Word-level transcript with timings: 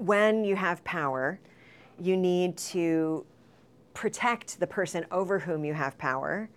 when 0.00 0.44
you 0.44 0.56
have 0.56 0.82
power, 0.82 1.38
you 2.00 2.16
need 2.16 2.56
to 2.56 3.26
protect 3.92 4.58
the 4.58 4.66
person 4.66 5.04
over 5.10 5.38
whom 5.38 5.62
you 5.62 5.74
have 5.74 5.98
power 5.98 6.48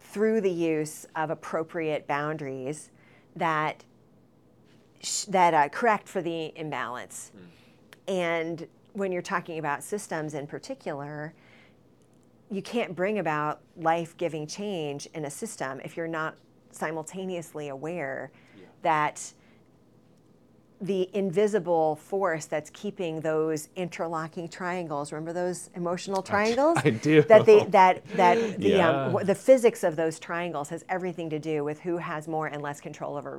through 0.00 0.42
the 0.42 0.50
use 0.50 1.06
of 1.16 1.30
appropriate 1.30 2.06
boundaries 2.06 2.90
that 3.34 3.84
that 5.28 5.54
uh, 5.54 5.68
correct 5.70 6.06
for 6.06 6.22
the 6.22 6.52
imbalance. 6.56 7.32
Mm. 7.34 7.42
And 8.06 8.66
when 8.92 9.10
you're 9.10 9.22
talking 9.22 9.58
about 9.58 9.82
systems 9.82 10.34
in 10.34 10.46
particular, 10.46 11.32
you 12.50 12.62
can't 12.62 12.94
bring 12.94 13.18
about 13.18 13.62
life-giving 13.78 14.46
change 14.46 15.08
in 15.14 15.24
a 15.24 15.30
system 15.30 15.80
if 15.82 15.96
you're 15.96 16.06
not 16.06 16.36
simultaneously 16.70 17.68
aware 17.68 18.30
yeah. 18.56 18.64
that 18.82 19.32
the 20.82 21.08
invisible 21.14 21.94
force 21.96 22.46
that's 22.46 22.68
keeping 22.70 23.20
those 23.20 23.68
interlocking 23.76 24.48
triangles. 24.48 25.12
Remember 25.12 25.32
those 25.32 25.70
emotional 25.76 26.22
triangles? 26.22 26.76
I 26.84 26.90
do. 26.90 27.22
That 27.22 27.46
they 27.46 27.64
that 27.66 28.04
that 28.16 28.36
the 28.58 28.68
yeah. 28.68 29.06
um, 29.06 29.24
the 29.24 29.34
physics 29.34 29.84
of 29.84 29.94
those 29.94 30.18
triangles 30.18 30.68
has 30.70 30.84
everything 30.88 31.30
to 31.30 31.38
do 31.38 31.62
with 31.62 31.80
who 31.80 31.98
has 31.98 32.26
more 32.26 32.48
and 32.48 32.60
less 32.60 32.80
control 32.80 33.16
over 33.16 33.34
a 33.34 33.38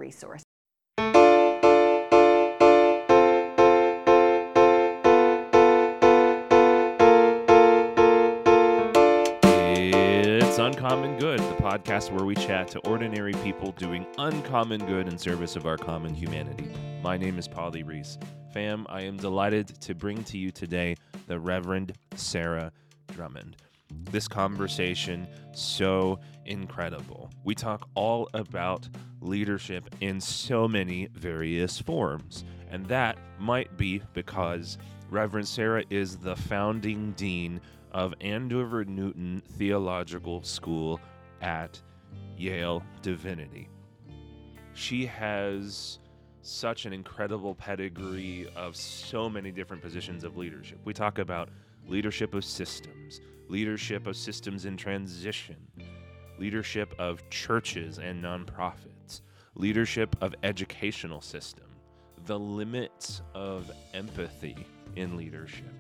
Uncommon 10.74 11.20
Good, 11.20 11.40
the 11.40 11.56
podcast 11.62 12.12
where 12.12 12.26
we 12.26 12.34
chat 12.34 12.68
to 12.70 12.80
ordinary 12.80 13.34
people 13.44 13.74
doing 13.74 14.08
uncommon 14.18 14.84
good 14.88 15.08
in 15.08 15.20
service 15.20 15.56
of 15.56 15.68
our 15.68 15.78
common 15.78 16.16
humanity. 16.16 16.68
My 17.04 17.16
name 17.16 17.38
is 17.38 17.48
Polly 17.48 17.84
Reese. 17.84 18.18
Fam, 18.56 18.88
I 18.90 19.02
am 19.02 19.16
delighted 19.18 19.68
to 19.82 19.94
bring 19.94 20.24
to 20.24 20.40
you 20.40 20.50
today 20.50 20.96
the 21.28 21.40
Reverend 21.40 21.94
Sarah 22.16 22.72
Drummond. 23.12 23.58
This 24.10 24.28
conversation 24.28 25.28
so 25.52 26.20
incredible. 26.48 27.30
We 27.44 27.54
talk 27.54 27.88
all 27.94 28.28
about 28.34 28.90
leadership 29.22 29.94
in 30.02 30.20
so 30.20 30.68
many 30.68 31.08
various 31.14 31.80
forms, 31.80 32.46
and 32.72 32.84
that 32.88 33.20
might 33.38 33.78
be 33.78 34.02
because 34.14 34.80
Reverend 35.12 35.48
Sarah 35.48 35.84
is 35.92 36.18
the 36.18 36.36
founding 36.36 37.12
dean 37.12 37.62
of 37.94 38.14
Andover 38.22 38.84
Newton 38.86 39.42
Theological 39.58 40.44
School 40.44 41.00
at 41.42 41.80
Yale 42.38 42.84
Divinity. 43.02 43.70
She 44.74 45.06
has 45.06 46.00
such 46.42 46.86
an 46.86 46.94
incredible 46.94 47.56
pedigree 47.56 48.48
of 48.56 48.76
so 48.76 49.30
many 49.30 49.52
different 49.52 49.82
positions 49.82 50.24
of 50.24 50.36
leadership. 50.36 50.80
We 50.84 50.94
talk 50.94 51.20
about 51.20 51.50
leadership 51.88 52.34
of 52.34 52.44
systems, 52.44 53.22
leadership 53.48 54.08
of 54.08 54.18
systems 54.18 54.66
in 54.66 54.76
transition, 54.76 55.56
leadership 56.40 56.94
of 57.00 57.30
churches 57.30 58.00
and 58.00 58.24
nonprofits, 58.24 59.22
leadership 59.56 60.16
of 60.22 60.34
educational 60.44 61.22
system, 61.22 61.66
the 62.26 62.40
limits 62.40 63.22
of 63.34 63.72
empathy 63.94 64.66
in 64.96 65.16
leadership, 65.16 65.74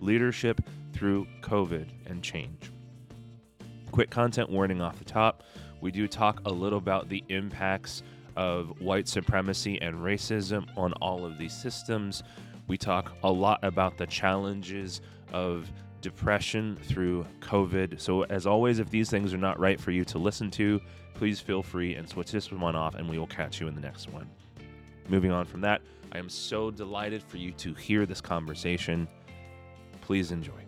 leadership 0.00 0.60
through 0.92 1.26
COVID 1.42 1.86
and 2.06 2.22
change. 2.22 2.70
Quick 3.90 4.10
content 4.10 4.50
warning 4.50 4.80
off 4.80 4.98
the 4.98 5.04
top. 5.04 5.42
We 5.80 5.90
do 5.90 6.06
talk 6.06 6.40
a 6.44 6.50
little 6.50 6.78
about 6.78 7.08
the 7.08 7.24
impacts 7.28 8.02
of 8.36 8.80
white 8.80 9.08
supremacy 9.08 9.80
and 9.80 9.96
racism 9.96 10.66
on 10.76 10.92
all 10.94 11.24
of 11.24 11.38
these 11.38 11.54
systems. 11.54 12.22
We 12.68 12.76
talk 12.76 13.12
a 13.24 13.30
lot 13.30 13.58
about 13.62 13.98
the 13.98 14.06
challenges 14.06 15.00
of 15.32 15.70
depression 16.00 16.78
through 16.82 17.26
COVID. 17.40 18.00
So, 18.00 18.22
as 18.24 18.46
always, 18.46 18.78
if 18.78 18.90
these 18.90 19.10
things 19.10 19.34
are 19.34 19.38
not 19.38 19.58
right 19.58 19.80
for 19.80 19.90
you 19.90 20.04
to 20.06 20.18
listen 20.18 20.50
to, 20.52 20.80
please 21.14 21.40
feel 21.40 21.62
free 21.62 21.94
and 21.94 22.08
switch 22.08 22.30
this 22.32 22.50
one 22.50 22.76
off, 22.76 22.94
and 22.94 23.08
we 23.08 23.18
will 23.18 23.26
catch 23.26 23.60
you 23.60 23.68
in 23.68 23.74
the 23.74 23.80
next 23.80 24.08
one. 24.08 24.28
Moving 25.08 25.32
on 25.32 25.44
from 25.44 25.60
that, 25.62 25.82
I 26.12 26.18
am 26.18 26.28
so 26.28 26.70
delighted 26.70 27.22
for 27.22 27.36
you 27.36 27.52
to 27.52 27.74
hear 27.74 28.06
this 28.06 28.20
conversation. 28.20 29.08
Please 30.10 30.32
enjoy. 30.32 30.60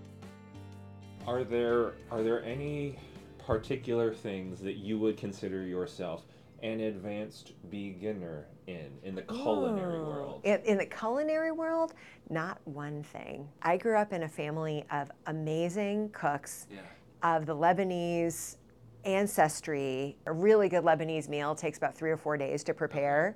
Are 1.27 1.43
there 1.43 1.95
are 2.13 2.23
there 2.23 2.45
any 2.45 2.97
particular 3.45 4.15
things 4.15 4.61
that 4.61 4.77
you 4.77 5.01
would 5.01 5.17
consider 5.17 5.67
yourself 5.67 6.27
an 6.63 6.79
advanced 6.79 7.55
beginner 7.69 8.47
in 8.69 8.93
in 9.03 9.17
the 9.17 9.23
culinary 9.23 9.99
oh. 9.99 10.05
world? 10.05 10.41
In, 10.45 10.61
in, 10.61 10.79
the 10.79 10.87
culinary 10.87 11.51
world, 11.51 11.95
not 12.31 12.61
one 12.67 13.03
thing. 13.03 13.49
I 13.63 13.79
grew 13.79 13.97
up 13.97 14.13
in 14.13 14.23
a 14.23 14.29
family 14.29 14.85
of 14.93 15.11
amazing 15.27 16.11
cooks 16.11 16.69
yeah. 16.71 16.79
of 17.25 17.45
the 17.45 17.57
Lebanese 17.57 18.59
ancestry. 19.05 20.17
A 20.27 20.33
really 20.33 20.69
good 20.69 20.85
Lebanese 20.85 21.29
meal 21.29 21.57
takes 21.57 21.79
about 21.79 21.97
three 21.97 22.13
or 22.13 22.17
four 22.17 22.37
days 22.37 22.63
to 22.63 22.75
prepare, 22.75 23.35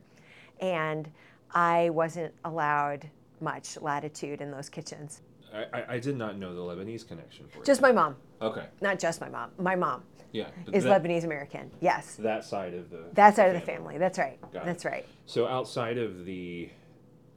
and 0.61 1.11
I 1.51 1.91
wasn't 1.91 2.33
allowed 2.45 3.11
much 3.41 3.77
latitude 3.81 4.41
in 4.41 4.53
those 4.53 4.69
kitchens. 4.69 5.23
I, 5.73 5.95
I 5.95 5.99
did 5.99 6.17
not 6.17 6.39
know 6.39 6.55
the 6.55 6.61
Lebanese 6.61 7.07
connection 7.07 7.47
for 7.49 7.59
you. 7.59 7.65
Just 7.65 7.81
my 7.81 7.93
mom. 7.93 8.17
Okay. 8.43 8.67
Not 8.81 8.99
just 8.99 9.21
my 9.21 9.29
mom. 9.29 9.51
My 9.59 9.77
mom. 9.77 10.03
Yeah. 10.33 10.49
Is 10.73 10.85
that, 10.85 11.03
Lebanese 11.03 11.25
American. 11.25 11.71
Yes. 11.81 12.17
That 12.17 12.45
side 12.45 12.75
of 12.75 12.91
the. 12.91 13.05
That 13.15 13.37
side 13.37 13.51
the 13.51 13.57
of 13.57 13.61
the 13.61 13.67
family. 13.67 13.99
That's 13.99 14.19
right. 14.19 14.39
Got 14.53 14.67
That's 14.67 14.85
it. 14.85 14.89
right. 14.89 15.07
So 15.25 15.47
outside 15.47 15.99
of 15.99 16.25
the, 16.25 16.69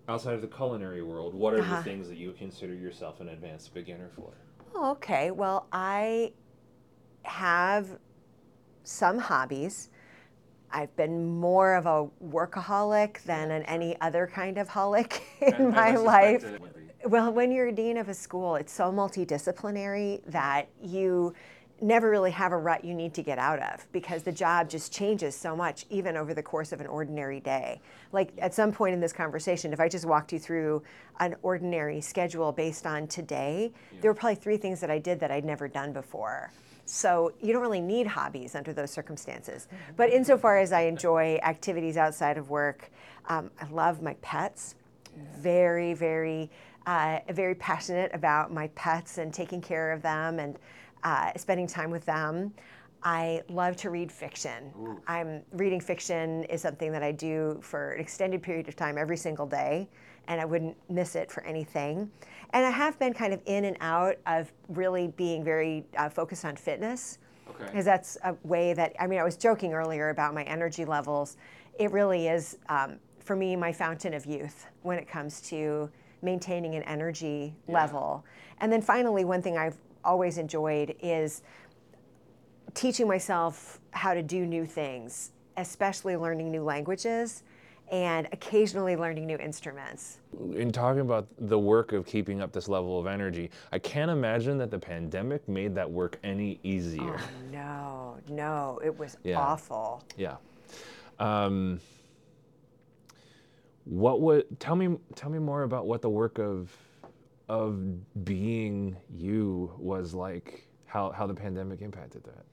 outside 0.08 0.34
of 0.34 0.42
the 0.42 0.48
culinary 0.48 1.04
world, 1.04 1.34
what 1.34 1.54
are 1.54 1.62
uh-huh. 1.62 1.78
the 1.78 1.84
things 1.84 2.08
that 2.10 2.18
you 2.18 2.34
consider 2.34 2.74
yourself 2.74 3.22
an 3.22 3.30
advanced 3.30 3.74
beginner 3.74 4.10
for? 4.16 4.34
Oh, 4.76 4.92
okay. 4.92 5.32
Well, 5.32 5.68
I 5.72 6.34
have 7.24 8.00
some 8.84 9.20
hobbies. 9.20 9.90
I've 10.72 10.96
been 10.96 11.40
more 11.40 11.76
of 11.76 11.86
a 11.86 12.08
workaholic 12.24 13.24
than 13.24 13.52
an 13.52 13.64
any 13.64 14.00
other 14.02 14.28
kind 14.28 14.58
of 14.58 14.70
holic 14.70 15.22
in 15.42 15.72
my 15.72 15.96
life. 15.96 16.46
Well, 17.06 17.32
when 17.32 17.52
you're 17.52 17.68
a 17.68 17.72
dean 17.72 17.98
of 17.98 18.10
a 18.10 18.14
school, 18.14 18.56
it's 18.56 18.74
so 18.74 18.92
multidisciplinary 18.92 20.22
that 20.28 20.68
you 20.82 21.34
never 21.82 22.10
really 22.10 22.32
have 22.32 22.52
a 22.52 22.58
rut 22.58 22.84
you 22.84 22.94
need 22.94 23.14
to 23.14 23.24
get 23.24 23.40
out 23.40 23.60
of 23.60 23.90
because 23.94 24.24
the 24.24 24.34
job 24.34 24.70
just 24.70 24.92
changes 24.92 25.34
so 25.34 25.56
much 25.56 25.86
even 25.90 26.18
over 26.18 26.34
the 26.34 26.44
course 26.44 26.74
of 26.74 26.82
an 26.82 26.88
ordinary 26.88 27.40
day. 27.40 27.80
Like 28.12 28.34
at 28.40 28.54
some 28.54 28.74
point 28.74 28.94
in 28.94 29.00
this 29.00 29.14
conversation, 29.14 29.72
if 29.72 29.80
I 29.80 29.88
just 29.88 30.06
walked 30.06 30.34
you 30.34 30.40
through 30.40 30.84
an 31.22 31.38
ordinary 31.42 32.02
schedule 32.02 32.52
based 32.52 32.86
on 32.86 33.08
today, 33.08 33.72
yeah. 33.94 34.00
there 34.02 34.12
were 34.12 34.16
probably 34.16 34.36
three 34.36 34.58
things 34.58 34.82
that 34.82 34.92
I 34.92 35.00
did 35.00 35.22
that 35.22 35.32
I'd 35.32 35.46
never 35.46 35.70
done 35.70 35.94
before. 35.94 36.52
So 36.84 37.32
you 37.40 37.54
don't 37.54 37.62
really 37.62 37.80
need 37.80 38.08
hobbies 38.08 38.56
under 38.56 38.74
those 38.74 38.92
circumstances. 38.92 39.70
But 39.96 40.10
insofar 40.10 40.58
as 40.58 40.74
I 40.74 40.82
enjoy 40.82 41.40
activities 41.44 41.96
outside 41.96 42.38
of 42.38 42.50
work, 42.50 42.92
um, 43.30 43.52
I 43.62 43.70
love 43.70 44.02
my 44.02 44.16
pets. 44.16 44.76
Very, 45.38 45.94
very 45.94 46.50
uh, 46.90 47.20
very 47.30 47.54
passionate 47.54 48.10
about 48.16 48.52
my 48.52 48.68
pets 48.70 49.20
and 49.20 49.32
taking 49.32 49.62
care 49.62 49.92
of 49.92 50.02
them 50.02 50.40
and 50.40 50.58
uh, 51.04 51.32
spending 51.38 51.68
time 51.68 51.92
with 51.92 52.04
them. 52.04 52.52
I 53.04 53.44
love 53.48 53.76
to 53.78 53.92
read 53.92 54.12
fiction. 54.12 54.74
Ooh. 54.80 55.00
I'm 55.08 55.44
reading 55.52 55.80
fiction 55.80 56.46
is 56.46 56.64
something 56.64 56.92
that 56.92 57.04
I 57.04 57.12
do 57.12 57.60
for 57.62 57.92
an 57.92 58.02
extended 58.02 58.42
period 58.42 58.68
of 58.68 58.76
time 58.76 58.98
every 58.98 59.18
single 59.18 59.46
day, 59.46 59.88
and 60.28 60.42
I 60.42 60.46
wouldn't 60.46 60.76
miss 60.90 61.16
it 61.16 61.32
for 61.32 61.44
anything. 61.44 62.10
And 62.54 62.66
I 62.66 62.72
have 62.72 62.98
been 62.98 63.14
kind 63.14 63.34
of 63.36 63.42
in 63.46 63.66
and 63.66 63.78
out 63.82 64.16
of 64.26 64.52
really 64.70 65.10
being 65.10 65.44
very 65.44 65.86
uh, 65.96 66.10
focused 66.10 66.44
on 66.44 66.56
fitness, 66.56 67.20
because 67.46 67.70
okay. 67.70 67.82
that's 67.84 68.18
a 68.24 68.36
way 68.44 68.74
that 68.74 68.96
I 69.00 69.06
mean 69.06 69.20
I 69.20 69.24
was 69.24 69.38
joking 69.38 69.74
earlier 69.74 70.10
about 70.10 70.34
my 70.34 70.44
energy 70.44 70.86
levels. 70.86 71.38
It 71.78 71.92
really 71.92 72.28
is 72.28 72.58
um, 72.68 72.98
for 73.20 73.36
me 73.36 73.56
my 73.56 73.72
fountain 73.72 74.16
of 74.16 74.26
youth 74.26 74.66
when 74.82 74.98
it 74.98 75.08
comes 75.08 75.40
to 75.52 75.90
maintaining 76.22 76.76
an 76.76 76.84
energy 76.84 77.54
yeah. 77.68 77.74
level. 77.74 78.26
And 78.60 78.72
then 78.72 78.82
finally, 78.82 79.26
one 79.26 79.42
thing 79.42 79.58
I've 79.58 79.78
always 80.04 80.38
enjoyed 80.38 80.96
is 81.02 81.42
teaching 82.74 83.08
myself 83.08 83.80
how 83.92 84.14
to 84.14 84.22
do 84.22 84.46
new 84.46 84.66
things, 84.66 85.32
especially 85.58 86.16
learning 86.16 86.52
new 86.52 86.64
languages 86.64 87.44
and 87.92 88.28
occasionally 88.32 88.96
learning 88.96 89.26
new 89.26 89.38
instruments. 89.38 90.20
In 90.56 90.72
talking 90.72 91.02
about 91.02 91.28
the 91.40 91.58
work 91.58 91.92
of 91.92 92.06
keeping 92.06 92.42
up 92.42 92.52
this 92.52 92.68
level 92.68 93.00
of 93.00 93.08
energy, 93.08 93.50
I 93.72 93.80
can't 93.80 94.12
imagine 94.12 94.58
that 94.60 94.70
the 94.70 94.78
pandemic 94.78 95.48
made 95.50 95.74
that 95.76 95.90
work 95.90 96.20
any 96.24 96.60
easier. 96.64 97.20
Oh, 97.20 97.30
no, 97.52 98.18
no, 98.30 98.80
it 98.84 98.98
was 98.98 99.18
yeah. 99.24 99.40
awful. 99.40 100.04
Yeah. 100.18 100.36
Um, 101.20 101.80
what 103.90 104.22
would 104.22 104.60
tell 104.60 104.76
me 104.76 104.96
tell 105.16 105.32
me 105.32 105.40
more 105.40 105.64
about 105.64 105.88
what 105.88 106.02
the 106.02 106.10
work 106.10 106.38
of 106.38 106.72
of 107.50 108.24
being 108.24 108.96
you 109.10 109.74
was 109.80 110.14
like 110.14 110.68
how 110.86 111.12
how 111.12 111.26
the 111.26 111.34
pandemic 111.34 111.82
impacted 111.82 112.24
that 112.24 112.46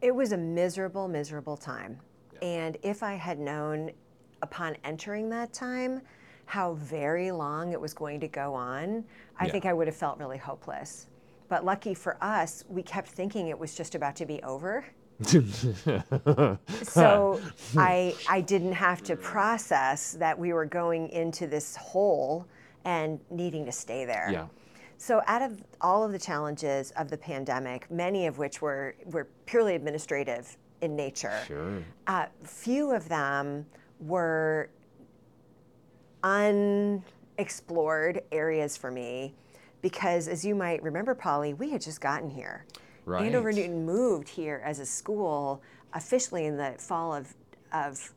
it 0.00 0.14
was 0.14 0.30
a 0.30 0.36
miserable 0.36 1.08
miserable 1.08 1.56
time 1.56 1.98
yeah. 2.34 2.38
and 2.46 2.78
if 2.84 3.02
i 3.02 3.14
had 3.14 3.40
known 3.40 3.90
upon 4.42 4.76
entering 4.84 5.28
that 5.28 5.52
time 5.52 6.00
how 6.48 6.72
very 6.74 7.30
long 7.30 7.72
it 7.72 7.80
was 7.80 7.92
going 7.92 8.18
to 8.18 8.26
go 8.28 8.54
on, 8.54 9.04
I 9.38 9.44
Yeah. 9.44 9.52
think 9.52 9.66
I 9.66 9.74
would 9.74 9.86
have 9.86 9.96
felt 9.96 10.18
really 10.18 10.38
hopeless. 10.38 11.08
But 11.48 11.62
lucky 11.62 11.92
for 11.92 12.16
us, 12.24 12.64
we 12.70 12.82
kept 12.82 13.08
thinking 13.08 13.48
it 13.48 13.58
was 13.58 13.74
just 13.74 13.94
about 13.94 14.16
to 14.16 14.24
be 14.24 14.42
over. 14.42 14.86
So 16.82 17.40
I, 17.76 18.14
I 18.28 18.40
didn't 18.40 18.72
have 18.72 19.02
to 19.04 19.16
process 19.16 20.12
that 20.14 20.38
we 20.38 20.52
were 20.52 20.64
going 20.66 21.08
into 21.10 21.46
this 21.46 21.76
hole 21.76 22.46
and 22.84 23.18
needing 23.30 23.64
to 23.66 23.72
stay 23.72 24.04
there. 24.04 24.28
yeah. 24.32 24.46
So, 25.00 25.22
out 25.28 25.42
of 25.42 25.62
all 25.80 26.02
of 26.02 26.10
the 26.10 26.18
challenges 26.18 26.90
of 26.96 27.08
the 27.08 27.16
pandemic, 27.16 27.88
many 27.88 28.26
of 28.26 28.38
which 28.38 28.60
were, 28.60 28.96
were 29.06 29.28
purely 29.46 29.76
administrative 29.76 30.56
in 30.80 30.96
nature, 30.96 31.38
Sure. 31.46 31.82
uh, 32.08 32.26
few 32.42 32.90
of 32.90 33.08
them 33.08 33.64
were 34.00 34.70
unexplored 36.24 38.22
areas 38.32 38.76
for 38.76 38.90
me 38.90 39.34
because, 39.82 40.26
as 40.26 40.44
you 40.44 40.54
might 40.56 40.82
remember, 40.82 41.14
Polly, 41.14 41.54
we 41.54 41.70
had 41.70 41.80
just 41.80 42.00
gotten 42.00 42.28
here. 42.30 42.64
Andover 43.16 43.52
Newton 43.52 43.84
moved 43.86 44.28
here 44.28 44.62
as 44.64 44.78
a 44.78 44.86
school 44.86 45.62
officially 45.94 46.44
in 46.46 46.56
the 46.56 46.74
fall 46.78 47.14
of, 47.14 47.34
of 47.72 48.12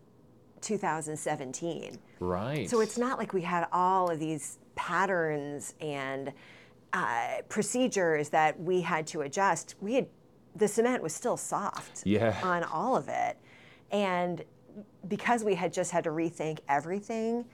2017. 0.61 1.97
Right. 2.19 2.69
So 2.69 2.81
it's 2.81 2.97
not 2.97 3.17
like 3.17 3.33
we 3.33 3.41
had 3.41 3.67
all 3.71 4.09
of 4.09 4.19
these 4.19 4.59
patterns 4.75 5.73
and 5.81 6.31
uh, 6.93 7.37
procedures 7.49 8.29
that 8.29 8.59
we 8.59 8.81
had 8.81 9.07
to 9.07 9.21
adjust. 9.21 9.75
We 9.81 9.93
had 9.95 10.07
the 10.55 10.67
cement 10.67 11.01
was 11.01 11.13
still 11.15 11.37
soft 11.37 12.05
Yeah. 12.05 12.37
on 12.43 12.63
all 12.65 12.97
of 12.97 13.07
it, 13.07 13.37
and 13.91 14.43
because 15.07 15.43
we 15.45 15.55
had 15.55 15.71
just 15.71 15.91
had 15.91 16.03
to 16.03 16.09
rethink 16.09 16.59
everything, 16.67 17.45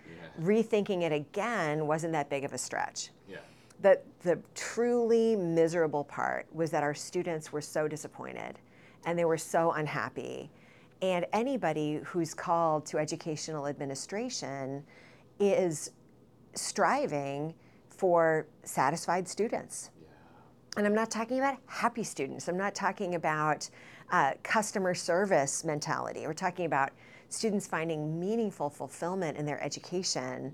rethinking 0.42 1.04
it 1.04 1.12
again 1.12 1.86
wasn't 1.86 2.14
that 2.14 2.28
big 2.30 2.44
of 2.44 2.54
a 2.54 2.58
stretch. 2.58 3.10
Yeah. 3.30 3.38
The, 3.82 4.00
the 4.22 4.40
truly 4.56 5.36
miserable 5.36 6.04
part 6.04 6.48
was 6.54 6.72
that 6.72 6.84
our 6.84 6.94
students 6.94 7.52
were 7.52 7.62
so 7.62 7.88
disappointed 7.88 8.60
and 9.06 9.18
they 9.18 9.26
were 9.26 9.38
so 9.38 9.72
unhappy. 9.72 10.50
And 11.02 11.26
anybody 11.32 12.00
who's 12.04 12.34
called 12.34 12.86
to 12.88 12.98
educational 12.98 13.68
administration 13.68 14.84
is 15.40 15.92
striving 16.56 17.54
for 17.90 18.48
satisfied 18.64 19.28
students. 19.28 19.92
And 20.76 20.86
I'm 20.86 20.94
not 20.94 21.10
talking 21.10 21.40
about 21.40 21.58
happy 21.68 22.04
students. 22.04 22.48
I'm 22.48 22.58
not 22.58 22.76
talking 22.76 23.16
about 23.16 23.70
uh, 24.12 24.34
customer 24.44 24.94
service 24.94 25.64
mentality. 25.64 26.26
We're 26.26 26.34
talking 26.34 26.66
about 26.66 26.92
students 27.30 27.68
finding 27.68 28.20
meaningful 28.20 28.70
fulfillment 28.70 29.38
in 29.38 29.46
their 29.46 29.62
education 29.64 30.54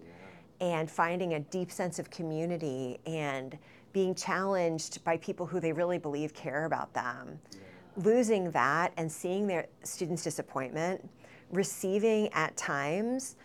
and 0.63 0.89
finding 0.89 1.33
a 1.33 1.41
deep 1.41 1.69
sense 1.69 1.99
of 1.99 2.09
community 2.09 2.97
and 3.05 3.57
being 3.91 4.15
challenged 4.15 5.03
by 5.03 5.17
people 5.17 5.45
who 5.45 5.59
they 5.59 5.73
really 5.73 5.97
believe 5.97 6.33
care 6.33 6.63
about 6.63 6.93
them. 6.93 7.37
Losing 7.97 8.49
that 8.51 8.93
and 8.95 9.11
seeing 9.11 9.45
their 9.45 9.67
students' 9.83 10.23
disappointment, 10.23 11.07
receiving 11.51 12.31
at 12.31 12.55
times 12.55 13.35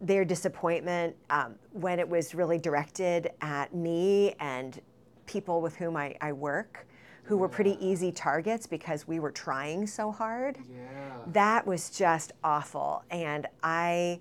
their 0.00 0.24
disappointment 0.24 1.16
um, 1.30 1.56
when 1.72 1.98
it 1.98 2.08
was 2.08 2.32
really 2.32 2.58
directed 2.58 3.32
at 3.40 3.74
me 3.74 4.36
and 4.38 4.80
people 5.26 5.60
with 5.60 5.74
whom 5.74 5.96
I, 5.96 6.14
I 6.20 6.32
work 6.32 6.86
who 7.24 7.36
were 7.36 7.48
pretty 7.48 7.76
easy 7.84 8.12
targets 8.12 8.66
because 8.66 9.06
we 9.06 9.18
were 9.18 9.32
trying 9.32 9.86
so 9.86 10.10
hard. 10.10 10.56
Yeah. 10.70 10.86
That 11.26 11.66
was 11.66 11.90
just 11.90 12.32
awful. 12.42 13.02
And 13.10 13.46
I 13.62 14.20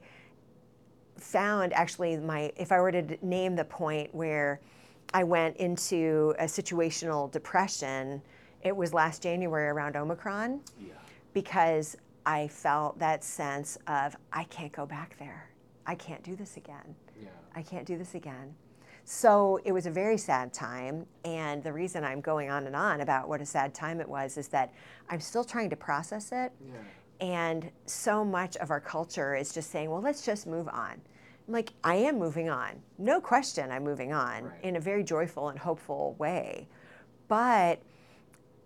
found 1.20 1.74
actually 1.74 2.18
my, 2.18 2.52
if 2.58 2.72
I 2.72 2.80
were 2.80 2.92
to 2.92 3.18
name 3.26 3.56
the 3.56 3.66
point 3.66 4.14
where 4.14 4.60
I 5.14 5.24
went 5.24 5.58
into 5.58 6.36
a 6.40 6.46
situational 6.46 7.32
depression, 7.32 8.22
it 8.62 8.76
was 8.76 8.94
last 8.94 9.22
January 9.24 9.68
around 9.68 9.96
Omicron 9.96 10.62
because 11.34 11.96
I 12.26 12.48
felt 12.50 13.00
that 13.00 13.24
sense 13.24 13.78
of 13.88 14.16
I 14.34 14.44
can't 14.46 14.72
go 14.72 14.86
back 14.86 15.18
there. 15.18 15.50
I 15.86 15.96
can't 15.96 16.24
do 16.24 16.36
this 16.36 16.58
again. 16.58 16.96
I 17.56 17.62
can't 17.62 17.86
do 17.86 17.98
this 17.98 18.16
again. 18.16 18.54
So 19.06 19.62
it 19.64 19.72
was 19.72 19.86
a 19.86 19.92
very 19.92 20.18
sad 20.18 20.54
time. 20.54 21.06
And 21.24 21.64
the 21.64 21.72
reason 21.72 22.04
I'm 22.04 22.20
going 22.20 22.50
on 22.50 22.68
and 22.68 22.76
on 22.76 23.00
about 23.00 23.30
what 23.30 23.40
a 23.40 23.46
sad 23.46 23.74
time 23.74 24.02
it 24.02 24.10
was 24.10 24.38
is 24.38 24.50
that 24.50 24.74
I'm 25.10 25.22
still 25.22 25.46
trying 25.46 25.70
to 25.70 25.78
process 25.78 26.34
it. 26.34 26.52
And 27.20 27.72
so 27.86 28.24
much 28.24 28.58
of 28.58 28.70
our 28.70 28.80
culture 28.80 29.36
is 29.36 29.54
just 29.54 29.72
saying, 29.72 29.90
well, 29.90 30.02
let's 30.02 30.26
just 30.26 30.46
move 30.48 30.68
on. 30.68 31.02
I'm 31.48 31.54
like, 31.54 31.72
I 31.84 31.96
am 31.96 32.20
moving 32.20 32.50
on. 32.50 32.82
No 32.98 33.22
question, 33.22 33.72
I'm 33.72 33.84
moving 33.84 34.14
on 34.14 34.46
Right. 34.46 34.64
in 34.64 34.76
a 34.76 34.80
very 34.80 35.04
joyful 35.04 35.50
and 35.50 35.58
hopeful 35.58 36.16
way. 36.20 36.68
But 37.28 37.82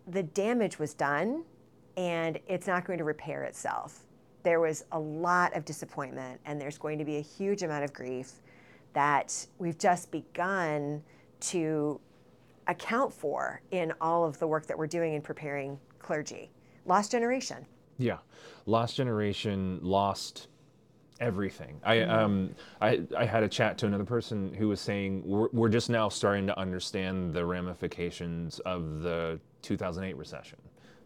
the 0.07 0.23
damage 0.23 0.79
was 0.79 0.93
done 0.93 1.43
and 1.95 2.39
it's 2.47 2.67
not 2.67 2.85
going 2.85 2.97
to 2.97 3.03
repair 3.03 3.43
itself. 3.43 4.05
There 4.43 4.59
was 4.59 4.83
a 4.91 4.99
lot 4.99 5.55
of 5.55 5.63
disappointment 5.63 6.41
and 6.45 6.59
there's 6.59 6.77
going 6.77 6.97
to 6.97 7.05
be 7.05 7.17
a 7.17 7.21
huge 7.21 7.63
amount 7.63 7.83
of 7.83 7.93
grief 7.93 8.31
that 8.93 9.45
we've 9.59 9.77
just 9.77 10.11
begun 10.11 11.03
to 11.41 11.99
account 12.67 13.13
for 13.13 13.61
in 13.71 13.93
all 14.01 14.25
of 14.25 14.39
the 14.39 14.47
work 14.47 14.65
that 14.65 14.77
we're 14.77 14.87
doing 14.87 15.13
in 15.13 15.21
preparing 15.21 15.79
clergy. 15.99 16.51
Lost 16.85 17.11
generation. 17.11 17.65
Yeah, 18.01 18.17
lost 18.65 18.95
generation, 18.95 19.79
lost 19.81 20.47
everything. 21.19 21.79
I 21.83 22.01
um 22.01 22.55
I 22.81 23.01
I 23.15 23.25
had 23.25 23.43
a 23.43 23.47
chat 23.47 23.77
to 23.79 23.85
another 23.85 24.05
person 24.05 24.53
who 24.53 24.67
was 24.67 24.81
saying 24.81 25.21
we're 25.25 25.49
we're 25.53 25.69
just 25.69 25.89
now 25.89 26.09
starting 26.09 26.47
to 26.47 26.59
understand 26.59 27.33
the 27.33 27.45
ramifications 27.45 28.59
of 28.59 29.01
the 29.01 29.39
2008 29.61 30.17
recession. 30.17 30.57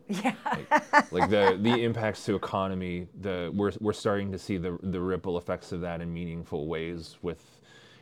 Yeah. 0.08 0.36
like 1.12 1.30
the 1.32 1.58
the 1.62 1.84
impacts 1.84 2.24
to 2.26 2.36
economy 2.36 3.08
the 3.22 3.52
we're 3.56 3.72
we're 3.82 3.92
starting 3.92 4.32
to 4.32 4.38
see 4.38 4.58
the 4.58 4.78
the 4.84 5.00
ripple 5.00 5.38
effects 5.38 5.72
of 5.72 5.82
that 5.82 6.00
in 6.00 6.14
meaningful 6.14 6.68
ways 6.68 7.18
with 7.24 7.44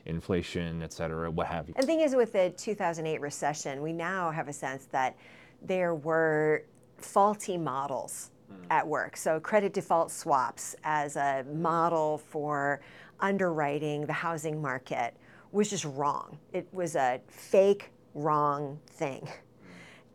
inflation 0.06 0.84
et 0.84 0.92
cetera 0.92 1.32
what 1.32 1.48
have 1.48 1.70
you 1.70 1.74
And 1.78 1.84
the 1.84 1.88
thing 1.88 2.02
is, 2.02 2.14
with 2.14 2.34
the 2.34 2.50
2008 2.58 3.22
recession, 3.22 3.82
we 3.82 3.94
now 3.94 4.32
have 4.32 4.50
a 4.50 4.54
sense 4.54 4.86
that 4.92 5.16
there 5.62 5.96
were 5.96 6.66
faulty 6.98 7.58
models 7.58 8.32
at 8.70 8.88
work. 8.88 9.18
So, 9.18 9.40
credit 9.40 9.74
default 9.74 10.12
swaps 10.12 10.76
as 10.84 11.16
a 11.16 11.46
model 11.54 12.18
for 12.18 12.82
underwriting 13.20 14.06
the 14.06 14.14
housing 14.14 14.62
market 14.62 15.16
was 15.52 15.70
just 15.70 15.86
wrong. 15.86 16.38
It 16.52 16.68
was 16.72 16.96
a 16.96 17.22
fake, 17.28 17.92
wrong 18.14 18.80
thing. 18.88 19.28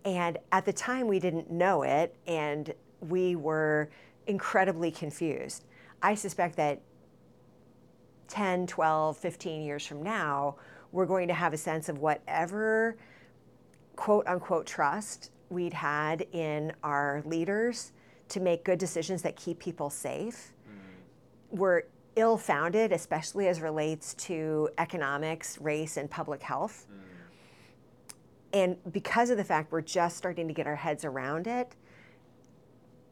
And 0.05 0.39
at 0.53 0.65
the 0.65 0.73
time, 0.73 1.07
we 1.07 1.19
didn't 1.19 1.51
know 1.51 1.83
it, 1.83 2.15
and 2.27 2.73
we 3.01 3.37
were 3.37 3.91
incredibly 4.27 4.91
confused. 4.91 5.65
I 6.03 6.15
suspect 6.15 6.57
that 6.57 6.81
10, 8.29 8.67
12, 8.67 9.17
15 9.17 9.63
years 9.63 9.87
from 9.87 10.03
now, 10.03 10.57
we're 10.93 11.07
going 11.07 11.29
to 11.29 11.35
have 11.35 11.53
a 11.53 11.57
sense 11.57 11.89
of 11.89 11.99
whatever 11.99 12.97
quote 13.97 14.27
unquote 14.27 14.67
trust 14.67 15.31
we'd 15.51 15.73
had 15.73 16.23
in 16.33 16.73
our 16.83 17.23
leaders 17.25 17.93
to 18.29 18.41
make 18.41 18.65
good 18.65 18.79
decisions 18.79 19.23
that 19.23 19.37
keep 19.37 19.59
people 19.59 19.91
safe 19.91 20.53
mm-hmm. 20.69 21.59
were 21.59 21.87
ill 22.17 22.37
founded, 22.37 22.93
especially 22.93 23.49
as 23.49 23.61
relates 23.61 24.15
to 24.15 24.69
economics, 24.79 25.59
race, 25.61 25.97
and 25.97 26.11
public 26.11 26.43
health. 26.43 26.87
Mm-hmm. 26.91 27.05
And 28.55 28.93
because 28.93 29.31
of 29.31 29.37
the 29.37 29.45
fact 29.45 29.73
we're 29.73 29.83
just 29.83 30.17
starting 30.17 30.49
to 30.49 30.55
get 30.55 30.67
our 30.67 30.77
heads 30.77 31.05
around 31.05 31.47
it, 31.47 31.77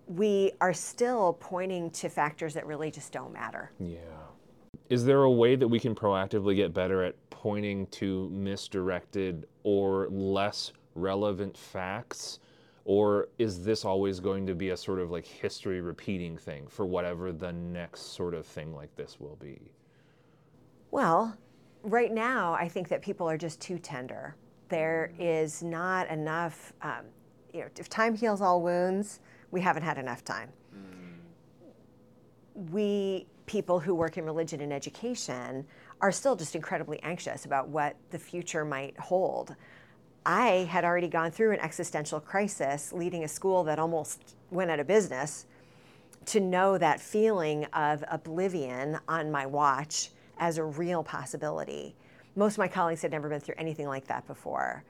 we 0.06 0.52
are 0.60 0.72
still 0.72 1.36
pointing 1.40 1.90
to 1.90 2.08
factors 2.08 2.54
that 2.54 2.66
really 2.66 2.90
just 2.90 3.12
don't 3.12 3.32
matter. 3.32 3.72
yeah 3.78 3.98
is 4.88 5.04
there 5.04 5.22
a 5.22 5.30
way 5.30 5.56
that 5.56 5.66
we 5.66 5.80
can 5.80 5.94
proactively 5.94 6.54
get 6.54 6.72
better 6.72 7.02
at 7.02 7.14
pointing 7.30 7.86
to 7.88 8.28
misdirected 8.30 9.46
or 9.64 10.08
less 10.10 10.72
relevant 10.94 11.56
facts 11.56 12.38
or 12.86 13.28
is 13.38 13.64
this 13.64 13.84
always 13.84 14.20
going 14.20 14.46
to 14.46 14.54
be 14.54 14.70
a 14.70 14.76
sort 14.76 15.00
of 15.00 15.10
like 15.10 15.26
history 15.26 15.80
repeating 15.80 16.38
thing 16.38 16.66
for 16.68 16.86
whatever 16.86 17.32
the 17.32 17.52
next 17.52 18.14
sort 18.14 18.32
of 18.32 18.46
thing 18.46 18.72
like 18.74 18.94
this 18.94 19.18
will 19.18 19.36
be 19.40 19.60
Well, 20.92 21.36
right 21.82 22.12
now, 22.12 22.54
I 22.54 22.68
think 22.68 22.88
that 22.88 23.02
people 23.02 23.28
are 23.28 23.36
just 23.36 23.60
too 23.60 23.78
tender. 23.78 24.36
There 24.68 25.12
is 25.18 25.62
not 25.62 26.08
enough, 26.08 26.72
um, 26.82 27.06
you 27.52 27.60
know, 27.60 27.66
if 27.76 27.88
time 27.88 28.14
heals 28.14 28.40
all 28.40 28.62
wounds, 28.62 29.20
we 29.50 29.60
haven't 29.60 29.82
had 29.82 29.98
enough 29.98 30.24
time. 30.24 30.50
We, 32.54 33.26
people 33.44 33.80
who 33.80 33.94
work 33.94 34.16
in 34.16 34.24
religion 34.24 34.60
and 34.60 34.72
education, 34.72 35.66
are 36.00 36.12
still 36.12 36.36
just 36.36 36.54
incredibly 36.54 37.02
anxious 37.02 37.44
about 37.44 37.68
what 37.68 37.96
the 38.10 38.18
future 38.18 38.64
might 38.64 38.98
hold. 38.98 39.54
I 40.26 40.66
had 40.68 40.84
already 40.84 41.06
gone 41.06 41.30
through 41.30 41.52
an 41.52 41.60
existential 41.60 42.18
crisis 42.18 42.92
leading 42.92 43.22
a 43.22 43.28
school 43.28 43.62
that 43.62 43.78
almost 43.78 44.34
went 44.50 44.72
out 44.72 44.80
of 44.80 44.88
business 44.88 45.46
to 46.26 46.40
know 46.40 46.76
that 46.78 47.00
feeling 47.00 47.64
of 47.66 48.02
oblivion 48.10 48.98
on 49.06 49.30
my 49.30 49.46
watch 49.46 50.10
as 50.38 50.58
a 50.58 50.64
real 50.64 51.04
possibility. 51.04 51.94
Most 52.34 52.54
of 52.54 52.58
my 52.58 52.66
colleagues 52.66 53.02
had 53.02 53.12
never 53.12 53.28
been 53.28 53.38
through 53.38 53.54
anything 53.56 53.86
like 53.86 54.08
that 54.08 54.26
before. 54.26 54.82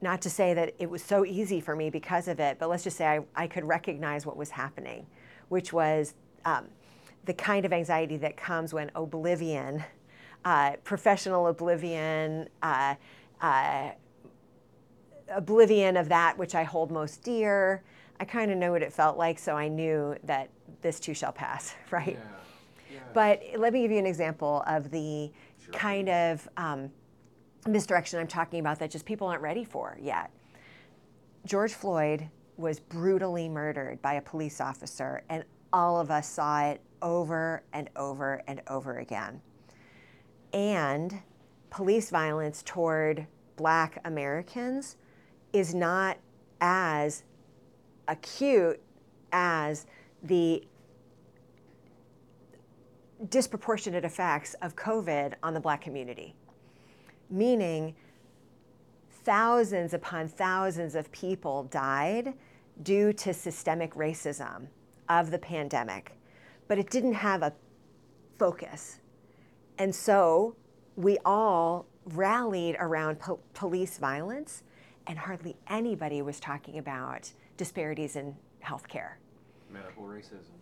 Not 0.00 0.20
to 0.22 0.30
say 0.30 0.52
that 0.52 0.74
it 0.80 0.90
was 0.90 1.00
so 1.00 1.24
easy 1.24 1.60
for 1.60 1.76
me 1.76 1.88
because 1.88 2.26
of 2.26 2.40
it, 2.40 2.58
but 2.58 2.68
let's 2.68 2.82
just 2.82 2.96
say 2.96 3.06
I, 3.06 3.20
I 3.36 3.46
could 3.46 3.64
recognize 3.64 4.26
what 4.26 4.36
was 4.36 4.50
happening, 4.50 5.06
which 5.48 5.72
was 5.72 6.14
um, 6.44 6.66
the 7.24 7.34
kind 7.34 7.64
of 7.64 7.72
anxiety 7.72 8.16
that 8.16 8.36
comes 8.36 8.74
when 8.74 8.90
oblivion, 8.96 9.84
uh, 10.44 10.72
professional 10.82 11.46
oblivion, 11.46 12.48
uh, 12.64 12.96
uh, 13.40 13.92
oblivion 15.34 15.96
of 15.96 16.08
that 16.08 16.36
which 16.38 16.54
I 16.54 16.62
hold 16.62 16.90
most 16.90 17.22
dear. 17.22 17.82
I 18.20 18.24
kind 18.24 18.50
of 18.50 18.58
know 18.58 18.72
what 18.72 18.82
it 18.82 18.92
felt 18.92 19.16
like, 19.16 19.38
so 19.38 19.56
I 19.56 19.68
knew 19.68 20.16
that 20.24 20.50
this 20.80 21.00
too 21.00 21.14
shall 21.14 21.32
pass, 21.32 21.74
right? 21.90 22.18
Yeah. 22.90 22.98
But 23.14 23.42
let 23.56 23.72
me 23.72 23.82
give 23.82 23.90
you 23.90 23.98
an 23.98 24.06
example 24.06 24.62
of 24.66 24.90
the 24.90 25.30
Sure. 25.64 25.74
kind 25.74 26.08
of 26.08 26.48
um, 26.56 26.90
misdirection 27.68 28.18
I'm 28.18 28.26
talking 28.26 28.58
about 28.58 28.80
that 28.80 28.90
just 28.90 29.04
people 29.06 29.28
aren't 29.28 29.42
ready 29.42 29.64
for 29.64 29.96
yet. 30.00 30.30
George 31.46 31.72
Floyd 31.72 32.28
was 32.56 32.80
brutally 32.80 33.48
murdered 33.48 34.02
by 34.02 34.14
a 34.14 34.20
police 34.22 34.60
officer, 34.60 35.22
and 35.28 35.44
all 35.72 36.00
of 36.00 36.10
us 36.10 36.28
saw 36.28 36.64
it 36.64 36.80
over 37.00 37.62
and 37.72 37.88
over 37.96 38.42
and 38.46 38.60
over 38.68 38.98
again. 38.98 39.40
And 40.52 41.22
police 41.70 42.10
violence 42.10 42.62
toward 42.64 43.26
black 43.56 43.98
Americans 44.04 44.96
is 45.52 45.74
not 45.74 46.18
as 46.60 47.24
acute 48.08 48.80
as 49.32 49.86
the 50.22 50.62
disproportionate 53.28 54.04
effects 54.04 54.54
of 54.62 54.74
COVID 54.76 55.34
on 55.42 55.54
the 55.54 55.60
black 55.60 55.80
community. 55.80 56.34
Meaning, 57.30 57.94
thousands 59.24 59.94
upon 59.94 60.28
thousands 60.28 60.94
of 60.94 61.10
people 61.12 61.64
died 61.64 62.34
due 62.82 63.12
to 63.12 63.32
systemic 63.32 63.94
racism 63.94 64.66
of 65.08 65.30
the 65.30 65.38
pandemic, 65.38 66.12
but 66.68 66.78
it 66.78 66.90
didn't 66.90 67.14
have 67.14 67.42
a 67.42 67.52
focus. 68.38 68.98
And 69.78 69.94
so 69.94 70.56
we 70.96 71.18
all 71.24 71.86
rallied 72.06 72.76
around 72.78 73.20
po- 73.20 73.40
police 73.54 73.98
violence, 73.98 74.62
and 75.06 75.18
hardly 75.18 75.56
anybody 75.68 76.22
was 76.22 76.40
talking 76.40 76.78
about 76.78 77.30
disparities 77.56 78.16
in 78.16 78.36
healthcare. 78.64 79.12
Medical 79.70 80.04
racism. 80.04 80.52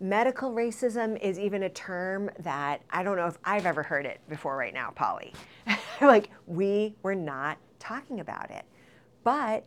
Medical 0.00 0.52
racism 0.52 1.20
is 1.20 1.38
even 1.38 1.64
a 1.64 1.68
term 1.68 2.30
that 2.40 2.82
I 2.90 3.02
don't 3.02 3.16
know 3.16 3.26
if 3.26 3.38
I've 3.44 3.66
ever 3.66 3.82
heard 3.82 4.06
it 4.06 4.20
before 4.28 4.56
right 4.56 4.74
now, 4.74 4.90
Polly. 4.94 5.32
like, 6.00 6.30
we 6.46 6.94
were 7.02 7.14
not 7.14 7.58
talking 7.78 8.20
about 8.20 8.50
it. 8.50 8.64
But 9.24 9.64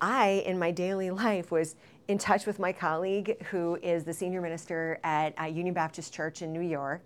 I, 0.00 0.42
in 0.46 0.58
my 0.58 0.70
daily 0.70 1.10
life, 1.24 1.50
was 1.50 1.76
in 2.08 2.18
touch 2.18 2.46
with 2.46 2.58
my 2.58 2.72
colleague 2.72 3.40
who 3.46 3.78
is 3.82 4.04
the 4.04 4.12
senior 4.12 4.40
minister 4.40 4.98
at 5.04 5.38
uh, 5.40 5.44
Union 5.44 5.74
Baptist 5.74 6.12
Church 6.12 6.42
in 6.42 6.52
New 6.52 6.62
York. 6.62 7.02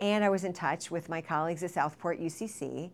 And 0.00 0.24
I 0.24 0.30
was 0.30 0.44
in 0.44 0.52
touch 0.52 0.90
with 0.90 1.08
my 1.08 1.20
colleagues 1.20 1.62
at 1.62 1.72
Southport 1.72 2.20
UCC. 2.20 2.90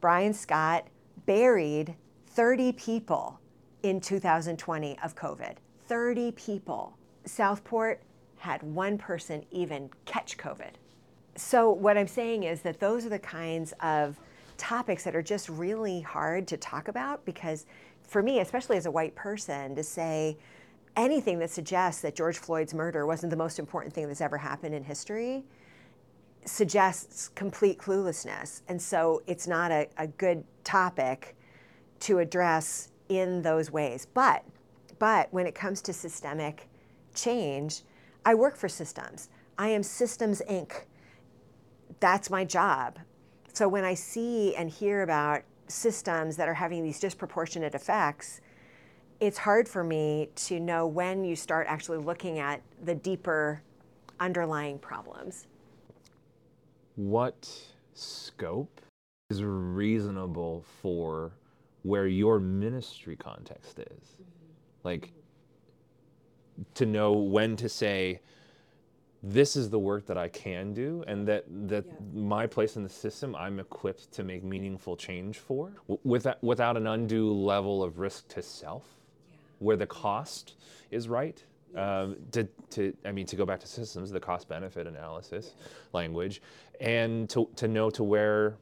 Brian 0.00 0.34
Scott 0.34 0.86
buried 1.26 1.94
30 2.34 2.72
people 2.72 3.38
in 3.82 4.00
2020 4.00 4.98
of 5.04 5.14
COVID. 5.14 5.56
30 5.86 6.32
people. 6.32 6.96
Southport 7.26 8.02
had 8.38 8.62
one 8.62 8.96
person 8.96 9.44
even 9.50 9.90
catch 10.06 10.38
COVID. 10.38 10.70
So, 11.36 11.70
what 11.70 11.98
I'm 11.98 12.06
saying 12.06 12.44
is 12.44 12.62
that 12.62 12.80
those 12.80 13.04
are 13.04 13.10
the 13.10 13.18
kinds 13.18 13.72
of 13.80 14.18
topics 14.56 15.04
that 15.04 15.14
are 15.14 15.22
just 15.22 15.48
really 15.48 16.00
hard 16.00 16.46
to 16.48 16.56
talk 16.56 16.88
about 16.88 17.24
because, 17.24 17.66
for 18.02 18.22
me, 18.22 18.40
especially 18.40 18.76
as 18.76 18.86
a 18.86 18.90
white 18.90 19.14
person, 19.14 19.74
to 19.76 19.82
say 19.82 20.36
anything 20.96 21.38
that 21.38 21.50
suggests 21.50 22.02
that 22.02 22.14
George 22.14 22.38
Floyd's 22.38 22.74
murder 22.74 23.06
wasn't 23.06 23.30
the 23.30 23.36
most 23.36 23.58
important 23.58 23.94
thing 23.94 24.08
that's 24.08 24.20
ever 24.20 24.38
happened 24.38 24.74
in 24.74 24.84
history 24.84 25.44
suggests 26.44 27.28
complete 27.28 27.78
cluelessness. 27.78 28.62
And 28.68 28.80
so, 28.80 29.22
it's 29.26 29.46
not 29.46 29.70
a, 29.70 29.86
a 29.98 30.06
good 30.06 30.44
topic 30.64 31.36
to 32.02 32.18
address 32.18 32.90
in 33.08 33.42
those 33.42 33.70
ways. 33.70 34.06
But, 34.12 34.44
but 34.98 35.28
when 35.32 35.46
it 35.46 35.54
comes 35.54 35.80
to 35.82 35.92
systemic 35.92 36.68
change, 37.14 37.82
I 38.24 38.34
work 38.34 38.56
for 38.56 38.68
systems. 38.68 39.28
I 39.58 39.68
am 39.68 39.82
Systems 39.82 40.42
Inc. 40.48 40.72
That's 42.00 42.30
my 42.30 42.44
job. 42.44 42.98
So 43.52 43.68
when 43.68 43.84
I 43.84 43.94
see 43.94 44.54
and 44.56 44.70
hear 44.70 45.02
about 45.02 45.42
systems 45.68 46.36
that 46.36 46.48
are 46.48 46.54
having 46.54 46.82
these 46.82 46.98
disproportionate 46.98 47.74
effects, 47.74 48.40
it's 49.20 49.38
hard 49.38 49.68
for 49.68 49.84
me 49.84 50.28
to 50.34 50.58
know 50.58 50.86
when 50.86 51.24
you 51.24 51.36
start 51.36 51.66
actually 51.68 51.98
looking 51.98 52.38
at 52.38 52.62
the 52.82 52.94
deeper 52.94 53.62
underlying 54.18 54.78
problems. 54.78 55.46
What 56.96 57.48
scope 57.94 58.80
is 59.30 59.44
reasonable 59.44 60.64
for 60.80 61.32
where 61.82 62.06
your 62.06 62.40
ministry 62.40 63.16
context 63.16 63.78
is? 63.78 64.16
Like, 64.84 65.12
to 66.74 66.86
know 66.86 67.12
when 67.12 67.56
to 67.56 67.68
say, 67.68 68.20
this 69.22 69.54
is 69.54 69.70
the 69.70 69.78
work 69.78 70.06
that 70.06 70.18
I 70.18 70.28
can 70.28 70.74
do, 70.74 71.04
and 71.06 71.26
that 71.28 71.44
that 71.68 71.86
Yeah. 71.86 71.92
my 72.12 72.46
place 72.46 72.76
in 72.76 72.82
the 72.82 72.88
system, 72.88 73.36
I'm 73.36 73.60
equipped 73.60 74.10
to 74.12 74.24
make 74.24 74.42
meaningful 74.42 74.96
change 74.96 75.38
for, 75.38 75.70
without 76.02 76.42
without 76.42 76.76
an 76.76 76.88
undue 76.88 77.32
level 77.32 77.84
of 77.84 78.00
risk 78.00 78.26
to 78.28 78.42
self, 78.42 78.84
where 79.60 79.76
the 79.76 79.86
cost 79.86 80.54
is 80.90 81.08
right. 81.08 81.42
Um, 81.76 82.16
to, 82.32 82.46
to 82.70 82.92
I 83.04 83.12
mean 83.12 83.26
to 83.26 83.36
go 83.36 83.46
back 83.46 83.60
to 83.60 83.66
systems, 83.68 84.10
the 84.10 84.20
cost 84.20 84.48
benefit 84.48 84.86
analysis 84.86 85.54
language, 85.92 86.42
and 86.80 87.30
to 87.30 87.48
to 87.56 87.68
know 87.68 87.90
to 87.90 88.02
where 88.04 88.56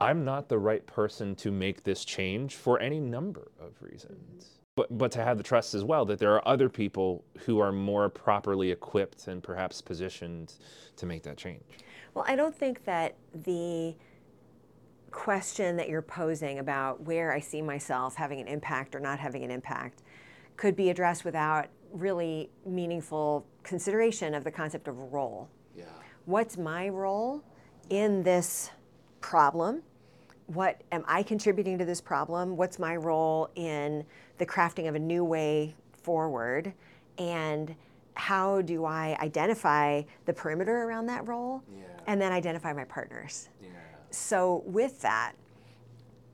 I'm 0.00 0.24
not 0.24 0.48
the 0.48 0.58
right 0.58 0.84
person 0.86 1.34
to 1.36 1.50
make 1.50 1.84
this 1.84 2.04
change 2.04 2.56
for 2.56 2.80
any 2.80 2.98
number 2.98 3.50
of 3.60 3.74
reasons. 3.80 4.44
Mm-hmm. 4.44 4.56
But, 4.76 4.96
but 4.96 5.12
to 5.12 5.22
have 5.22 5.36
the 5.36 5.42
trust 5.42 5.74
as 5.74 5.84
well 5.84 6.06
that 6.06 6.18
there 6.18 6.32
are 6.32 6.48
other 6.48 6.68
people 6.68 7.24
who 7.40 7.58
are 7.58 7.72
more 7.72 8.08
properly 8.08 8.70
equipped 8.70 9.28
and 9.28 9.42
perhaps 9.42 9.82
positioned 9.82 10.54
to 10.96 11.06
make 11.06 11.22
that 11.24 11.36
change. 11.36 11.64
Well, 12.14 12.24
I 12.26 12.34
don't 12.34 12.54
think 12.54 12.84
that 12.84 13.16
the 13.34 13.94
question 15.10 15.76
that 15.76 15.88
you're 15.88 16.02
posing 16.02 16.60
about 16.60 17.02
where 17.02 17.32
I 17.32 17.40
see 17.40 17.60
myself 17.60 18.14
having 18.14 18.40
an 18.40 18.46
impact 18.46 18.94
or 18.94 19.00
not 19.00 19.18
having 19.18 19.44
an 19.44 19.50
impact 19.50 20.02
could 20.56 20.76
be 20.76 20.88
addressed 20.88 21.24
without 21.24 21.66
really 21.92 22.48
meaningful 22.64 23.44
consideration 23.62 24.34
of 24.34 24.44
the 24.44 24.50
concept 24.50 24.88
of 24.88 24.96
role. 25.12 25.50
Yeah. 25.76 25.84
What's 26.24 26.56
my 26.56 26.88
role 26.88 27.42
in 27.90 28.22
this 28.22 28.70
problem? 29.20 29.82
What 30.52 30.80
am 30.90 31.04
I 31.06 31.22
contributing 31.22 31.78
to 31.78 31.84
this 31.84 32.00
problem? 32.00 32.56
What's 32.56 32.80
my 32.80 32.96
role 32.96 33.50
in 33.54 34.04
the 34.38 34.46
crafting 34.46 34.88
of 34.88 34.96
a 34.96 34.98
new 34.98 35.24
way 35.24 35.76
forward? 35.92 36.72
And 37.18 37.76
how 38.14 38.60
do 38.60 38.84
I 38.84 39.16
identify 39.20 40.02
the 40.24 40.32
perimeter 40.32 40.82
around 40.82 41.06
that 41.06 41.28
role? 41.28 41.62
Yeah. 41.72 41.84
And 42.08 42.20
then 42.20 42.32
identify 42.32 42.72
my 42.72 42.82
partners. 42.82 43.48
Yeah. 43.62 43.68
So 44.10 44.64
with 44.66 45.00
that, 45.02 45.34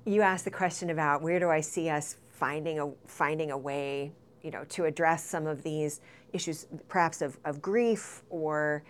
you 0.07 0.23
asked 0.23 0.47
the 0.47 0.51
question 0.51 0.89
about 0.89 1.21
where 1.21 1.39
do 1.39 1.51
I 1.51 1.61
see 1.61 1.91
us 1.91 2.17
finding 2.31 2.81
a 2.81 2.91
finding 3.07 3.51
a 3.51 3.59
way, 3.59 4.13
you 4.43 4.51
know, 4.51 4.65
to 4.71 4.87
address 4.87 5.27
some 5.27 5.47
of 5.47 5.63
these 5.63 6.01
issues, 6.33 6.67
perhaps 6.89 7.21
of, 7.21 7.37
of 7.45 7.61
grief 7.61 8.23
or 8.31 8.83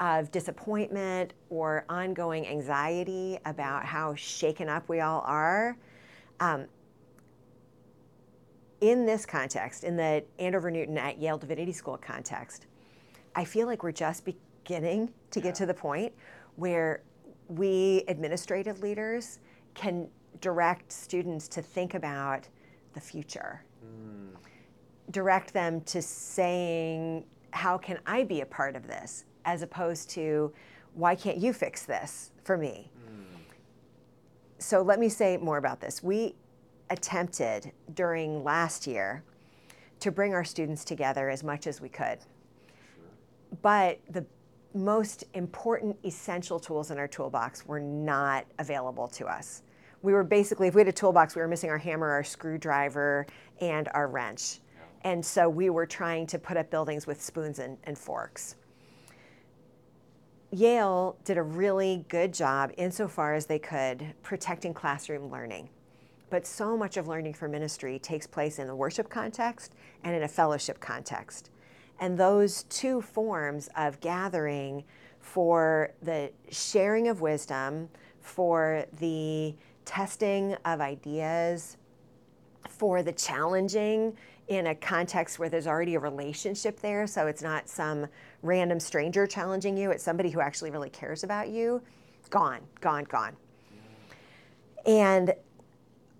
of 0.00 0.30
disappointment 0.30 1.32
or 1.50 1.84
ongoing 1.88 2.46
anxiety 2.46 3.38
about 3.44 3.84
how 3.84 4.14
shaken 4.14 4.68
up 4.68 4.88
we 4.88 5.00
all 5.00 5.22
are. 5.26 5.76
Um, 6.40 6.66
in 8.80 9.06
this 9.06 9.24
context, 9.24 9.84
in 9.84 9.96
the 9.96 10.24
Andover 10.40 10.70
Newton 10.70 10.98
at 10.98 11.18
Yale 11.18 11.38
Divinity 11.38 11.72
School 11.72 11.96
context, 11.96 12.66
I 13.36 13.44
feel 13.44 13.66
like 13.66 13.82
we're 13.82 13.92
just 13.92 14.24
beginning 14.24 15.12
to 15.30 15.40
get 15.40 15.54
to 15.56 15.66
the 15.66 15.74
point 15.74 16.12
where 16.56 17.02
we 17.48 18.02
administrative 18.08 18.80
leaders 18.80 19.38
can 19.74 20.08
direct 20.40 20.90
students 20.90 21.46
to 21.48 21.62
think 21.62 21.94
about 21.94 22.48
the 22.94 23.00
future, 23.00 23.64
direct 25.10 25.52
them 25.52 25.80
to 25.82 26.02
saying, 26.02 27.24
How 27.52 27.78
can 27.78 27.98
I 28.06 28.24
be 28.24 28.40
a 28.40 28.46
part 28.46 28.74
of 28.74 28.86
this? 28.86 29.24
As 29.44 29.62
opposed 29.62 30.10
to, 30.10 30.52
Why 30.94 31.14
can't 31.14 31.38
you 31.38 31.52
fix 31.52 31.84
this 31.84 32.30
for 32.44 32.56
me? 32.56 32.90
Hmm. 33.06 33.40
So 34.58 34.82
let 34.82 34.98
me 34.98 35.08
say 35.08 35.36
more 35.36 35.58
about 35.58 35.80
this. 35.80 36.02
We 36.02 36.34
attempted 36.90 37.72
during 37.94 38.44
last 38.44 38.86
year 38.86 39.24
to 40.00 40.10
bring 40.10 40.34
our 40.34 40.44
students 40.44 40.84
together 40.84 41.30
as 41.30 41.42
much 41.42 41.66
as 41.66 41.80
we 41.80 41.88
could. 41.88 42.18
But 43.62 44.00
the 44.10 44.24
most 44.74 45.24
important 45.34 45.96
essential 46.04 46.58
tools 46.58 46.90
in 46.90 46.98
our 46.98 47.08
toolbox 47.08 47.66
were 47.66 47.80
not 47.80 48.46
available 48.58 49.08
to 49.08 49.26
us. 49.26 49.62
We 50.02 50.12
were 50.12 50.24
basically, 50.24 50.68
if 50.68 50.74
we 50.74 50.80
had 50.80 50.88
a 50.88 50.92
toolbox, 50.92 51.36
we 51.36 51.42
were 51.42 51.48
missing 51.48 51.70
our 51.70 51.78
hammer, 51.78 52.10
our 52.10 52.24
screwdriver, 52.24 53.26
and 53.60 53.88
our 53.94 54.08
wrench. 54.08 54.60
And 55.04 55.24
so 55.24 55.48
we 55.48 55.70
were 55.70 55.86
trying 55.86 56.26
to 56.28 56.38
put 56.38 56.56
up 56.56 56.70
buildings 56.70 57.06
with 57.06 57.20
spoons 57.22 57.58
and, 57.58 57.76
and 57.84 57.96
forks. 57.96 58.56
Yale 60.52 61.16
did 61.24 61.38
a 61.38 61.42
really 61.42 62.04
good 62.08 62.34
job, 62.34 62.72
insofar 62.76 63.34
as 63.34 63.46
they 63.46 63.58
could, 63.58 64.12
protecting 64.22 64.74
classroom 64.74 65.30
learning. 65.30 65.70
But 66.28 66.46
so 66.46 66.76
much 66.76 66.98
of 66.98 67.08
learning 67.08 67.34
for 67.34 67.48
ministry 67.48 67.98
takes 67.98 68.26
place 68.26 68.58
in 68.58 68.66
the 68.66 68.76
worship 68.76 69.08
context 69.08 69.74
and 70.04 70.14
in 70.14 70.22
a 70.22 70.28
fellowship 70.28 70.78
context. 70.78 71.50
And 72.00 72.18
those 72.18 72.64
two 72.64 73.00
forms 73.00 73.70
of 73.76 74.00
gathering 74.00 74.84
for 75.20 75.92
the 76.02 76.30
sharing 76.50 77.08
of 77.08 77.22
wisdom, 77.22 77.88
for 78.20 78.84
the 78.98 79.54
testing 79.86 80.54
of 80.66 80.80
ideas, 80.80 81.78
for 82.68 83.02
the 83.02 83.12
challenging 83.12 84.16
in 84.48 84.66
a 84.66 84.74
context 84.74 85.38
where 85.38 85.48
there's 85.48 85.66
already 85.66 85.94
a 85.94 86.00
relationship 86.00 86.80
there. 86.80 87.06
So 87.06 87.26
it's 87.26 87.42
not 87.42 87.68
some 87.68 88.06
random 88.42 88.80
stranger 88.80 89.26
challenging 89.26 89.76
you, 89.76 89.90
it's 89.90 90.04
somebody 90.04 90.30
who 90.30 90.40
actually 90.40 90.70
really 90.70 90.90
cares 90.90 91.24
about 91.24 91.48
you. 91.48 91.80
Gone, 92.30 92.60
gone, 92.80 93.04
gone. 93.04 93.36
And 94.84 95.32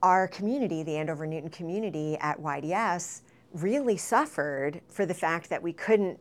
our 0.02 0.28
community, 0.28 0.82
the 0.82 0.96
Andover 0.96 1.26
Newton 1.26 1.50
community 1.50 2.16
at 2.20 2.40
YDS, 2.40 3.22
really 3.54 3.96
suffered 3.96 4.80
for 4.88 5.04
the 5.04 5.14
fact 5.14 5.50
that 5.50 5.62
we 5.62 5.72
couldn't 5.72 6.18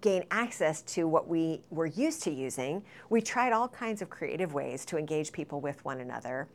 gain 0.00 0.24
access 0.30 0.82
to 0.82 1.06
what 1.06 1.28
we 1.28 1.62
were 1.70 1.86
used 1.86 2.22
to 2.24 2.30
using. 2.30 2.82
We 3.08 3.20
tried 3.20 3.52
all 3.52 3.68
kinds 3.68 4.02
of 4.02 4.10
creative 4.10 4.52
ways 4.52 4.84
to 4.86 4.98
engage 4.98 5.32
people 5.32 5.60
with 5.60 5.84
one 5.84 6.00
another. 6.00 6.48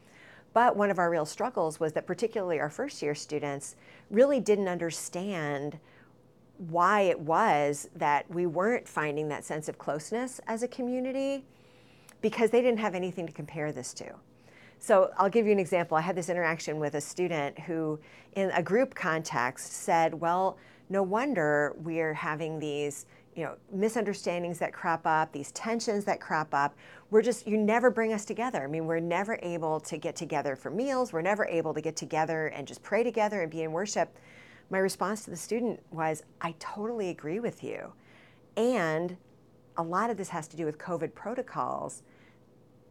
But 0.53 0.75
one 0.75 0.91
of 0.91 0.99
our 0.99 1.09
real 1.09 1.25
struggles 1.25 1.79
was 1.79 1.93
that, 1.93 2.05
particularly 2.05 2.59
our 2.59 2.69
first 2.69 3.01
year 3.01 3.15
students, 3.15 3.75
really 4.09 4.39
didn't 4.39 4.67
understand 4.67 5.79
why 6.57 7.01
it 7.01 7.19
was 7.19 7.89
that 7.95 8.29
we 8.31 8.45
weren't 8.45 8.87
finding 8.87 9.29
that 9.29 9.43
sense 9.43 9.69
of 9.69 9.77
closeness 9.77 10.41
as 10.47 10.63
a 10.63 10.67
community 10.67 11.45
because 12.21 12.49
they 12.49 12.61
didn't 12.61 12.79
have 12.79 12.95
anything 12.95 13.27
to 13.27 13.33
compare 13.33 13.71
this 13.71 13.93
to. 13.93 14.13
So 14.79 15.11
I'll 15.17 15.29
give 15.29 15.45
you 15.45 15.51
an 15.51 15.59
example. 15.59 15.97
I 15.97 16.01
had 16.01 16.15
this 16.15 16.29
interaction 16.29 16.79
with 16.79 16.95
a 16.95 17.01
student 17.01 17.57
who, 17.59 17.99
in 18.35 18.51
a 18.51 18.61
group 18.61 18.93
context, 18.93 19.71
said, 19.71 20.13
Well, 20.13 20.57
no 20.89 21.03
wonder 21.03 21.75
we're 21.83 22.13
having 22.13 22.59
these 22.59 23.05
you 23.35 23.43
know 23.43 23.55
misunderstandings 23.71 24.57
that 24.57 24.73
crop 24.73 25.05
up 25.05 25.31
these 25.31 25.51
tensions 25.51 26.03
that 26.05 26.19
crop 26.19 26.53
up 26.53 26.75
we're 27.11 27.21
just 27.21 27.45
you 27.45 27.55
never 27.55 27.91
bring 27.91 28.11
us 28.11 28.25
together 28.25 28.63
i 28.63 28.67
mean 28.67 28.85
we're 28.87 28.99
never 28.99 29.37
able 29.43 29.79
to 29.79 29.97
get 29.97 30.15
together 30.15 30.55
for 30.55 30.71
meals 30.71 31.13
we're 31.13 31.21
never 31.21 31.45
able 31.45 31.73
to 31.73 31.81
get 31.81 31.95
together 31.95 32.47
and 32.47 32.67
just 32.67 32.81
pray 32.81 33.03
together 33.03 33.43
and 33.43 33.51
be 33.51 33.61
in 33.61 33.71
worship 33.71 34.17
my 34.69 34.77
response 34.77 35.23
to 35.23 35.29
the 35.29 35.37
student 35.37 35.81
was 35.91 36.23
i 36.41 36.53
totally 36.59 37.09
agree 37.09 37.39
with 37.39 37.63
you. 37.63 37.93
And 38.55 39.17
a 39.77 39.83
lot 39.83 40.09
of 40.09 40.17
this 40.17 40.29
has 40.29 40.47
to 40.49 40.57
do 40.57 40.65
with 40.65 40.77
covid 40.77 41.13
protocols 41.13 42.03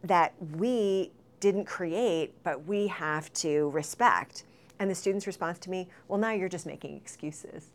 that 0.03 0.33
we 0.55 1.11
didn't 1.39 1.65
create 1.65 2.33
but 2.43 2.65
we 2.65 2.87
have 2.87 3.31
to 3.33 3.69
respect. 3.69 4.43
And 4.79 4.91
the 4.91 4.95
student's 4.95 5.27
response 5.27 5.59
to 5.59 5.69
me 5.69 5.87
well 6.07 6.19
now 6.19 6.31
you're 6.31 6.49
just 6.49 6.65
making 6.65 6.95
excuses 6.95 7.71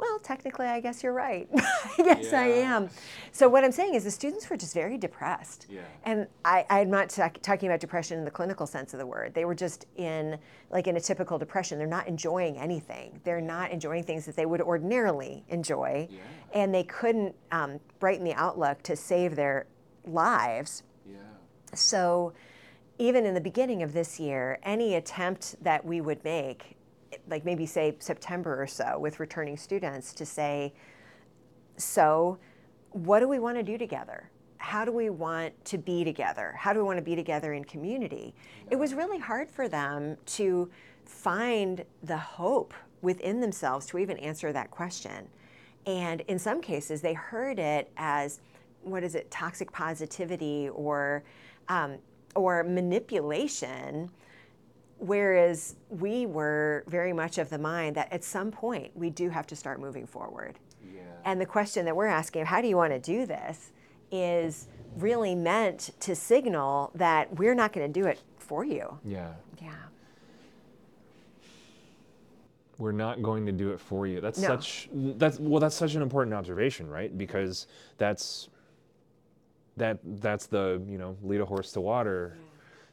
well, 0.00 0.18
technically, 0.18 0.66
I 0.66 0.80
guess 0.80 1.02
you're 1.02 1.12
right. 1.12 1.46
yes, 1.98 2.28
yeah. 2.32 2.40
I 2.40 2.46
am. 2.46 2.88
So 3.32 3.50
what 3.50 3.64
I'm 3.64 3.72
saying 3.72 3.94
is 3.94 4.04
the 4.04 4.10
students 4.10 4.48
were 4.48 4.56
just 4.56 4.72
very 4.72 4.96
depressed. 4.96 5.66
Yeah. 5.68 5.82
And 6.04 6.26
I, 6.42 6.64
I'm 6.70 6.88
not 6.88 7.10
t- 7.10 7.22
talking 7.42 7.68
about 7.68 7.80
depression 7.80 8.18
in 8.18 8.24
the 8.24 8.30
clinical 8.30 8.66
sense 8.66 8.94
of 8.94 8.98
the 8.98 9.06
word. 9.06 9.34
They 9.34 9.44
were 9.44 9.54
just 9.54 9.86
in, 9.96 10.38
like 10.70 10.86
in 10.86 10.96
a 10.96 11.00
typical 11.00 11.38
depression. 11.38 11.76
They're 11.76 11.86
not 11.86 12.08
enjoying 12.08 12.56
anything. 12.56 13.20
They're 13.24 13.42
not 13.42 13.72
enjoying 13.72 14.04
things 14.04 14.24
that 14.24 14.36
they 14.36 14.46
would 14.46 14.62
ordinarily 14.62 15.44
enjoy. 15.50 16.08
Yeah. 16.10 16.18
And 16.54 16.74
they 16.74 16.84
couldn't 16.84 17.34
um, 17.52 17.78
brighten 17.98 18.24
the 18.24 18.34
outlook 18.34 18.82
to 18.84 18.96
save 18.96 19.36
their 19.36 19.66
lives. 20.06 20.82
Yeah. 21.06 21.18
So 21.74 22.32
even 22.98 23.26
in 23.26 23.34
the 23.34 23.40
beginning 23.40 23.82
of 23.82 23.92
this 23.92 24.18
year, 24.18 24.58
any 24.62 24.94
attempt 24.94 25.56
that 25.62 25.84
we 25.84 26.00
would 26.00 26.24
make 26.24 26.78
like 27.28 27.44
maybe 27.44 27.66
say 27.66 27.96
September 27.98 28.60
or 28.60 28.66
so 28.66 28.98
with 28.98 29.20
returning 29.20 29.56
students 29.56 30.12
to 30.14 30.26
say, 30.26 30.72
so 31.76 32.38
what 32.90 33.20
do 33.20 33.28
we 33.28 33.38
want 33.38 33.56
to 33.56 33.62
do 33.62 33.78
together? 33.78 34.30
How 34.58 34.84
do 34.84 34.92
we 34.92 35.10
want 35.10 35.64
to 35.66 35.78
be 35.78 36.04
together? 36.04 36.54
How 36.56 36.72
do 36.72 36.80
we 36.80 36.84
want 36.84 36.98
to 36.98 37.04
be 37.04 37.16
together 37.16 37.54
in 37.54 37.64
community? 37.64 38.34
It 38.70 38.76
was 38.76 38.94
really 38.94 39.18
hard 39.18 39.50
for 39.50 39.68
them 39.68 40.16
to 40.26 40.70
find 41.04 41.84
the 42.02 42.16
hope 42.16 42.74
within 43.02 43.40
themselves 43.40 43.86
to 43.86 43.98
even 43.98 44.18
answer 44.18 44.52
that 44.52 44.70
question. 44.70 45.28
And 45.86 46.20
in 46.22 46.38
some 46.38 46.60
cases, 46.60 47.00
they 47.00 47.14
heard 47.14 47.58
it 47.58 47.90
as 47.96 48.40
what 48.82 49.02
is 49.02 49.14
it, 49.14 49.30
toxic 49.30 49.72
positivity 49.72 50.68
or, 50.68 51.22
um, 51.68 51.98
or 52.34 52.62
manipulation 52.64 54.10
Whereas 55.00 55.76
we 55.88 56.26
were 56.26 56.84
very 56.86 57.14
much 57.14 57.38
of 57.38 57.48
the 57.48 57.58
mind 57.58 57.96
that 57.96 58.12
at 58.12 58.22
some 58.22 58.50
point 58.50 58.94
we 58.94 59.08
do 59.08 59.30
have 59.30 59.46
to 59.48 59.56
start 59.56 59.80
moving 59.80 60.06
forward. 60.06 60.58
Yeah. 60.94 61.00
And 61.24 61.40
the 61.40 61.46
question 61.46 61.86
that 61.86 61.96
we're 61.96 62.06
asking, 62.06 62.44
how 62.44 62.60
do 62.60 62.68
you 62.68 62.76
want 62.76 62.92
to 62.92 62.98
do 62.98 63.24
this, 63.24 63.72
is 64.12 64.68
really 64.96 65.34
meant 65.34 65.90
to 66.00 66.14
signal 66.14 66.90
that 66.94 67.34
we're 67.38 67.54
not 67.54 67.72
going 67.72 67.90
to 67.90 68.00
do 68.00 68.06
it 68.06 68.20
for 68.38 68.64
you. 68.64 68.98
Yeah. 69.04 69.32
Yeah. 69.62 69.72
We're 72.76 72.92
not 72.92 73.22
going 73.22 73.46
to 73.46 73.52
do 73.52 73.70
it 73.70 73.80
for 73.80 74.06
you. 74.06 74.20
That's 74.20 74.38
No. 74.38 74.48
such 74.48 74.88
that's 74.92 75.38
well 75.38 75.60
that's 75.60 75.76
such 75.76 75.94
an 75.94 76.02
important 76.02 76.34
observation, 76.34 76.88
right? 76.88 77.16
Because 77.16 77.66
that's 77.98 78.48
that 79.76 79.98
that's 80.02 80.46
the, 80.46 80.82
you 80.88 80.98
know, 80.98 81.16
lead 81.22 81.40
a 81.40 81.44
horse 81.44 81.72
to 81.72 81.80
water 81.80 82.36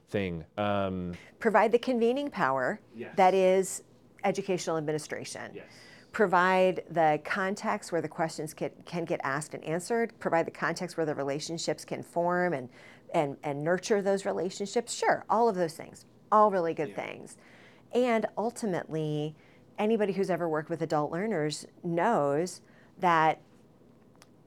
thing. 0.09 0.45
Um, 0.57 1.13
Provide 1.39 1.71
the 1.71 1.79
convening 1.79 2.29
power 2.29 2.79
Yes. 2.95 3.13
that 3.17 3.33
is 3.33 3.83
educational 4.23 4.77
administration. 4.77 5.59
Provide 6.11 6.83
the 6.89 7.19
context 7.23 7.91
where 7.91 8.01
the 8.01 8.07
questions 8.07 8.53
can, 8.53 8.71
can 8.85 9.05
get 9.05 9.19
asked 9.23 9.53
and 9.53 9.63
answered. 9.63 10.17
Provide 10.19 10.47
the 10.47 10.51
context 10.51 10.97
where 10.97 11.05
the 11.05 11.13
relationships 11.13 11.85
can 11.85 12.01
form 12.01 12.53
and, 12.53 12.69
and, 13.13 13.37
and 13.43 13.63
nurture 13.63 14.01
those 14.01 14.25
relationships. 14.25 14.93
Sure, 14.93 15.25
all 15.29 15.47
of 15.47 15.55
those 15.55 15.73
things. 15.73 16.05
All 16.31 16.49
really 16.49 16.73
good 16.73 16.89
Yeah. 16.89 16.95
things. 17.05 17.37
And 17.93 18.25
ultimately, 18.37 19.35
anybody 19.77 20.13
who's 20.13 20.29
ever 20.29 20.49
worked 20.49 20.69
with 20.69 20.81
adult 20.81 21.11
learners 21.11 21.67
knows 21.83 22.61
that 22.99 23.39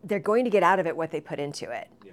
they're 0.02 0.18
going 0.18 0.44
to 0.44 0.50
get 0.50 0.62
out 0.62 0.78
of 0.80 0.86
it 0.86 0.96
what 0.96 1.10
they 1.10 1.20
put 1.20 1.38
into 1.38 1.70
it. 1.70 1.88
Yeah. 2.04 2.12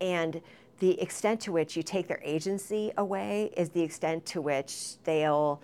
And 0.00 0.40
the 0.78 1.00
extent 1.00 1.40
to 1.42 1.52
which 1.52 1.76
you 1.76 1.82
take 1.82 2.06
their 2.08 2.20
agency 2.22 2.92
away 2.98 3.52
is 3.56 3.70
the 3.70 3.82
extent 3.82 4.26
to 4.26 4.40
which 4.40 5.02
they'll 5.04 5.62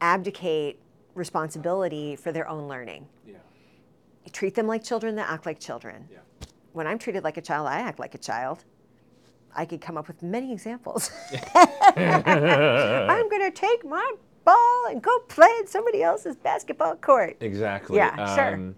abdicate 0.00 0.78
responsibility 1.14 2.16
for 2.16 2.32
their 2.32 2.48
own 2.48 2.68
learning. 2.68 3.06
Yeah. 3.26 3.34
You 4.24 4.32
treat 4.32 4.54
them 4.54 4.66
like 4.66 4.84
children 4.84 5.16
that 5.16 5.28
act 5.28 5.46
like 5.46 5.58
children. 5.58 6.08
Yeah. 6.10 6.18
When 6.72 6.86
I'm 6.86 6.98
treated 6.98 7.24
like 7.24 7.36
a 7.38 7.42
child, 7.42 7.66
I 7.66 7.80
act 7.80 7.98
like 7.98 8.14
a 8.14 8.18
child. 8.18 8.64
I 9.54 9.64
could 9.64 9.80
come 9.80 9.96
up 9.96 10.06
with 10.06 10.22
many 10.22 10.52
examples. 10.52 11.10
I'm 11.56 13.28
going 13.30 13.42
to 13.42 13.50
take 13.52 13.84
my 13.84 14.12
ball 14.44 14.86
and 14.90 15.02
go 15.02 15.18
play 15.28 15.50
in 15.58 15.66
somebody 15.66 16.02
else's 16.02 16.36
basketball 16.36 16.96
court. 16.96 17.38
Exactly. 17.40 17.96
Yeah, 17.96 18.34
sure. 18.34 18.54
Um, 18.54 18.76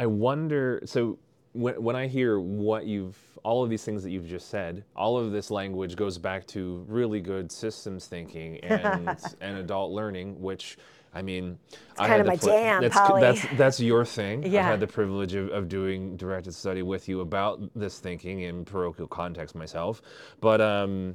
I 0.00 0.06
wonder. 0.06 0.82
So 0.86 1.18
when 1.52 1.82
when 1.82 1.96
I 1.96 2.06
hear 2.06 2.40
what 2.40 2.86
you've 2.86 3.33
all 3.44 3.62
of 3.62 3.70
these 3.70 3.84
things 3.84 4.02
that 4.02 4.10
you've 4.10 4.26
just 4.26 4.48
said, 4.48 4.84
all 4.96 5.16
of 5.16 5.30
this 5.30 5.50
language 5.50 5.94
goes 5.96 6.18
back 6.18 6.46
to 6.48 6.84
really 6.88 7.20
good 7.20 7.52
systems 7.52 8.06
thinking 8.06 8.58
and 8.64 9.16
and 9.40 9.58
adult 9.58 9.92
learning, 9.92 10.40
which. 10.40 10.76
I 11.16 11.22
mean, 11.22 11.60
I 11.96 12.08
kind 12.08 12.10
had 12.10 12.20
of 12.22 12.26
the 12.26 12.32
my 12.32 12.36
pri- 12.36 12.48
jam, 12.48 12.82
that's, 12.82 12.96
Polly. 12.96 13.20
that's 13.20 13.46
that's 13.56 13.78
your 13.78 14.04
thing. 14.04 14.44
I've 14.44 14.50
had 14.50 14.80
the 14.80 14.88
privilege 14.88 15.36
of, 15.36 15.48
of 15.50 15.68
doing 15.68 16.16
directed 16.16 16.52
study 16.54 16.82
with 16.82 17.08
you 17.08 17.20
about 17.20 17.60
this 17.76 18.00
thinking 18.00 18.40
in 18.40 18.64
parochial 18.64 19.06
context 19.06 19.54
myself, 19.54 20.02
but 20.40 20.60
um, 20.60 21.14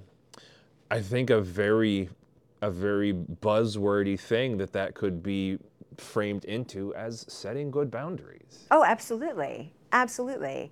I 0.90 1.02
think 1.02 1.32
a 1.32 1.42
very 1.42 2.08
a 2.62 2.72
very 2.72 3.14
buzzwordy 3.14 4.18
thing 4.18 4.58
that 4.58 4.72
that 4.72 4.94
could 4.96 5.22
be 5.22 5.58
framed 5.98 6.46
into 6.46 6.96
as 6.96 7.26
setting 7.28 7.70
good 7.70 7.92
boundaries. 7.92 8.68
Oh, 8.72 8.84
absolutely. 8.84 9.74
Absolutely. 9.92 10.72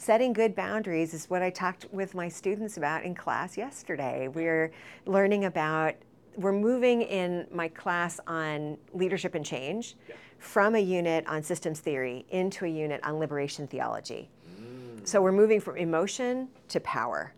Setting 0.00 0.32
good 0.32 0.54
boundaries 0.54 1.12
is 1.12 1.28
what 1.28 1.42
I 1.42 1.50
talked 1.50 1.86
with 1.90 2.14
my 2.14 2.28
students 2.28 2.76
about 2.76 3.02
in 3.02 3.16
class 3.16 3.56
yesterday. 3.56 4.28
We're 4.28 4.70
learning 5.06 5.44
about, 5.44 5.94
we're 6.36 6.52
moving 6.52 7.02
in 7.02 7.48
my 7.50 7.66
class 7.66 8.20
on 8.28 8.78
leadership 8.94 9.34
and 9.34 9.44
change 9.44 9.96
from 10.38 10.76
a 10.76 10.78
unit 10.78 11.26
on 11.26 11.42
systems 11.42 11.80
theory 11.80 12.24
into 12.30 12.64
a 12.64 12.68
unit 12.68 13.02
on 13.02 13.18
liberation 13.18 13.66
theology. 13.66 14.30
Mm. 14.48 15.06
So 15.06 15.20
we're 15.20 15.32
moving 15.32 15.60
from 15.60 15.76
emotion 15.76 16.48
to 16.68 16.78
power. 16.78 17.34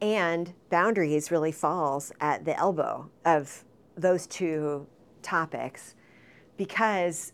And 0.00 0.52
boundaries 0.70 1.32
really 1.32 1.52
falls 1.52 2.12
at 2.20 2.44
the 2.44 2.56
elbow 2.56 3.10
of 3.24 3.64
those 3.96 4.28
two 4.28 4.86
topics 5.22 5.96
because 6.56 7.32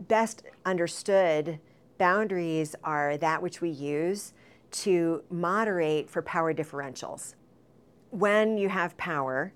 best 0.00 0.42
understood 0.66 1.58
boundaries 1.98 2.74
are 2.84 3.16
that 3.18 3.42
which 3.42 3.60
we 3.60 3.70
use 3.70 4.32
to 4.70 5.22
moderate 5.30 6.10
for 6.10 6.22
power 6.22 6.52
differentials. 6.52 7.34
When 8.10 8.58
you 8.58 8.68
have 8.68 8.96
power, 8.96 9.52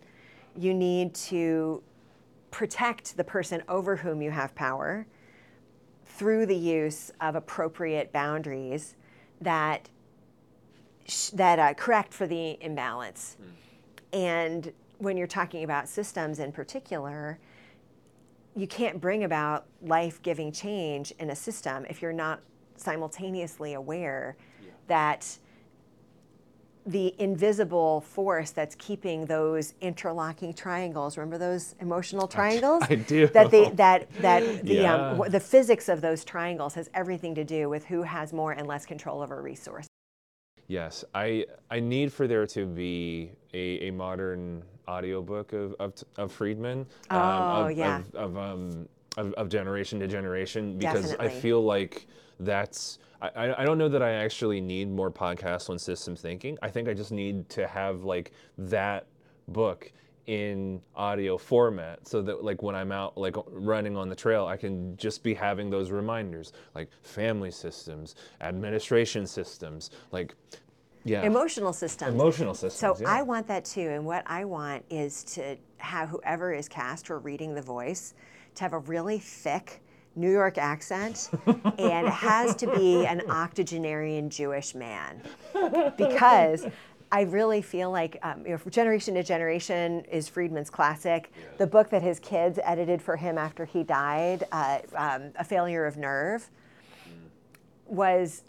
you 0.56 0.74
need 0.74 1.14
to 1.14 1.82
protect 2.50 3.16
the 3.16 3.24
person 3.24 3.62
over 3.68 3.96
whom 3.96 4.22
you 4.22 4.30
have 4.30 4.54
power 4.54 5.06
through 6.04 6.46
the 6.46 6.56
use 6.56 7.10
of 7.20 7.34
appropriate 7.34 8.12
boundaries 8.12 8.96
that 9.40 9.88
that 11.32 11.58
uh, 11.58 11.74
correct 11.74 12.12
for 12.12 12.26
the 12.26 12.56
imbalance. 12.60 13.36
Mm. 13.40 13.46
And 14.12 14.72
when 14.98 15.16
you're 15.16 15.26
talking 15.26 15.64
about 15.64 15.88
systems 15.88 16.38
in 16.38 16.52
particular, 16.52 17.38
you 18.56 18.66
can't 18.66 19.00
bring 19.00 19.24
about 19.24 19.66
life-giving 19.82 20.52
change 20.52 21.12
in 21.18 21.30
a 21.30 21.36
system 21.36 21.86
if 21.88 22.02
you're 22.02 22.12
not 22.12 22.40
simultaneously 22.76 23.74
aware 23.74 24.36
yeah. 24.62 24.70
that 24.88 25.38
the 26.86 27.14
invisible 27.20 28.00
force 28.00 28.50
that's 28.50 28.74
keeping 28.76 29.26
those 29.26 29.74
interlocking 29.80 30.52
triangles 30.52 31.18
remember 31.18 31.36
those 31.36 31.74
emotional 31.80 32.26
triangles 32.26 32.82
i 32.88 32.94
do 32.94 33.26
that 33.28 33.50
they 33.50 33.68
that 33.70 34.10
that 34.20 34.40
the 34.64 34.74
yeah. 34.74 35.10
um, 35.10 35.30
the 35.30 35.40
physics 35.40 35.88
of 35.88 36.00
those 36.00 36.24
triangles 36.24 36.74
has 36.74 36.88
everything 36.94 37.34
to 37.34 37.44
do 37.44 37.68
with 37.68 37.84
who 37.84 38.02
has 38.02 38.32
more 38.32 38.52
and 38.52 38.66
less 38.66 38.86
control 38.86 39.20
over 39.20 39.42
resource 39.42 39.86
yes 40.68 41.04
i 41.14 41.44
i 41.70 41.78
need 41.78 42.10
for 42.10 42.26
there 42.26 42.46
to 42.46 42.64
be 42.64 43.30
a, 43.52 43.88
a 43.88 43.90
modern 43.90 44.62
audiobook 44.88 45.52
of 45.52 45.74
of, 45.78 45.94
of 46.16 46.32
friedman 46.32 46.86
oh 47.10 47.16
um, 47.16 47.70
of, 47.70 47.76
yeah 47.76 47.98
of, 47.98 48.14
of, 48.14 48.36
um, 48.36 48.88
of, 49.16 49.32
of 49.34 49.48
generation 49.48 50.00
to 50.00 50.08
generation 50.08 50.78
because 50.78 51.10
Definitely. 51.10 51.26
i 51.26 51.40
feel 51.40 51.62
like 51.62 52.06
that's 52.40 52.98
I, 53.22 53.54
I 53.62 53.64
don't 53.64 53.76
know 53.76 53.88
that 53.88 54.02
I 54.02 54.12
actually 54.12 54.60
need 54.60 54.90
more 54.90 55.10
podcasts 55.10 55.68
on 55.68 55.78
system 55.78 56.16
thinking. 56.16 56.58
I 56.62 56.70
think 56.70 56.88
I 56.88 56.94
just 56.94 57.12
need 57.12 57.48
to 57.50 57.66
have 57.66 58.02
like 58.02 58.32
that 58.56 59.06
book 59.48 59.92
in 60.26 60.80
audio 60.94 61.36
format 61.36 62.06
so 62.06 62.22
that 62.22 62.44
like 62.44 62.62
when 62.62 62.74
I'm 62.74 62.92
out 62.92 63.18
like 63.18 63.34
running 63.48 63.96
on 63.96 64.08
the 64.08 64.14
trail 64.14 64.46
I 64.46 64.56
can 64.56 64.96
just 64.96 65.22
be 65.22 65.34
having 65.34 65.70
those 65.70 65.90
reminders 65.90 66.52
like 66.74 66.88
family 67.02 67.50
systems, 67.50 68.14
administration 68.40 69.26
systems, 69.26 69.90
like 70.12 70.34
yeah. 71.04 71.22
Emotional 71.22 71.72
systems. 71.72 72.14
Emotional 72.14 72.54
systems. 72.54 72.98
So 72.98 73.02
yeah. 73.02 73.10
I 73.10 73.22
want 73.22 73.46
that 73.48 73.64
too 73.64 73.88
and 73.88 74.04
what 74.04 74.24
I 74.26 74.44
want 74.44 74.84
is 74.90 75.24
to 75.24 75.56
have 75.78 76.08
whoever 76.08 76.52
is 76.52 76.68
cast 76.68 77.10
or 77.10 77.18
reading 77.18 77.54
the 77.54 77.62
voice 77.62 78.14
to 78.54 78.62
have 78.62 78.72
a 78.72 78.78
really 78.78 79.18
thick 79.18 79.80
New 80.16 80.30
York 80.30 80.58
accent, 80.58 81.30
and 81.46 82.06
it 82.06 82.12
has 82.12 82.54
to 82.56 82.66
be 82.74 83.06
an 83.06 83.22
octogenarian 83.30 84.28
Jewish 84.28 84.74
man 84.74 85.22
because 85.96 86.66
I 87.12 87.22
really 87.22 87.62
feel 87.62 87.90
like 87.90 88.18
um, 88.22 88.44
you 88.44 88.52
know, 88.52 88.58
Generation 88.70 89.14
to 89.14 89.22
Generation 89.22 90.04
is 90.10 90.28
Friedman's 90.28 90.70
classic. 90.70 91.32
Yeah. 91.34 91.44
The 91.58 91.66
book 91.66 91.90
that 91.90 92.02
his 92.02 92.20
kids 92.20 92.58
edited 92.62 93.00
for 93.00 93.16
him 93.16 93.38
after 93.38 93.64
he 93.64 93.82
died, 93.82 94.44
uh, 94.52 94.78
um, 94.94 95.32
A 95.36 95.44
Failure 95.44 95.86
of 95.86 95.96
Nerve, 95.96 96.50
mm. 97.08 97.12
was 97.86 98.42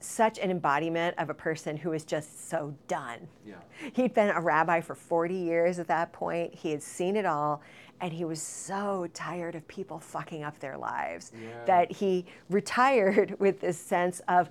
such 0.00 0.38
an 0.38 0.50
embodiment 0.50 1.14
of 1.18 1.30
a 1.30 1.34
person 1.34 1.76
who 1.76 1.90
was 1.90 2.04
just 2.04 2.48
so 2.48 2.74
done. 2.88 3.28
Yeah. 3.46 3.54
He'd 3.92 4.14
been 4.14 4.30
a 4.30 4.40
rabbi 4.40 4.80
for 4.80 4.94
40 4.94 5.34
years 5.34 5.78
at 5.78 5.86
that 5.88 6.12
point. 6.12 6.54
He 6.54 6.70
had 6.70 6.82
seen 6.82 7.16
it 7.16 7.26
all 7.26 7.62
and 8.00 8.12
he 8.12 8.24
was 8.24 8.40
so 8.40 9.06
tired 9.12 9.54
of 9.54 9.66
people 9.68 9.98
fucking 9.98 10.42
up 10.42 10.58
their 10.58 10.78
lives 10.78 11.32
yeah. 11.34 11.64
that 11.66 11.92
he 11.92 12.24
retired 12.48 13.36
with 13.38 13.60
this 13.60 13.78
sense 13.78 14.20
of, 14.28 14.48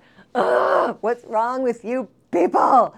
what's 1.00 1.24
wrong 1.24 1.62
with 1.62 1.84
you 1.84 2.08
people? 2.30 2.94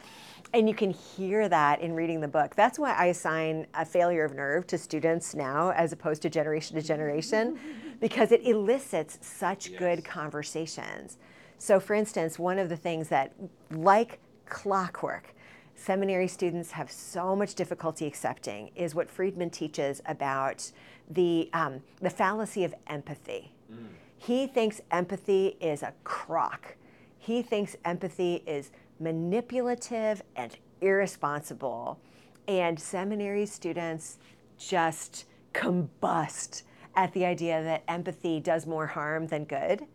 And 0.54 0.68
you 0.68 0.74
can 0.74 0.90
hear 0.90 1.48
that 1.48 1.80
in 1.80 1.94
reading 1.94 2.20
the 2.20 2.28
book. 2.28 2.54
That's 2.54 2.78
why 2.78 2.92
I 2.92 3.06
assign 3.06 3.66
a 3.72 3.86
failure 3.86 4.24
of 4.24 4.34
nerve 4.34 4.66
to 4.66 4.76
students 4.76 5.34
now 5.34 5.70
as 5.70 5.92
opposed 5.92 6.20
to 6.22 6.30
generation 6.30 6.76
to 6.76 6.82
generation, 6.82 7.58
because 8.00 8.32
it 8.32 8.46
elicits 8.46 9.18
such 9.22 9.70
yes. 9.70 9.78
good 9.78 10.04
conversations. 10.04 11.16
So, 11.62 11.78
for 11.78 11.94
instance, 11.94 12.40
one 12.40 12.58
of 12.58 12.68
the 12.68 12.76
things 12.76 13.06
that, 13.10 13.32
like 13.70 14.18
clockwork, 14.46 15.32
seminary 15.76 16.26
students 16.26 16.72
have 16.72 16.90
so 16.90 17.36
much 17.36 17.54
difficulty 17.54 18.04
accepting 18.04 18.72
is 18.74 18.96
what 18.96 19.08
Friedman 19.08 19.50
teaches 19.50 20.02
about 20.06 20.72
the, 21.08 21.48
um, 21.52 21.80
the 22.00 22.10
fallacy 22.10 22.64
of 22.64 22.74
empathy. 22.88 23.52
Mm. 23.72 23.86
He 24.18 24.48
thinks 24.48 24.80
empathy 24.90 25.56
is 25.60 25.84
a 25.84 25.94
crock. 26.02 26.74
He 27.16 27.42
thinks 27.42 27.76
empathy 27.84 28.42
is 28.44 28.72
manipulative 28.98 30.20
and 30.34 30.56
irresponsible. 30.80 32.00
And 32.48 32.80
seminary 32.80 33.46
students 33.46 34.18
just 34.58 35.26
combust 35.54 36.64
at 36.96 37.12
the 37.12 37.24
idea 37.24 37.62
that 37.62 37.84
empathy 37.86 38.40
does 38.40 38.66
more 38.66 38.88
harm 38.88 39.28
than 39.28 39.44
good. 39.44 39.86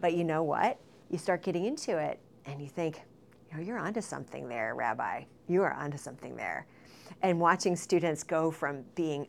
But 0.00 0.14
you 0.14 0.22
know 0.22 0.44
what? 0.44 0.78
You 1.10 1.18
start 1.18 1.42
getting 1.42 1.64
into 1.64 1.98
it 1.98 2.20
and 2.46 2.60
you 2.60 2.68
think, 2.68 3.02
you 3.50 3.56
know, 3.56 3.62
you're 3.62 3.78
onto 3.78 4.00
something 4.00 4.48
there, 4.48 4.74
Rabbi. 4.74 5.24
You 5.48 5.62
are 5.62 5.72
onto 5.72 5.98
something 5.98 6.36
there. 6.36 6.66
And 7.22 7.40
watching 7.40 7.76
students 7.76 8.22
go 8.22 8.50
from 8.50 8.84
being 8.94 9.28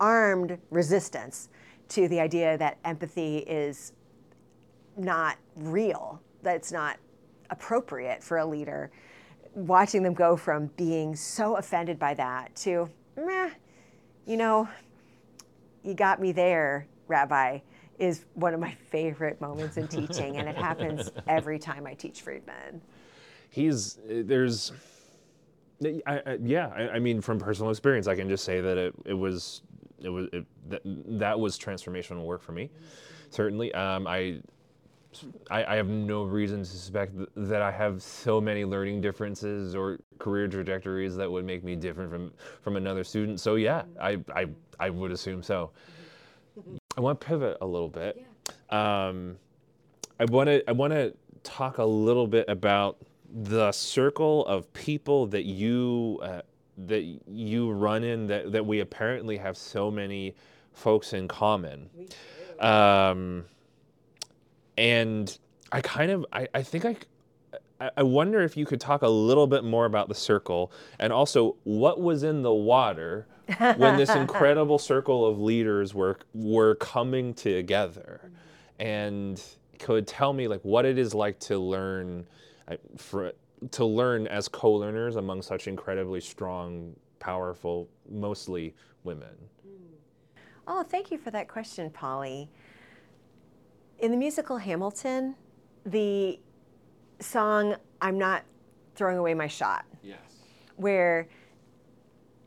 armed 0.00 0.58
resistance 0.70 1.48
to 1.88 2.08
the 2.08 2.20
idea 2.20 2.58
that 2.58 2.78
empathy 2.84 3.38
is 3.38 3.92
not 4.96 5.36
real, 5.56 6.20
that 6.42 6.56
it's 6.56 6.72
not 6.72 6.98
appropriate 7.50 8.22
for 8.22 8.38
a 8.38 8.44
leader, 8.44 8.90
watching 9.54 10.02
them 10.02 10.14
go 10.14 10.36
from 10.36 10.66
being 10.76 11.16
so 11.16 11.56
offended 11.56 11.98
by 11.98 12.14
that 12.14 12.54
to, 12.56 12.88
meh, 13.16 13.50
you 14.26 14.36
know, 14.36 14.68
you 15.82 15.94
got 15.94 16.20
me 16.20 16.32
there, 16.32 16.86
Rabbi 17.06 17.60
is 17.98 18.24
one 18.34 18.54
of 18.54 18.60
my 18.60 18.72
favorite 18.90 19.40
moments 19.40 19.76
in 19.76 19.88
teaching, 19.88 20.36
and 20.36 20.48
it 20.48 20.56
happens 20.56 21.10
every 21.26 21.58
time 21.58 21.86
I 21.86 21.94
teach 21.94 22.20
Friedman. 22.22 22.80
He's 23.50 23.98
there's, 24.06 24.72
I, 25.84 26.00
I, 26.06 26.38
yeah, 26.42 26.68
I, 26.68 26.88
I, 26.90 26.98
mean, 26.98 27.20
from 27.20 27.38
personal 27.38 27.70
experience, 27.70 28.06
I 28.06 28.14
can 28.14 28.28
just 28.28 28.44
say 28.44 28.60
that 28.60 28.78
it, 28.78 28.94
it 29.04 29.14
was 29.14 29.62
it 30.00 30.10
was 30.10 30.28
it, 30.32 30.44
that, 30.68 30.82
that 30.84 31.38
was 31.38 31.58
transformational 31.58 32.24
work 32.24 32.42
for 32.42 32.52
me. 32.52 32.70
Certainly, 33.30 33.74
um, 33.74 34.06
I, 34.06 34.40
I, 35.50 35.64
I 35.64 35.76
have 35.76 35.88
no 35.88 36.24
reason 36.24 36.60
to 36.60 36.64
suspect 36.64 37.14
that 37.34 37.62
I 37.62 37.72
have 37.72 38.02
so 38.02 38.40
many 38.40 38.64
learning 38.64 39.00
differences 39.00 39.74
or 39.74 39.98
career 40.18 40.46
trajectories 40.46 41.16
that 41.16 41.30
would 41.30 41.44
make 41.44 41.64
me 41.64 41.74
different 41.74 42.10
from 42.10 42.32
from 42.62 42.76
another 42.76 43.02
student. 43.02 43.40
So 43.40 43.56
yeah, 43.56 43.82
I 44.00 44.18
I, 44.34 44.46
I 44.78 44.90
would 44.90 45.10
assume 45.10 45.42
so. 45.42 45.72
I 46.98 47.00
want 47.00 47.20
to 47.20 47.26
pivot 47.28 47.58
a 47.60 47.66
little 47.66 47.88
bit. 47.88 48.26
Yeah. 48.72 49.06
Um, 49.06 49.36
I 50.18 50.24
want 50.24 50.48
to 50.48 50.68
I 50.68 50.72
want 50.72 50.92
to 50.92 51.14
talk 51.44 51.78
a 51.78 51.84
little 51.84 52.26
bit 52.26 52.44
about 52.48 52.98
the 53.32 53.70
circle 53.70 54.44
of 54.46 54.72
people 54.72 55.28
that 55.28 55.44
you 55.44 56.18
uh, 56.20 56.40
that 56.86 57.04
you 57.28 57.70
run 57.70 58.02
in 58.02 58.26
that 58.26 58.50
that 58.50 58.66
we 58.66 58.80
apparently 58.80 59.36
have 59.36 59.56
so 59.56 59.92
many 59.92 60.34
folks 60.72 61.12
in 61.12 61.28
common. 61.28 61.88
Um, 62.58 63.44
and 64.76 65.38
I 65.70 65.80
kind 65.82 66.10
of 66.10 66.26
I, 66.32 66.48
I 66.52 66.64
think 66.64 66.84
I 66.84 67.90
I 67.96 68.02
wonder 68.02 68.42
if 68.42 68.56
you 68.56 68.66
could 68.66 68.80
talk 68.80 69.02
a 69.02 69.08
little 69.08 69.46
bit 69.46 69.62
more 69.62 69.84
about 69.84 70.08
the 70.08 70.16
circle 70.16 70.72
and 70.98 71.12
also 71.12 71.54
what 71.62 72.00
was 72.00 72.24
in 72.24 72.42
the 72.42 72.52
water 72.52 73.28
when 73.76 73.96
this 73.96 74.10
incredible 74.14 74.78
circle 74.78 75.26
of 75.26 75.40
leaders 75.40 75.94
were 75.94 76.18
were 76.34 76.74
coming 76.76 77.34
together 77.34 78.30
and 78.78 79.42
could 79.78 80.06
tell 80.06 80.32
me 80.32 80.48
like 80.48 80.60
what 80.62 80.84
it 80.84 80.98
is 80.98 81.14
like 81.14 81.38
to 81.38 81.58
learn 81.58 82.26
for 82.96 83.32
to 83.70 83.84
learn 83.84 84.26
as 84.26 84.48
co-learners 84.48 85.16
among 85.16 85.42
such 85.42 85.66
incredibly 85.66 86.20
strong 86.20 86.94
powerful 87.18 87.88
mostly 88.08 88.74
women. 89.02 89.34
Mm. 89.66 89.72
Oh 90.66 90.82
thank 90.82 91.10
you 91.10 91.18
for 91.18 91.30
that 91.30 91.48
question 91.48 91.90
polly. 91.90 92.48
In 93.98 94.10
the 94.10 94.16
musical 94.16 94.58
hamilton 94.58 95.34
the 95.86 96.38
song 97.20 97.74
i'm 98.00 98.18
not 98.18 98.44
throwing 98.94 99.18
away 99.18 99.34
my 99.34 99.46
shot 99.46 99.84
yes. 100.02 100.18
where 100.76 101.26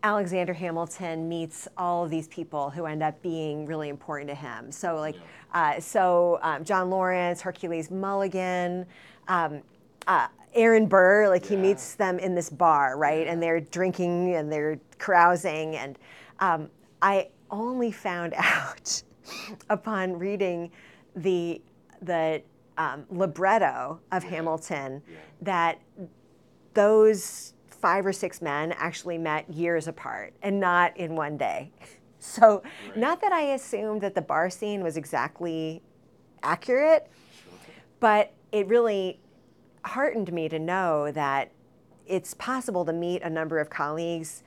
Alexander 0.03 0.53
Hamilton 0.53 1.29
meets 1.29 1.67
all 1.77 2.03
of 2.05 2.09
these 2.09 2.27
people 2.27 2.69
who 2.69 2.85
end 2.85 3.03
up 3.03 3.21
being 3.21 3.65
really 3.65 3.89
important 3.89 4.29
to 4.29 4.35
him. 4.35 4.71
So, 4.71 4.95
like, 4.95 5.15
uh, 5.53 5.79
so 5.79 6.39
um, 6.41 6.63
John 6.63 6.89
Laurens, 6.89 7.41
Hercules 7.41 7.91
Mulligan, 7.91 8.85
um, 9.27 9.61
uh, 10.07 10.27
Aaron 10.53 10.87
Burr, 10.87 11.29
like 11.29 11.45
he 11.45 11.55
meets 11.55 11.95
them 11.95 12.19
in 12.19 12.35
this 12.35 12.49
bar, 12.49 12.97
right? 12.97 13.27
And 13.27 13.41
they're 13.41 13.61
drinking 13.61 14.33
and 14.35 14.51
they're 14.51 14.79
carousing. 14.97 15.75
And 15.75 15.97
um, 16.39 16.69
I 17.01 17.29
only 17.49 17.91
found 17.91 18.33
out 18.37 19.03
upon 19.69 20.17
reading 20.17 20.71
the 21.15 21.61
the 22.01 22.41
um, 22.77 23.05
libretto 23.11 23.99
of 24.11 24.23
Hamilton 24.23 25.03
that 25.41 25.79
those 26.73 27.53
five 27.81 28.05
or 28.05 28.13
six 28.13 28.41
men 28.41 28.71
actually 28.73 29.17
met 29.17 29.49
years 29.51 29.87
apart 29.87 30.33
and 30.41 30.59
not 30.59 30.95
in 30.97 31.15
one 31.15 31.37
day. 31.37 31.71
So, 32.23 32.61
not 32.95 33.19
that 33.21 33.31
I 33.31 33.41
assumed 33.53 34.01
that 34.01 34.13
the 34.13 34.21
bar 34.21 34.51
scene 34.51 34.83
was 34.83 34.95
exactly 34.95 35.81
accurate, 36.43 37.07
but 37.99 38.31
it 38.51 38.67
really 38.67 39.19
heartened 39.83 40.31
me 40.31 40.47
to 40.49 40.59
know 40.59 41.11
that 41.13 41.49
it's 42.05 42.35
possible 42.35 42.85
to 42.85 42.93
meet 42.93 43.23
a 43.23 43.29
number 43.31 43.57
of 43.57 43.71
colleagues 43.71 44.43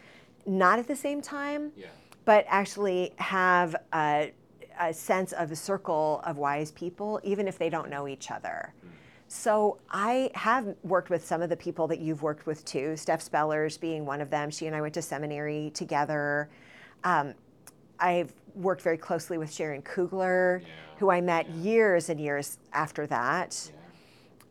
not 0.46 0.78
at 0.78 0.86
the 0.86 0.94
same 0.94 1.20
time, 1.20 1.72
Yeah. 1.76 1.86
but 2.24 2.44
actually 2.48 3.12
have 3.16 3.74
a, 3.92 4.32
a 4.78 4.94
sense 4.94 5.32
of 5.32 5.50
a 5.50 5.56
circle 5.56 6.20
of 6.24 6.38
wise 6.38 6.70
people, 6.70 7.20
even 7.24 7.48
if 7.48 7.58
they 7.58 7.70
don't 7.70 7.90
know 7.90 8.06
each 8.06 8.30
other. 8.30 8.72
So 9.28 9.78
I 9.90 10.30
have 10.34 10.74
worked 10.82 11.10
with 11.10 11.24
some 11.24 11.42
of 11.42 11.48
the 11.48 11.56
people 11.56 11.88
that 11.88 11.98
you've 11.98 12.22
worked 12.22 12.46
with 12.46 12.64
too. 12.64 12.96
Steph 12.96 13.22
Spellers 13.22 13.76
being 13.76 14.04
one 14.06 14.20
of 14.20 14.30
them. 14.30 14.50
She 14.50 14.66
and 14.66 14.76
I 14.76 14.80
went 14.80 14.94
to 14.94 15.02
seminary 15.02 15.70
together. 15.74 16.48
Um, 17.02 17.34
I've 17.98 18.32
worked 18.54 18.82
very 18.82 18.98
closely 18.98 19.38
with 19.38 19.52
Sharon 19.52 19.82
Kugler, 19.82 20.62
Yeah, 20.62 20.68
who 20.98 21.10
I 21.10 21.20
met 21.20 21.48
years 21.50 22.08
and 22.08 22.20
years 22.20 22.58
after 22.72 23.06
that. 23.08 23.70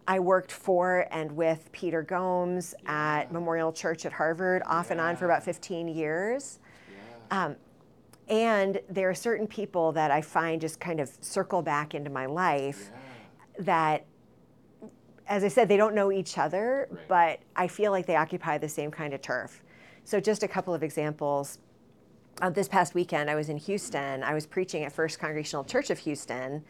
I 0.08 0.20
worked 0.20 0.52
for 0.52 1.08
and 1.12 1.32
with 1.32 1.72
Peter 1.72 2.02
Gomes 2.04 2.76
at 2.86 3.32
Memorial 3.32 3.72
Church 3.72 4.06
at 4.06 4.12
Harvard, 4.12 4.62
off 4.66 4.92
and 4.92 5.00
on 5.00 5.16
for 5.16 5.26
about 5.26 5.44
15 5.44 5.88
years. 5.88 6.60
Um, 7.32 7.56
and 8.28 8.80
there 8.90 9.10
are 9.10 9.14
certain 9.16 9.48
people 9.48 9.92
that 9.94 10.12
I 10.12 10.22
find 10.22 10.60
just 10.60 10.80
kind 10.80 11.00
of 11.00 11.10
circle 11.22 11.62
back 11.62 11.94
into 11.96 12.10
my 12.10 12.26
life 12.26 12.92
that, 13.60 14.06
as 15.28 15.44
I 15.44 15.48
said, 15.48 15.68
they 15.70 15.78
don't 15.78 15.96
know 15.96 16.12
each 16.12 16.38
other, 16.38 16.88
Right. 16.92 17.08
but 17.08 17.40
I 17.56 17.68
feel 17.68 17.92
like 17.92 18.06
they 18.06 18.16
occupy 18.16 18.58
the 18.58 18.70
same 18.70 18.92
kind 18.92 19.14
of 19.14 19.22
turf. 19.22 19.64
So, 20.06 20.20
just 20.20 20.44
a 20.44 20.48
couple 20.48 20.74
of 20.74 20.84
examples. 20.84 21.60
Uh, 22.42 22.50
this 22.50 22.68
past 22.68 22.94
weekend, 22.96 23.30
I 23.30 23.36
was 23.36 23.48
in 23.50 23.58
Houston. 23.58 24.24
I 24.24 24.34
was 24.34 24.46
preaching 24.46 24.84
at 24.84 24.92
First 24.92 25.20
Congregational 25.20 25.64
Church 25.64 25.90
of 25.90 26.00
Houston 26.00 26.64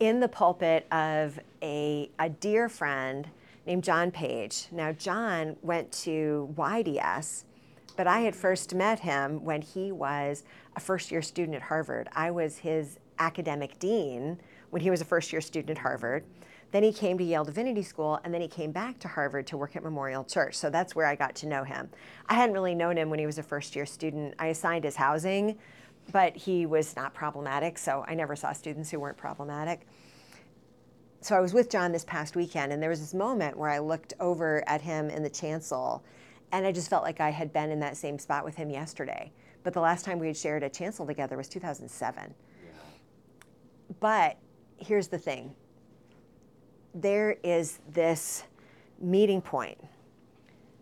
in 0.00 0.20
the 0.20 0.28
pulpit 0.28 0.86
of 0.92 1.38
a, 1.62 2.10
a 2.18 2.28
dear 2.28 2.68
friend 2.68 3.28
named 3.66 3.82
John 3.84 4.10
Page. 4.10 4.66
Now, 4.72 4.92
John 4.92 5.56
went 5.62 5.90
to 6.04 6.52
YDS, 6.58 7.44
but 7.96 8.06
I 8.06 8.20
had 8.20 8.36
first 8.36 8.74
met 8.74 9.00
him 9.00 9.42
when 9.44 9.62
he 9.62 9.90
was 9.92 10.42
a 10.74 10.80
first 10.80 11.10
year 11.10 11.22
student 11.22 11.54
at 11.54 11.62
Harvard. 11.62 12.08
I 12.12 12.30
was 12.30 12.58
his 12.58 12.98
academic 13.18 13.78
dean 13.78 14.38
when 14.70 14.82
he 14.82 14.90
was 14.90 15.00
a 15.00 15.04
first 15.04 15.32
year 15.32 15.40
student 15.40 15.70
at 15.70 15.82
Harvard. 15.82 16.24
Then 16.72 16.82
he 16.82 16.92
came 16.92 17.16
to 17.18 17.24
Yale 17.24 17.44
Divinity 17.44 17.82
School, 17.82 18.20
and 18.24 18.34
then 18.34 18.40
he 18.40 18.48
came 18.48 18.72
back 18.72 18.98
to 19.00 19.08
Harvard 19.08 19.46
to 19.48 19.56
work 19.56 19.76
at 19.76 19.82
Memorial 19.82 20.24
Church. 20.24 20.56
So 20.56 20.68
that's 20.68 20.94
where 20.94 21.06
I 21.06 21.14
got 21.14 21.34
to 21.36 21.46
know 21.46 21.64
him. 21.64 21.88
I 22.28 22.34
hadn't 22.34 22.54
really 22.54 22.74
known 22.74 22.96
him 22.98 23.08
when 23.08 23.18
he 23.18 23.26
was 23.26 23.38
a 23.38 23.42
first 23.42 23.76
year 23.76 23.86
student. 23.86 24.34
I 24.38 24.48
assigned 24.48 24.84
his 24.84 24.96
housing, 24.96 25.58
but 26.12 26.36
he 26.36 26.66
was 26.66 26.96
not 26.96 27.14
problematic, 27.14 27.78
so 27.78 28.04
I 28.06 28.14
never 28.14 28.36
saw 28.36 28.52
students 28.52 28.90
who 28.90 28.98
weren't 28.98 29.16
problematic. 29.16 29.86
So 31.20 31.36
I 31.36 31.40
was 31.40 31.52
with 31.52 31.70
John 31.70 31.92
this 31.92 32.04
past 32.04 32.36
weekend, 32.36 32.72
and 32.72 32.82
there 32.82 32.90
was 32.90 33.00
this 33.00 33.14
moment 33.14 33.56
where 33.56 33.70
I 33.70 33.78
looked 33.78 34.14
over 34.20 34.62
at 34.68 34.80
him 34.80 35.08
in 35.08 35.22
the 35.22 35.30
chancel, 35.30 36.04
and 36.52 36.66
I 36.66 36.72
just 36.72 36.90
felt 36.90 37.02
like 37.02 37.20
I 37.20 37.30
had 37.30 37.52
been 37.52 37.70
in 37.70 37.80
that 37.80 37.96
same 37.96 38.18
spot 38.18 38.44
with 38.44 38.54
him 38.54 38.70
yesterday. 38.70 39.32
But 39.62 39.72
the 39.72 39.80
last 39.80 40.04
time 40.04 40.18
we 40.18 40.28
had 40.28 40.36
shared 40.36 40.62
a 40.62 40.68
chancel 40.68 41.06
together 41.06 41.36
was 41.36 41.48
2007. 41.48 42.34
But 43.98 44.36
here's 44.76 45.08
the 45.08 45.18
thing 45.18 45.54
there 46.96 47.36
is 47.42 47.78
this 47.92 48.44
meeting 48.98 49.40
point, 49.40 49.78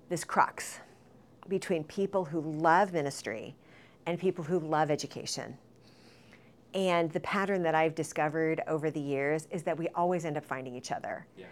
this 0.08 0.24
crux 0.24 0.78
between 1.48 1.84
people 1.84 2.24
who 2.24 2.40
love 2.40 2.92
ministry 2.92 3.54
and 4.06 4.18
people 4.18 4.44
who 4.44 4.58
love 4.60 4.90
education. 4.90 5.58
And 6.72 7.10
the 7.10 7.20
pattern 7.20 7.62
that 7.64 7.74
I've 7.74 7.94
discovered 7.94 8.62
over 8.66 8.90
the 8.90 9.00
years 9.00 9.46
is 9.50 9.62
that 9.64 9.76
we 9.76 9.88
always 9.88 10.24
end 10.24 10.36
up 10.36 10.44
finding 10.44 10.74
each 10.74 10.92
other. 10.92 11.26
Yeah. 11.36 11.46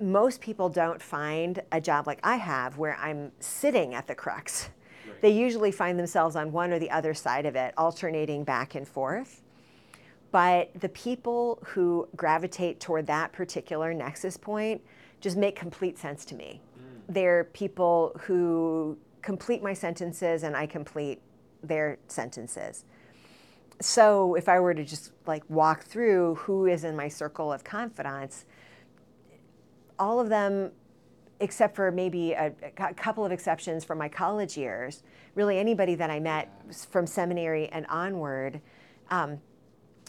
Most 0.00 0.40
people 0.40 0.68
don't 0.68 1.00
find 1.00 1.62
a 1.72 1.80
job 1.80 2.06
like 2.06 2.18
I 2.22 2.36
have 2.36 2.78
where 2.78 2.96
I'm 2.96 3.32
sitting 3.40 3.94
at 3.94 4.06
the 4.06 4.14
crux. 4.14 4.70
Right. 5.06 5.20
They 5.20 5.30
usually 5.30 5.72
find 5.72 5.98
themselves 5.98 6.36
on 6.36 6.52
one 6.52 6.72
or 6.72 6.78
the 6.78 6.90
other 6.90 7.14
side 7.14 7.46
of 7.46 7.56
it, 7.56 7.74
alternating 7.76 8.44
back 8.44 8.74
and 8.74 8.86
forth. 8.86 9.42
But 10.32 10.70
the 10.80 10.88
people 10.88 11.58
who 11.64 12.08
gravitate 12.16 12.80
toward 12.80 13.06
that 13.06 13.32
particular 13.32 13.94
nexus 13.94 14.36
point 14.36 14.80
just 15.20 15.36
make 15.36 15.54
complete 15.54 15.98
sense 15.98 16.24
to 16.24 16.34
me. 16.34 16.60
They're 17.08 17.44
people 17.44 18.18
who 18.22 18.98
complete 19.20 19.62
my 19.62 19.74
sentences 19.74 20.42
and 20.42 20.56
I 20.56 20.66
complete 20.66 21.20
their 21.62 21.98
sentences. 22.08 22.84
So 23.80 24.34
if 24.34 24.48
I 24.48 24.58
were 24.58 24.74
to 24.74 24.84
just 24.84 25.12
like 25.26 25.44
walk 25.48 25.84
through 25.84 26.36
who 26.36 26.66
is 26.66 26.82
in 26.82 26.96
my 26.96 27.08
circle 27.08 27.52
of 27.52 27.62
confidants, 27.62 28.46
all 29.98 30.18
of 30.18 30.28
them 30.28 30.72
except 31.40 31.74
for 31.74 31.90
maybe 31.90 32.32
a, 32.32 32.52
a 32.78 32.94
couple 32.94 33.24
of 33.24 33.32
exceptions 33.32 33.84
from 33.84 33.98
my 33.98 34.08
college 34.08 34.56
years, 34.56 35.02
really 35.34 35.58
anybody 35.58 35.96
that 35.96 36.08
I 36.08 36.20
met 36.20 36.48
s- 36.68 36.84
from 36.84 37.04
seminary 37.04 37.68
and 37.68 37.84
onward, 37.88 38.60
um, 39.10 39.40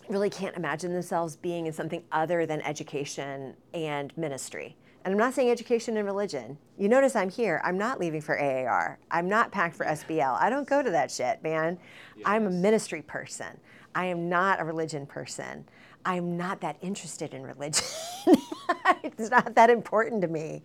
really 0.09 0.29
can't 0.29 0.55
imagine 0.55 0.93
themselves 0.93 1.35
being 1.35 1.67
in 1.67 1.73
something 1.73 2.03
other 2.11 2.45
than 2.45 2.61
education 2.61 3.55
and 3.73 4.15
ministry. 4.17 4.75
And 5.05 5.11
I'm 5.11 5.17
not 5.17 5.33
saying 5.33 5.49
education 5.49 5.97
and 5.97 6.05
religion. 6.05 6.57
You 6.77 6.87
notice 6.87 7.15
I'm 7.15 7.29
here. 7.29 7.61
I'm 7.63 7.77
not 7.77 7.99
leaving 7.99 8.21
for 8.21 8.39
AAR. 8.39 8.99
I'm 9.11 9.27
not 9.27 9.51
packed 9.51 9.75
for 9.75 9.85
SBL. 9.85 10.37
I 10.39 10.49
don't 10.49 10.67
go 10.67 10.81
to 10.81 10.89
that 10.91 11.11
shit, 11.11 11.43
man. 11.43 11.77
I'm 12.25 12.47
a 12.47 12.49
ministry 12.49 13.01
person. 13.01 13.59
I 13.95 14.05
am 14.05 14.29
not 14.29 14.61
a 14.61 14.63
religion 14.63 15.05
person. 15.05 15.65
I'm 16.05 16.37
not 16.37 16.61
that 16.61 16.77
interested 16.81 17.33
in 17.33 17.43
religion. 17.43 17.85
it's 19.03 19.29
not 19.29 19.55
that 19.55 19.69
important 19.69 20.21
to 20.21 20.27
me. 20.27 20.63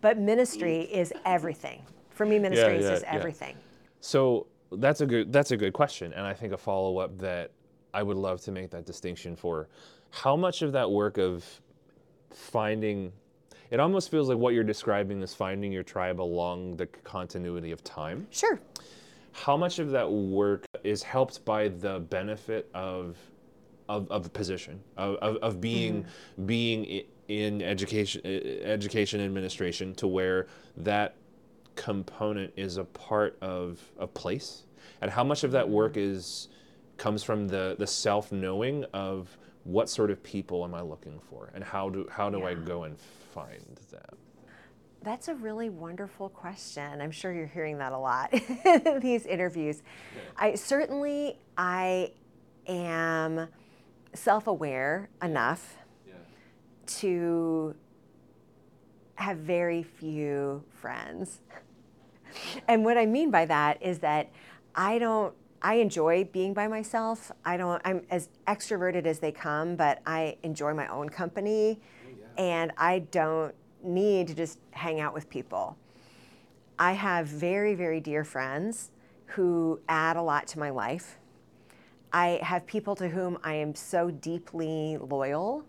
But 0.00 0.18
ministry 0.18 0.82
is 0.82 1.12
everything. 1.24 1.82
For 2.10 2.26
me, 2.26 2.38
ministry 2.38 2.76
is 2.76 2.84
yeah, 2.84 2.98
yeah. 3.02 3.14
everything. 3.14 3.56
So 4.00 4.46
that's 4.72 5.00
a 5.00 5.06
good 5.06 5.32
that's 5.32 5.50
a 5.50 5.56
good 5.56 5.72
question, 5.72 6.12
and 6.12 6.26
I 6.26 6.32
think 6.32 6.52
a 6.52 6.56
follow 6.56 6.98
up 6.98 7.18
that 7.18 7.52
I 7.94 8.02
would 8.02 8.16
love 8.16 8.40
to 8.42 8.52
make 8.52 8.70
that 8.70 8.84
distinction 8.84 9.36
for. 9.36 9.68
How 10.10 10.36
much 10.36 10.62
of 10.62 10.72
that 10.72 10.90
work 10.90 11.16
of 11.16 11.44
finding 12.30 13.12
it 13.70 13.80
almost 13.80 14.10
feels 14.10 14.28
like 14.28 14.38
what 14.38 14.54
you're 14.54 14.62
describing 14.62 15.20
is 15.22 15.34
finding 15.34 15.72
your 15.72 15.82
tribe 15.82 16.20
along 16.20 16.76
the 16.76 16.86
continuity 16.86 17.72
of 17.72 17.82
time. 17.82 18.26
Sure. 18.30 18.60
How 19.32 19.56
much 19.56 19.78
of 19.78 19.90
that 19.90 20.10
work 20.10 20.64
is 20.84 21.02
helped 21.02 21.44
by 21.44 21.68
the 21.68 22.00
benefit 22.00 22.70
of 22.74 23.16
of, 23.88 24.10
of 24.10 24.32
position 24.32 24.80
of, 24.96 25.16
of, 25.16 25.36
of 25.38 25.60
being 25.60 26.04
mm-hmm. 26.04 26.46
being 26.46 27.02
in 27.28 27.62
education 27.62 28.24
education 28.24 29.20
administration 29.20 29.94
to 29.96 30.06
where 30.06 30.46
that 30.76 31.16
component 31.74 32.52
is 32.56 32.76
a 32.76 32.84
part 32.84 33.36
of 33.42 33.80
a 33.98 34.06
place 34.06 34.62
and 35.02 35.10
how 35.10 35.24
much 35.24 35.44
of 35.44 35.50
that 35.52 35.68
work 35.68 35.94
mm-hmm. 35.94 36.14
is 36.14 36.48
comes 36.96 37.22
from 37.22 37.48
the 37.48 37.76
the 37.78 37.86
self 37.86 38.32
knowing 38.32 38.84
of 38.92 39.36
what 39.64 39.88
sort 39.88 40.10
of 40.10 40.22
people 40.22 40.64
am 40.64 40.74
I 40.74 40.82
looking 40.82 41.18
for 41.30 41.50
and 41.54 41.64
how 41.64 41.88
do 41.88 42.06
how 42.10 42.30
do 42.30 42.44
I 42.44 42.54
go 42.54 42.84
and 42.84 42.98
find 42.98 43.78
them? 43.90 44.18
That's 45.02 45.28
a 45.28 45.34
really 45.34 45.68
wonderful 45.68 46.30
question. 46.30 47.00
I'm 47.02 47.10
sure 47.10 47.32
you're 47.32 47.46
hearing 47.46 47.78
that 47.78 47.92
a 47.92 47.98
lot 47.98 48.32
in 48.64 49.00
these 49.00 49.26
interviews. 49.26 49.82
I 50.36 50.54
certainly 50.54 51.38
I 51.58 52.12
am 52.66 53.48
self-aware 54.14 55.08
enough 55.22 55.76
to 56.86 57.74
have 59.16 59.38
very 59.38 59.82
few 59.82 60.64
friends. 60.70 61.40
And 62.66 62.84
what 62.84 62.98
I 62.98 63.06
mean 63.06 63.30
by 63.30 63.44
that 63.44 63.80
is 63.80 64.00
that 64.00 64.28
I 64.74 64.98
don't 64.98 65.32
I 65.64 65.76
enjoy 65.76 66.24
being 66.24 66.52
by 66.52 66.68
myself. 66.68 67.32
I 67.42 67.56
don't 67.56 67.80
I'm 67.86 68.02
as 68.10 68.28
extroverted 68.46 69.06
as 69.06 69.18
they 69.18 69.32
come, 69.32 69.76
but 69.76 70.02
I 70.06 70.36
enjoy 70.42 70.74
my 70.74 70.86
own 70.88 71.08
company 71.08 71.80
and 72.36 72.70
I 72.76 72.98
don't 72.98 73.54
need 73.82 74.28
to 74.28 74.34
just 74.34 74.58
hang 74.72 75.00
out 75.00 75.14
with 75.14 75.30
people. 75.30 75.78
I 76.78 76.92
have 76.92 77.26
very 77.26 77.74
very 77.74 77.98
dear 77.98 78.24
friends 78.24 78.90
who 79.24 79.80
add 79.88 80.18
a 80.18 80.22
lot 80.22 80.46
to 80.48 80.58
my 80.58 80.68
life. 80.68 81.18
I 82.12 82.40
have 82.42 82.66
people 82.66 82.94
to 82.96 83.08
whom 83.08 83.38
I 83.42 83.54
am 83.54 83.74
so 83.74 84.10
deeply 84.10 84.98
loyal 84.98 85.64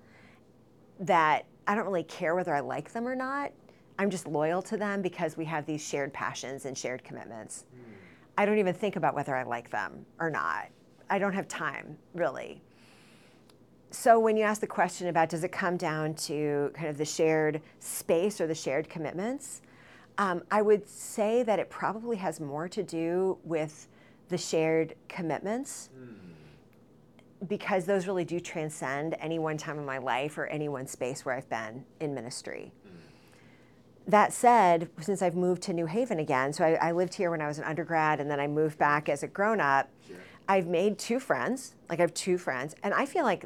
that 0.99 1.45
I 1.67 1.73
don't 1.73 1.85
really 1.85 2.03
care 2.03 2.35
whether 2.35 2.53
I 2.53 2.59
like 2.59 2.91
them 2.91 3.07
or 3.07 3.15
not. 3.15 3.53
I'm 3.97 4.09
just 4.09 4.27
loyal 4.27 4.61
to 4.63 4.75
them 4.75 5.01
because 5.01 5.37
we 5.37 5.45
have 5.45 5.65
these 5.65 5.87
shared 5.87 6.11
passions 6.11 6.65
and 6.65 6.77
shared 6.77 7.01
commitments. 7.01 7.63
Mm. 7.73 7.94
I 8.37 8.45
don't 8.45 8.57
even 8.57 8.73
think 8.73 8.95
about 8.95 9.15
whether 9.15 9.35
I 9.35 9.43
like 9.43 9.69
them 9.69 10.05
or 10.19 10.29
not. 10.29 10.67
I 11.09 11.19
don't 11.19 11.33
have 11.33 11.47
time, 11.47 11.97
really. 12.13 12.61
So 13.91 14.19
when 14.19 14.35
you 14.35 14.43
ask 14.43 14.59
the 14.59 14.67
question 14.67 15.07
about 15.07 15.29
does 15.29 15.43
it 15.43 15.51
come 15.51 15.77
down 15.77 16.15
to 16.15 16.71
kind 16.73 16.89
of 16.89 16.97
the 16.97 17.05
shared 17.05 17.61
space 17.79 18.41
or 18.41 18.47
the 18.47 18.55
shared 18.55 18.89
commitments, 18.89 19.61
um, 20.17 20.43
I 20.51 20.61
would 20.61 20.87
say 20.87 21.43
that 21.43 21.59
it 21.59 21.69
probably 21.69 22.17
has 22.17 22.39
more 22.39 22.67
to 22.69 22.83
do 22.83 23.37
with 23.43 23.87
the 24.29 24.37
shared 24.37 24.95
commitments. 25.07 25.89
Mm 25.97 26.25
because 27.47 27.85
those 27.85 28.07
really 28.07 28.25
do 28.25 28.39
transcend 28.39 29.15
any 29.19 29.39
one 29.39 29.57
time 29.57 29.77
in 29.77 29.85
my 29.85 29.97
life 29.97 30.37
or 30.37 30.45
any 30.47 30.69
one 30.69 30.87
space 30.87 31.25
where 31.25 31.35
I've 31.35 31.49
been 31.49 31.85
in 31.99 32.13
ministry. 32.13 32.71
That 34.07 34.33
said, 34.33 34.89
since 35.01 35.21
I've 35.21 35.35
moved 35.35 35.63
to 35.63 35.73
New 35.73 35.87
Haven 35.87 36.19
again, 36.19 36.53
so 36.53 36.63
I, 36.63 36.73
I, 36.73 36.91
lived 36.91 37.15
here 37.15 37.31
when 37.31 37.41
I 37.41 37.47
was 37.47 37.57
an 37.57 37.63
undergrad 37.63 38.19
and 38.19 38.29
then 38.29 38.39
I 38.39 38.45
moved 38.45 38.77
back 38.77 39.09
as 39.09 39.23
a 39.23 39.27
grown 39.27 39.59
up, 39.59 39.89
sure. 40.07 40.17
I've 40.47 40.67
made 40.67 40.99
two 40.99 41.19
friends. 41.19 41.73
Like 41.89 41.99
I 41.99 42.03
have 42.03 42.13
two 42.13 42.37
friends, 42.37 42.75
and 42.83 42.93
I 42.93 43.07
feel 43.07 43.23
like 43.23 43.45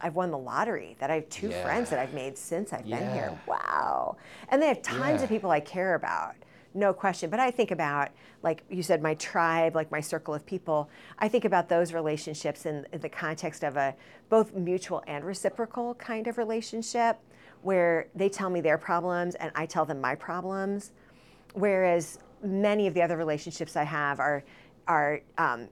I've 0.00 0.16
won 0.16 0.32
the 0.32 0.38
lottery 0.38 0.96
that 0.98 1.10
I 1.10 1.14
have 1.16 1.28
two 1.28 1.50
yeah. 1.50 1.62
friends 1.62 1.90
that 1.90 2.00
I've 2.00 2.14
made 2.14 2.36
since 2.36 2.72
I've 2.72 2.84
yeah. 2.84 2.98
been 2.98 3.14
here. 3.14 3.40
Wow. 3.46 4.16
And 4.48 4.60
they 4.60 4.66
have 4.66 4.82
tons 4.82 5.20
yeah. 5.20 5.22
of 5.22 5.28
people 5.28 5.50
I 5.50 5.60
care 5.60 5.94
about 5.94 6.34
no 6.74 6.92
question. 6.92 7.30
But 7.30 7.40
I 7.40 7.50
think 7.50 7.70
about, 7.70 8.10
like 8.42 8.64
you 8.70 8.82
said, 8.82 9.02
my 9.02 9.14
tribe, 9.14 9.74
like 9.74 9.90
my 9.90 10.00
circle 10.00 10.34
of 10.34 10.44
people. 10.44 10.88
I 11.18 11.28
think 11.28 11.44
about 11.44 11.68
those 11.68 11.92
relationships 11.92 12.66
in, 12.66 12.86
in 12.92 13.00
the 13.00 13.08
context 13.08 13.62
of 13.62 13.76
a 13.76 13.94
both 14.28 14.54
mutual 14.54 15.02
and 15.06 15.24
reciprocal 15.24 15.94
kind 15.94 16.26
of 16.26 16.38
relationship 16.38 17.18
where 17.62 18.08
they 18.14 18.28
tell 18.28 18.50
me 18.50 18.60
their 18.60 18.78
problems 18.78 19.34
and 19.36 19.50
I 19.54 19.66
tell 19.66 19.84
them 19.84 20.00
my 20.00 20.14
problems. 20.14 20.92
Whereas 21.54 22.18
many 22.42 22.86
of 22.86 22.94
the 22.94 23.02
other 23.02 23.16
relationships 23.16 23.76
I 23.76 23.84
have 23.84 24.20
are, 24.20 24.44
are 24.86 25.20
um, 25.38 25.68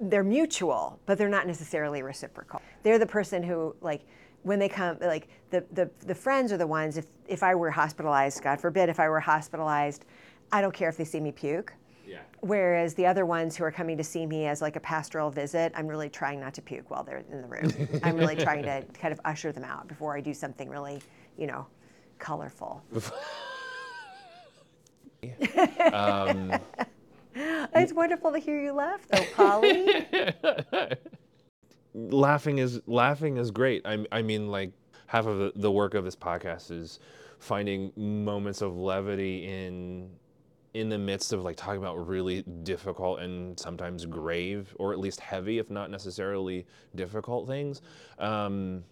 they're 0.00 0.24
mutual, 0.24 0.98
but 1.06 1.16
they're 1.16 1.28
not 1.28 1.46
necessarily 1.46 2.02
reciprocal. 2.02 2.60
They're 2.82 2.98
the 2.98 3.06
person 3.06 3.42
who, 3.42 3.74
like, 3.80 4.02
when 4.42 4.58
they 4.58 4.68
come 4.68 4.96
like 5.00 5.28
the, 5.50 5.64
the 5.72 5.90
the 6.06 6.14
friends 6.14 6.50
are 6.52 6.56
the 6.56 6.66
ones 6.66 6.96
if 6.96 7.06
if 7.28 7.42
I 7.42 7.54
were 7.54 7.70
hospitalized, 7.70 8.42
God 8.42 8.60
forbid, 8.60 8.88
if 8.88 8.98
I 8.98 9.08
were 9.08 9.20
hospitalized, 9.20 10.06
I 10.50 10.60
don't 10.60 10.72
care 10.72 10.88
if 10.88 10.96
they 10.96 11.04
see 11.04 11.20
me 11.20 11.32
puke. 11.32 11.74
Yeah. 12.10 12.18
Whereas 12.40 12.94
the 12.94 13.06
other 13.06 13.24
ones 13.24 13.56
who 13.56 13.62
are 13.62 13.70
coming 13.70 13.96
to 13.96 14.02
see 14.02 14.26
me 14.26 14.46
as 14.46 14.60
like 14.60 14.74
a 14.74 14.80
pastoral 14.80 15.30
visit, 15.30 15.72
I'm 15.76 15.86
really 15.86 16.10
trying 16.10 16.40
not 16.40 16.54
to 16.54 16.62
puke 16.62 16.90
while 16.90 17.04
they're 17.04 17.22
in 17.30 17.40
the 17.40 17.46
room. 17.46 17.72
I'm 18.02 18.16
really 18.16 18.34
trying 18.34 18.64
to 18.64 18.84
kind 19.00 19.12
of 19.12 19.20
usher 19.24 19.52
them 19.52 19.62
out 19.62 19.86
before 19.86 20.16
I 20.16 20.20
do 20.20 20.34
something 20.34 20.68
really, 20.68 21.00
you 21.38 21.46
know, 21.46 21.66
colorful. 22.18 22.82
um, 25.92 26.52
it's 27.34 27.92
wonderful 27.92 28.32
to 28.32 28.40
hear 28.40 28.60
you 28.60 28.72
laugh, 28.72 29.06
though, 29.08 29.24
Polly. 29.36 30.04
laughing 31.94 32.58
is 32.58 32.80
laughing 32.88 33.36
is 33.36 33.52
great. 33.52 33.86
I, 33.86 34.04
I 34.10 34.22
mean, 34.22 34.48
like 34.48 34.72
half 35.06 35.26
of 35.26 35.38
the, 35.38 35.52
the 35.54 35.70
work 35.70 35.94
of 35.94 36.04
this 36.04 36.16
podcast 36.16 36.72
is 36.72 36.98
finding 37.38 37.92
moments 37.96 38.62
of 38.62 38.76
levity 38.76 39.46
in 39.46 40.10
in 40.74 40.88
the 40.88 40.98
midst 40.98 41.32
of 41.32 41.42
like 41.42 41.56
talking 41.56 41.80
about 41.80 42.06
really 42.06 42.42
difficult 42.62 43.20
and 43.20 43.58
sometimes 43.58 44.06
grave 44.06 44.74
or 44.78 44.92
at 44.92 44.98
least 44.98 45.20
heavy 45.20 45.58
if 45.58 45.70
not 45.70 45.90
necessarily 45.90 46.66
difficult 46.94 47.46
things 47.46 47.82
um, 48.18 48.84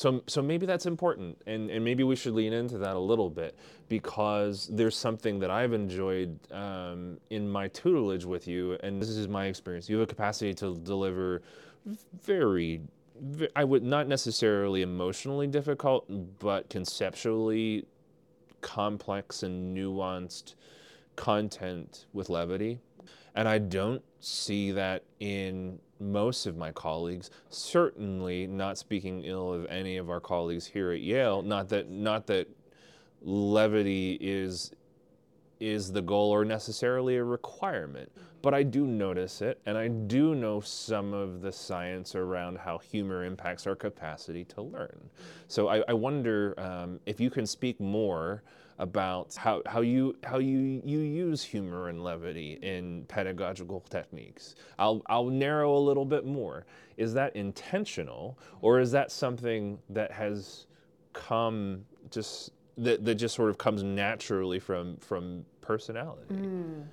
so, 0.00 0.22
so 0.26 0.40
maybe 0.40 0.64
that's 0.64 0.86
important, 0.86 1.36
and, 1.46 1.70
and 1.70 1.84
maybe 1.84 2.04
we 2.04 2.16
should 2.16 2.32
lean 2.32 2.54
into 2.54 2.78
that 2.78 2.96
a 2.96 2.98
little 2.98 3.28
bit 3.28 3.58
because 3.88 4.66
there's 4.72 4.96
something 4.96 5.38
that 5.40 5.50
I've 5.50 5.74
enjoyed 5.74 6.38
um, 6.52 7.18
in 7.28 7.46
my 7.46 7.68
tutelage 7.68 8.24
with 8.24 8.48
you, 8.48 8.78
and 8.82 9.02
this 9.02 9.10
is 9.10 9.28
my 9.28 9.44
experience. 9.44 9.90
You 9.90 9.98
have 9.98 10.04
a 10.04 10.06
capacity 10.06 10.54
to 10.54 10.76
deliver 10.78 11.42
very, 12.22 12.80
I 13.54 13.64
would 13.64 13.82
not 13.82 14.08
necessarily 14.08 14.80
emotionally 14.80 15.48
difficult, 15.48 16.06
but 16.38 16.70
conceptually 16.70 17.84
complex 18.60 19.42
and 19.42 19.76
nuanced 19.76 20.54
content 21.16 22.06
with 22.12 22.30
levity. 22.30 22.80
And 23.34 23.48
I 23.48 23.58
don't 23.58 24.02
see 24.20 24.72
that 24.72 25.04
in 25.20 25.78
most 26.00 26.46
of 26.46 26.56
my 26.56 26.72
colleagues, 26.72 27.30
certainly 27.48 28.46
not 28.46 28.78
speaking 28.78 29.22
ill 29.24 29.52
of 29.52 29.66
any 29.66 29.96
of 29.98 30.10
our 30.10 30.20
colleagues 30.20 30.66
here 30.66 30.92
at 30.92 31.00
Yale, 31.00 31.42
not 31.42 31.68
that 31.68 31.90
not 31.90 32.26
that 32.26 32.48
levity 33.22 34.18
is 34.20 34.72
is 35.60 35.92
the 35.92 36.02
goal 36.02 36.30
or 36.30 36.44
necessarily 36.44 37.16
a 37.16 37.24
requirement, 37.24 38.10
but 38.42 38.54
I 38.54 38.62
do 38.62 38.86
notice 38.86 39.42
it, 39.42 39.60
and 39.66 39.76
I 39.76 39.88
do 39.88 40.34
know 40.34 40.60
some 40.60 41.12
of 41.12 41.42
the 41.42 41.52
science 41.52 42.14
around 42.14 42.58
how 42.58 42.78
humor 42.78 43.24
impacts 43.24 43.66
our 43.66 43.76
capacity 43.76 44.44
to 44.46 44.62
learn. 44.62 45.10
So 45.48 45.68
I, 45.68 45.82
I 45.88 45.92
wonder 45.92 46.58
um, 46.58 47.00
if 47.06 47.20
you 47.20 47.30
can 47.30 47.46
speak 47.46 47.78
more 47.80 48.42
about 48.78 49.34
how, 49.34 49.62
how 49.66 49.82
you 49.82 50.16
how 50.24 50.38
you 50.38 50.80
you 50.82 51.00
use 51.00 51.42
humor 51.42 51.90
and 51.90 52.02
levity 52.02 52.58
in 52.62 53.04
pedagogical 53.08 53.80
techniques. 53.90 54.54
I'll 54.78 55.02
I'll 55.06 55.26
narrow 55.26 55.76
a 55.76 55.78
little 55.78 56.06
bit 56.06 56.24
more. 56.24 56.64
Is 56.96 57.12
that 57.12 57.36
intentional 57.36 58.38
or 58.62 58.80
is 58.80 58.90
that 58.92 59.12
something 59.12 59.78
that 59.90 60.10
has 60.12 60.66
come 61.12 61.84
just 62.10 62.52
that, 62.80 63.04
that 63.04 63.14
just 63.16 63.34
sort 63.34 63.50
of 63.50 63.58
comes 63.58 63.82
naturally 63.82 64.58
from 64.58 64.96
from 64.98 65.44
personality? 65.60 66.34
Mm. 66.34 66.86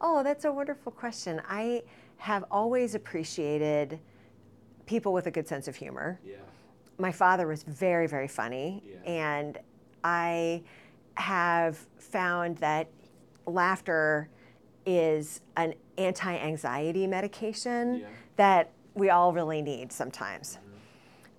Oh, 0.00 0.22
that's 0.22 0.44
a 0.44 0.52
wonderful 0.52 0.92
question. 0.92 1.40
I 1.48 1.82
have 2.18 2.44
always 2.50 2.94
appreciated 2.94 4.00
people 4.86 5.12
with 5.12 5.26
a 5.26 5.30
good 5.30 5.46
sense 5.46 5.68
of 5.68 5.76
humor. 5.76 6.20
Yeah. 6.24 6.36
My 6.98 7.12
father 7.12 7.46
was 7.46 7.62
very, 7.62 8.06
very 8.06 8.28
funny, 8.28 8.82
yeah. 8.86 9.10
and 9.10 9.58
I 10.02 10.62
have 11.14 11.78
found 11.98 12.58
that 12.58 12.88
laughter 13.46 14.28
is 14.86 15.40
an 15.56 15.74
anti 15.98 16.36
anxiety 16.36 17.06
medication 17.06 18.00
yeah. 18.00 18.06
that 18.36 18.70
we 18.94 19.10
all 19.10 19.32
really 19.32 19.62
need 19.62 19.92
sometimes. 19.92 20.58
Mm-hmm. 20.58 20.70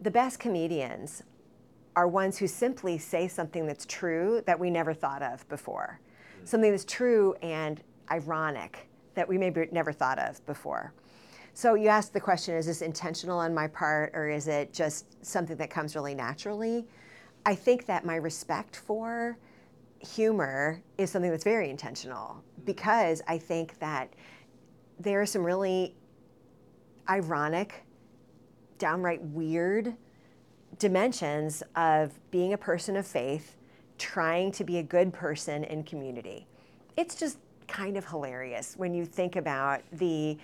The 0.02 0.12
best 0.12 0.39
comedians 0.39 1.24
are 1.95 2.08
ones 2.08 2.38
who 2.38 2.47
simply 2.47 2.97
say 2.97 3.27
something 3.27 3.65
that's 3.65 3.86
true 3.86 4.41
that 4.45 4.60
we 4.60 4.69
never 4.69 4.93
thought 4.93 5.21
of 5.21 5.47
before, 5.47 5.99
mm-hmm. 5.99 6.45
something 6.45 6.71
that's 6.71 6.86
true 6.86 7.34
and 7.41 7.81
ironic 8.12 8.88
that 9.13 9.27
we 9.27 9.38
maybe 9.38 9.67
never 9.71 9.91
thought 9.91 10.19
of 10.19 10.45
before. 10.45 10.93
So 11.53 11.75
you 11.75 11.88
asked 11.88 12.12
the 12.12 12.19
question 12.19 12.55
is 12.55 12.65
this 12.65 12.81
intentional 12.81 13.39
on 13.39 13.53
my 13.53 13.67
part 13.67 14.12
or 14.13 14.29
is 14.29 14.47
it 14.47 14.73
just 14.73 15.25
something 15.25 15.55
that 15.58 15.69
comes 15.69 15.95
really 15.95 16.13
naturally? 16.13 16.86
I 17.45 17.55
think 17.55 17.86
that 17.86 18.05
my 18.05 18.15
respect 18.15 18.75
for 18.75 19.38
humor 19.99 20.81
is 20.97 21.10
something 21.10 21.31
that's 21.31 21.45
very 21.45 21.69
intentional 21.69 22.43
because 22.65 23.21
I 23.27 23.38
think 23.38 23.79
that 23.79 24.13
there 24.99 25.21
are 25.21 25.25
some 25.25 25.43
really 25.43 25.95
ironic, 27.10 27.86
downright 28.77 29.21
weird 29.21 29.95
dimensions 30.79 31.63
of 31.75 32.11
being 32.31 32.53
a 32.53 32.57
person 32.57 32.95
of 32.97 33.05
faith, 33.05 33.55
trying 33.97 34.51
to 34.53 34.63
be 34.63 34.77
a 34.77 34.83
good 34.83 35.13
person 35.13 35.63
in 35.63 35.83
community. 35.83 36.47
It's 36.97 37.15
just 37.15 37.38
kind 37.67 37.97
of 37.97 38.05
hilarious 38.05 38.75
when 38.77 38.93
you 38.93 39.05
think 39.05 39.35
about 39.35 39.81
the 39.91 40.38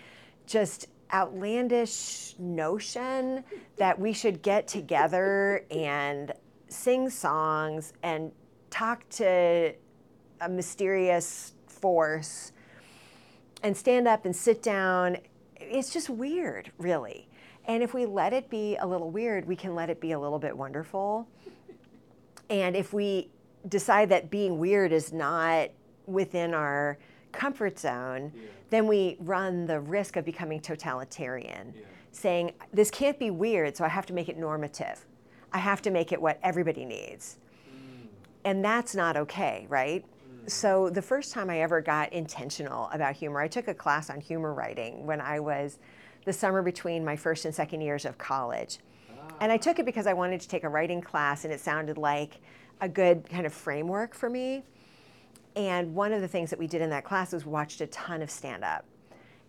just 0.45 0.87
outlandish 1.13 2.35
notion 2.39 3.43
that 3.77 3.99
we 3.99 4.13
should 4.13 4.41
get 4.41 4.67
together 4.67 5.65
and 5.69 6.31
sing 6.67 7.09
songs 7.09 7.93
and 8.01 8.31
talk 8.69 9.07
to 9.09 9.73
a 10.39 10.49
mysterious 10.49 11.53
force 11.67 12.53
and 13.63 13.75
stand 13.75 14.07
up 14.07 14.25
and 14.25 14.35
sit 14.35 14.63
down. 14.63 15.17
It's 15.57 15.91
just 15.91 16.09
weird, 16.09 16.71
really. 16.77 17.27
And 17.65 17.83
if 17.83 17.93
we 17.93 18.05
let 18.05 18.33
it 18.33 18.49
be 18.49 18.75
a 18.77 18.85
little 18.85 19.11
weird, 19.11 19.45
we 19.45 19.55
can 19.55 19.75
let 19.75 19.89
it 19.89 19.99
be 20.01 20.11
a 20.11 20.19
little 20.19 20.39
bit 20.39 20.55
wonderful. 20.55 21.27
And 22.49 22.75
if 22.75 22.93
we 22.93 23.29
decide 23.69 24.09
that 24.09 24.29
being 24.29 24.57
weird 24.57 24.91
is 24.91 25.13
not 25.13 25.69
within 26.07 26.53
our 26.53 26.97
comfort 27.31 27.79
zone, 27.79 28.31
yeah. 28.35 28.41
then 28.71 28.87
we 28.87 29.15
run 29.19 29.65
the 29.65 29.79
risk 29.79 30.17
of 30.17 30.25
becoming 30.25 30.59
totalitarian, 30.59 31.73
yeah. 31.75 31.83
saying, 32.11 32.51
this 32.73 32.91
can't 32.91 33.17
be 33.19 33.29
weird, 33.29 33.77
so 33.77 33.85
I 33.85 33.89
have 33.89 34.05
to 34.07 34.13
make 34.13 34.27
it 34.27 34.37
normative. 34.37 35.05
I 35.53 35.59
have 35.59 35.81
to 35.83 35.91
make 35.91 36.11
it 36.11 36.21
what 36.21 36.39
everybody 36.43 36.83
needs 36.83 37.37
and 38.43 38.63
that's 38.63 38.95
not 38.95 39.17
okay, 39.17 39.65
right? 39.69 40.03
Mm. 40.03 40.49
So 40.49 40.89
the 40.89 41.01
first 41.01 41.33
time 41.33 41.49
I 41.49 41.61
ever 41.61 41.81
got 41.81 42.11
intentional 42.13 42.89
about 42.91 43.15
humor, 43.15 43.39
I 43.39 43.47
took 43.47 43.67
a 43.67 43.73
class 43.73 44.09
on 44.09 44.19
humor 44.19 44.53
writing 44.53 45.05
when 45.05 45.21
I 45.21 45.39
was 45.39 45.79
the 46.25 46.33
summer 46.33 46.61
between 46.61 47.03
my 47.03 47.15
first 47.15 47.45
and 47.45 47.53
second 47.53 47.81
years 47.81 48.05
of 48.05 48.17
college. 48.17 48.79
And 49.39 49.51
I 49.51 49.57
took 49.57 49.79
it 49.79 49.85
because 49.85 50.05
I 50.05 50.13
wanted 50.13 50.41
to 50.41 50.47
take 50.47 50.63
a 50.63 50.69
writing 50.69 51.01
class 51.01 51.45
and 51.45 51.53
it 51.53 51.59
sounded 51.59 51.97
like 51.97 52.39
a 52.79 52.87
good 52.87 53.27
kind 53.29 53.45
of 53.45 53.53
framework 53.53 54.13
for 54.13 54.29
me. 54.29 54.63
And 55.55 55.93
one 55.95 56.13
of 56.13 56.21
the 56.21 56.27
things 56.27 56.49
that 56.51 56.59
we 56.59 56.67
did 56.67 56.81
in 56.81 56.89
that 56.91 57.03
class 57.03 57.33
was 57.33 57.45
watched 57.45 57.81
a 57.81 57.87
ton 57.87 58.21
of 58.21 58.29
stand 58.29 58.63
up. 58.63 58.85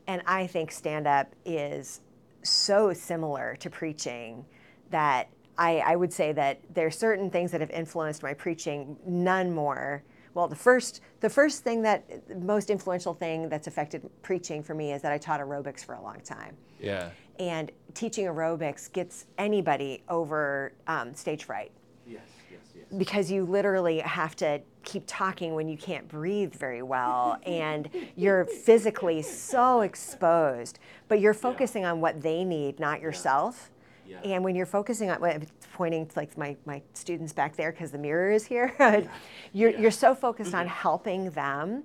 And 0.07 0.23
I 0.27 0.47
think 0.47 0.73
stand 0.73 1.07
up 1.07 1.33
is 1.45 2.01
so 2.43 2.93
similar 2.93 3.57
to 3.61 3.70
preaching 3.70 4.45
that 4.91 5.29
I, 5.59 5.79
I 5.79 5.97
would 5.97 6.12
say 6.12 6.33
that 6.33 6.61
there 6.75 6.87
are 6.87 6.91
certain 6.91 7.31
things 7.31 7.53
that 7.53 7.61
have 7.61 7.70
influenced 7.70 8.23
my 8.23 8.35
preaching, 8.35 8.97
none 9.07 9.55
more. 9.55 10.03
Well, 10.35 10.49
the 10.49 10.57
first, 10.57 11.01
the 11.20 11.28
first 11.30 11.62
thing 11.62 11.83
that, 11.83 12.26
the 12.28 12.35
most 12.37 12.70
influential 12.70 13.14
thing 13.14 13.49
that's 13.49 13.66
affected 13.66 14.09
preaching 14.22 14.62
for 14.62 14.74
me 14.74 14.93
is 14.93 15.03
that 15.03 15.12
I 15.12 15.18
taught 15.18 15.41
aerobics 15.41 15.85
for 15.85 15.95
a 15.95 16.03
long 16.03 16.20
time. 16.20 16.57
Yeah. 16.80 17.11
And 17.39 17.70
teaching 17.95 18.26
aerobics 18.26 18.91
gets 18.93 19.26
anybody 19.39 20.03
over 20.09 20.72
um, 20.87 21.14
stage 21.14 21.45
fright 21.45 21.70
Yes, 22.07 22.20
yes, 22.51 22.61
yes. 22.74 22.85
because 22.97 23.30
you 23.30 23.45
literally 23.45 23.99
have 24.01 24.35
to 24.37 24.61
keep 24.83 25.05
talking 25.07 25.55
when 25.55 25.68
you 25.68 25.76
can't 25.76 26.09
breathe 26.09 26.55
very 26.55 26.83
well 26.83 27.39
and 27.47 27.89
you're 28.16 28.45
physically 28.45 29.22
so 29.22 29.83
exposed 29.83 30.78
but 31.09 31.20
you're 31.20 31.35
focusing 31.35 31.85
on 31.85 32.01
what 32.01 32.20
they 32.20 32.45
need 32.45 32.80
not 32.80 33.01
yourself 33.01 33.70
Yeah. 34.07 34.20
and 34.24 34.43
when 34.43 34.55
you're 34.57 34.66
focusing 34.66 35.11
on 35.11 35.22
I'm 35.22 35.47
pointing 35.83 36.07
to 36.07 36.16
like 36.16 36.39
my, 36.39 36.57
my 36.64 36.80
students 36.95 37.33
back 37.33 37.57
there 37.57 37.72
because 37.72 37.91
the 37.91 37.99
mirror 37.99 38.30
is 38.30 38.47
here 38.47 38.72
you're, 39.53 39.70
Yeah. 39.70 39.80
you're 39.80 39.91
so 39.91 40.14
focused 40.14 40.55
on 40.55 40.68
helping 40.68 41.30
them 41.30 41.83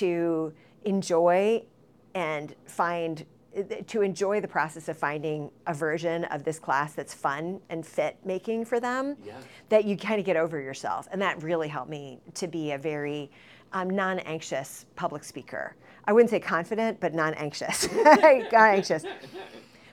to 0.00 0.52
enjoy 0.84 1.62
and 2.14 2.54
find 2.66 3.24
to 3.86 4.02
enjoy 4.02 4.42
the 4.42 4.46
process 4.46 4.90
of 4.90 4.96
finding 4.98 5.50
a 5.66 5.72
version 5.72 6.24
of 6.26 6.44
this 6.44 6.58
class 6.58 6.92
that's 6.92 7.14
fun 7.14 7.60
and 7.70 7.84
fit 7.86 8.18
making 8.26 8.66
for 8.66 8.78
them 8.78 9.16
Yeah. 9.24 9.32
that 9.70 9.86
you 9.86 9.96
kind 9.96 10.20
of 10.20 10.26
get 10.26 10.36
over 10.36 10.60
yourself. 10.60 11.08
And 11.10 11.20
that 11.22 11.42
really 11.42 11.66
helped 11.68 11.90
me 11.90 12.20
to 12.34 12.46
be 12.46 12.72
a 12.72 12.78
very 12.78 13.30
um, 13.72 13.88
non 13.88 14.18
anxious 14.20 14.84
public 14.96 15.24
speaker. 15.24 15.74
I 16.04 16.12
wouldn't 16.12 16.30
say 16.30 16.40
confident, 16.40 17.00
but 17.00 17.14
non 17.14 17.32
anxious. 17.46 17.90
non 17.92 18.52
anxious. 18.76 19.04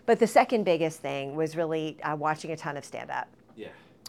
But 0.05 0.19
the 0.19 0.27
second 0.27 0.63
biggest 0.63 1.01
thing 1.01 1.35
was 1.35 1.57
really 1.57 1.97
uh, 2.01 2.15
watching 2.15 2.51
a 2.51 2.55
ton 2.55 2.77
of 2.77 2.85
stand 2.85 3.11
up. 3.11 3.27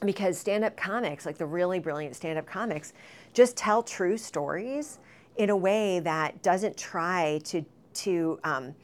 Because 0.05 0.39
stand 0.39 0.65
up 0.65 0.77
comics, 0.77 1.27
like 1.27 1.39
the 1.39 1.47
really 1.47 1.79
brilliant 1.79 2.15
stand 2.15 2.39
up 2.39 2.47
comics, 2.47 2.93
just 3.33 3.57
tell 3.57 3.83
true 3.83 4.17
stories 4.17 4.99
in 5.37 5.51
a 5.51 5.57
way 5.57 6.01
that 6.01 6.43
doesn't 6.43 6.77
try 6.77 7.41
to, 7.45 7.65
to 7.95 8.39
um, 8.45 8.75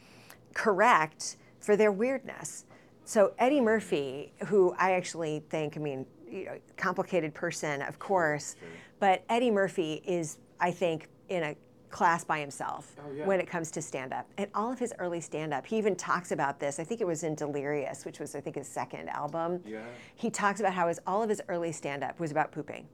correct 0.55 1.37
for 1.61 1.77
their 1.77 1.93
weirdness. 1.93 2.65
So 3.05 3.35
Eddie 3.39 3.61
Murphy, 3.61 4.33
who 4.47 4.75
I 4.79 4.93
actually 4.93 5.43
think, 5.51 5.77
I 5.77 5.81
mean, 5.81 6.07
you 6.29 6.47
know, 6.47 6.59
complicated 6.77 7.35
person, 7.35 7.83
of 7.83 7.99
course, 7.99 8.57
but 8.99 9.23
Eddie 9.29 9.51
Murphy 9.51 10.03
is, 10.07 10.39
I 10.59 10.71
think, 10.71 11.09
in 11.29 11.43
a 11.43 11.57
class 11.95 12.25
by 12.25 12.41
himself 12.41 12.97
Oh, 12.99 13.13
yeah. 13.13 13.25
when 13.25 13.39
it 13.39 13.47
comes 13.47 13.71
to 13.71 13.81
stand 13.81 14.13
up. 14.13 14.27
And 14.37 14.51
all 14.53 14.73
of 14.73 14.81
his 14.81 14.93
early 14.99 15.21
stand 15.21 15.55
up, 15.55 15.65
he 15.65 15.79
even 15.79 15.95
talks 15.95 16.33
about 16.33 16.59
this. 16.59 16.81
I 16.81 16.85
think 16.85 17.01
it 17.01 17.07
was 17.07 17.23
in 17.23 17.37
Delirious, 17.37 18.05
which 18.05 18.19
was, 18.19 18.35
I 18.35 18.41
think, 18.41 18.57
his 18.57 18.67
second 18.67 19.09
album. 19.11 19.61
Yeah. 19.65 19.85
He 20.17 20.29
talks 20.29 20.59
about 20.59 20.75
how 20.75 20.89
his, 20.89 20.99
all 21.07 21.23
of 21.23 21.29
his 21.29 21.41
early 21.49 21.71
stand 21.71 22.03
up 22.03 22.19
was 22.19 22.33
about 22.33 22.51
pooping. 22.51 22.89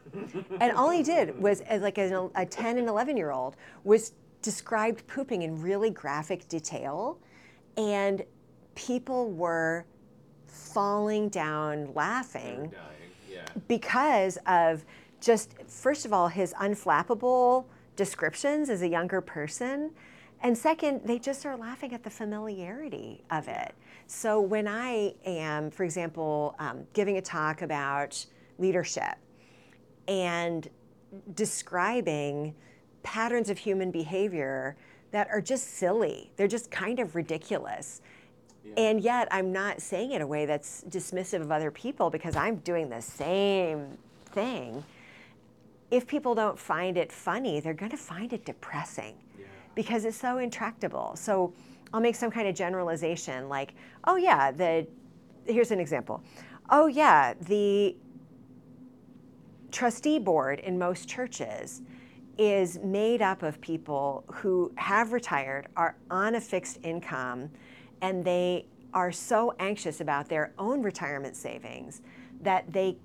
and 0.60 0.72
all 0.72 0.90
he 0.90 1.02
did 1.02 1.40
was, 1.40 1.62
as 1.62 1.80
like 1.80 1.96
as 1.98 2.10
a, 2.10 2.28
a 2.34 2.44
10 2.44 2.76
and 2.76 2.86
11 2.86 3.16
year 3.16 3.30
old, 3.30 3.56
was 3.82 4.12
described 4.42 5.06
pooping 5.06 5.40
in 5.40 5.62
really 5.62 5.88
graphic 5.88 6.46
detail. 6.46 7.18
And 7.78 8.22
people 8.74 9.30
were 9.32 9.86
falling 10.46 11.30
down 11.30 11.94
laughing. 11.94 12.70
Yeah. 13.26 13.40
because 13.66 14.38
of 14.46 14.84
just 15.20 15.54
first 15.66 16.04
of 16.06 16.12
all 16.12 16.28
his 16.28 16.52
unflappable 16.60 17.64
descriptions 17.96 18.70
as 18.70 18.82
a 18.82 18.88
younger 18.88 19.20
person. 19.20 19.90
And 20.42 20.56
second 20.56 21.02
they 21.04 21.18
just 21.18 21.46
are 21.46 21.56
laughing 21.56 21.94
at 21.94 22.02
the 22.02 22.10
familiarity 22.10 23.24
of 23.30 23.48
it. 23.48 23.74
So 24.06 24.40
when 24.40 24.68
i 24.68 25.14
am 25.24 25.70
for 25.70 25.84
example 25.84 26.54
um, 26.58 26.86
giving 26.92 27.16
a 27.16 27.22
talk 27.22 27.62
about 27.62 28.24
leadership 28.58 29.16
and 30.06 30.68
describing 31.34 32.54
patterns 33.02 33.48
of 33.48 33.58
human 33.58 33.90
behavior 33.90 34.76
that 35.12 35.28
are 35.30 35.40
just 35.40 35.74
silly 35.74 36.30
they're 36.36 36.48
just 36.48 36.70
kind 36.70 36.98
of 36.98 37.14
ridiculous. 37.14 38.02
And 38.76 39.00
yet 39.00 39.28
I'm 39.30 39.52
not 39.52 39.80
saying 39.80 40.12
it 40.12 40.16
in 40.16 40.22
a 40.22 40.26
way 40.26 40.46
that's 40.46 40.84
dismissive 40.88 41.40
of 41.40 41.52
other 41.52 41.70
people 41.70 42.10
because 42.10 42.34
I'm 42.34 42.56
doing 42.56 42.88
the 42.88 43.00
same 43.00 43.98
thing. 44.26 44.84
If 45.90 46.06
people 46.06 46.34
don't 46.34 46.58
find 46.58 46.96
it 46.96 47.12
funny, 47.12 47.60
they're 47.60 47.74
going 47.74 47.90
to 47.90 47.96
find 47.96 48.32
it 48.32 48.44
depressing 48.44 49.16
Yeah. 49.38 49.44
because 49.74 50.04
it's 50.04 50.16
so 50.16 50.38
intractable. 50.38 51.14
So 51.16 51.52
I'll 51.92 52.00
make 52.00 52.16
some 52.16 52.30
kind 52.30 52.48
of 52.48 52.54
generalization 52.54 53.48
like, 53.48 53.74
oh 54.04 54.16
yeah, 54.16 54.50
the 54.50 54.86
here's 55.46 55.70
an 55.70 55.80
example. 55.80 56.22
Oh 56.70 56.86
yeah, 56.86 57.34
the 57.34 57.96
trustee 59.70 60.18
board 60.18 60.60
in 60.60 60.78
most 60.78 61.08
churches 61.08 61.82
is 62.38 62.78
made 62.80 63.22
up 63.22 63.42
of 63.42 63.60
people 63.60 64.24
who 64.32 64.72
have 64.76 65.12
retired, 65.12 65.68
are 65.76 65.96
on 66.10 66.34
a 66.34 66.40
fixed 66.40 66.78
income, 66.82 67.50
and 68.00 68.24
they 68.24 68.66
are 68.92 69.12
so 69.12 69.54
anxious 69.58 70.00
about 70.00 70.28
their 70.28 70.52
own 70.58 70.82
retirement 70.82 71.36
savings 71.36 72.02
that 72.40 72.72
they 72.72 72.96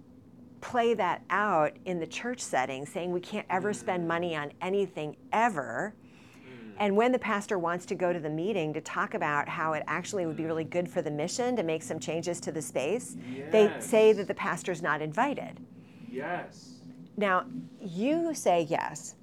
play 0.62 0.94
that 0.94 1.24
out 1.30 1.78
in 1.86 2.00
the 2.00 2.08
church 2.08 2.40
setting, 2.40 2.86
saying 2.86 3.12
we 3.12 3.20
can't 3.20 3.46
ever 3.50 3.74
spend 3.74 4.04
mm. 4.04 4.08
money 4.08 4.36
on 4.36 4.52
anything 4.62 5.16
ever. 5.32 5.94
Mm. 6.38 6.74
And 6.78 6.96
when 6.96 7.12
the 7.12 7.20
pastor 7.20 7.58
wants 7.60 7.86
to 7.88 7.96
go 7.96 8.12
to 8.14 8.20
the 8.20 8.30
meeting 8.30 8.74
to 8.74 8.82
talk 8.82 9.14
about 9.14 9.48
how 9.48 9.74
it 9.74 9.84
actually 9.88 10.26
would 10.26 10.38
be 10.38 10.46
really 10.46 10.64
good 10.64 10.90
for 10.90 11.02
the 11.02 11.12
mission 11.12 11.56
to 11.56 11.64
make 11.64 11.84
some 11.84 12.00
changes 12.00 12.40
to 12.42 12.52
the 12.52 12.62
space, 12.62 13.16
they 13.52 13.74
say 13.80 14.14
that 14.14 14.28
the 14.28 14.34
pastor's 14.34 14.82
not 14.82 15.02
invited. 15.02 15.60
Yes. 16.12 16.76
Now, 17.18 17.46
you 17.82 18.34
say 18.34 18.66
yes. 18.70 19.16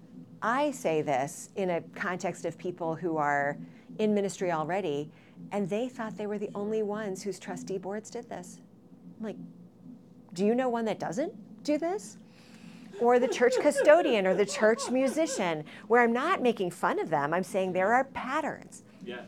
I 0.43 0.70
say 0.70 1.03
this 1.03 1.51
in 1.57 1.70
a 1.70 1.80
context 1.95 2.45
of 2.45 2.59
people 2.59 2.95
who 2.95 3.16
are 3.16 3.57
in 3.99 4.14
ministry 4.14 4.53
already, 4.53 5.11
and 5.51 5.68
they 5.68 5.89
thought 5.89 6.16
they 6.16 6.26
were 6.26 6.39
the 6.39 6.51
only 6.55 6.82
ones 6.82 7.22
whose 7.22 7.39
trustee 7.39 7.78
boards 7.78 8.11
did 8.11 8.28
this. 8.28 8.61
I'm 9.18 9.24
like, 9.24 9.37
do 10.37 10.47
you 10.47 10.55
know 10.55 10.68
one 10.68 10.84
that 10.84 11.01
doesn't 11.01 11.32
do 11.64 11.78
this? 11.78 12.18
Or 13.01 13.18
the 13.18 13.26
church 13.28 13.55
custodian 13.61 14.26
or 14.26 14.34
the 14.34 14.47
church 14.47 14.91
musician, 14.91 15.64
where 15.89 16.03
I'm 16.03 16.12
not 16.12 16.41
making 16.43 16.70
fun 16.70 17.01
of 17.01 17.11
them, 17.11 17.34
I'm 17.34 17.43
saying 17.43 17.72
there 17.72 17.93
are 17.93 18.05
patterns. 18.05 18.84
Yeah. 19.05 19.22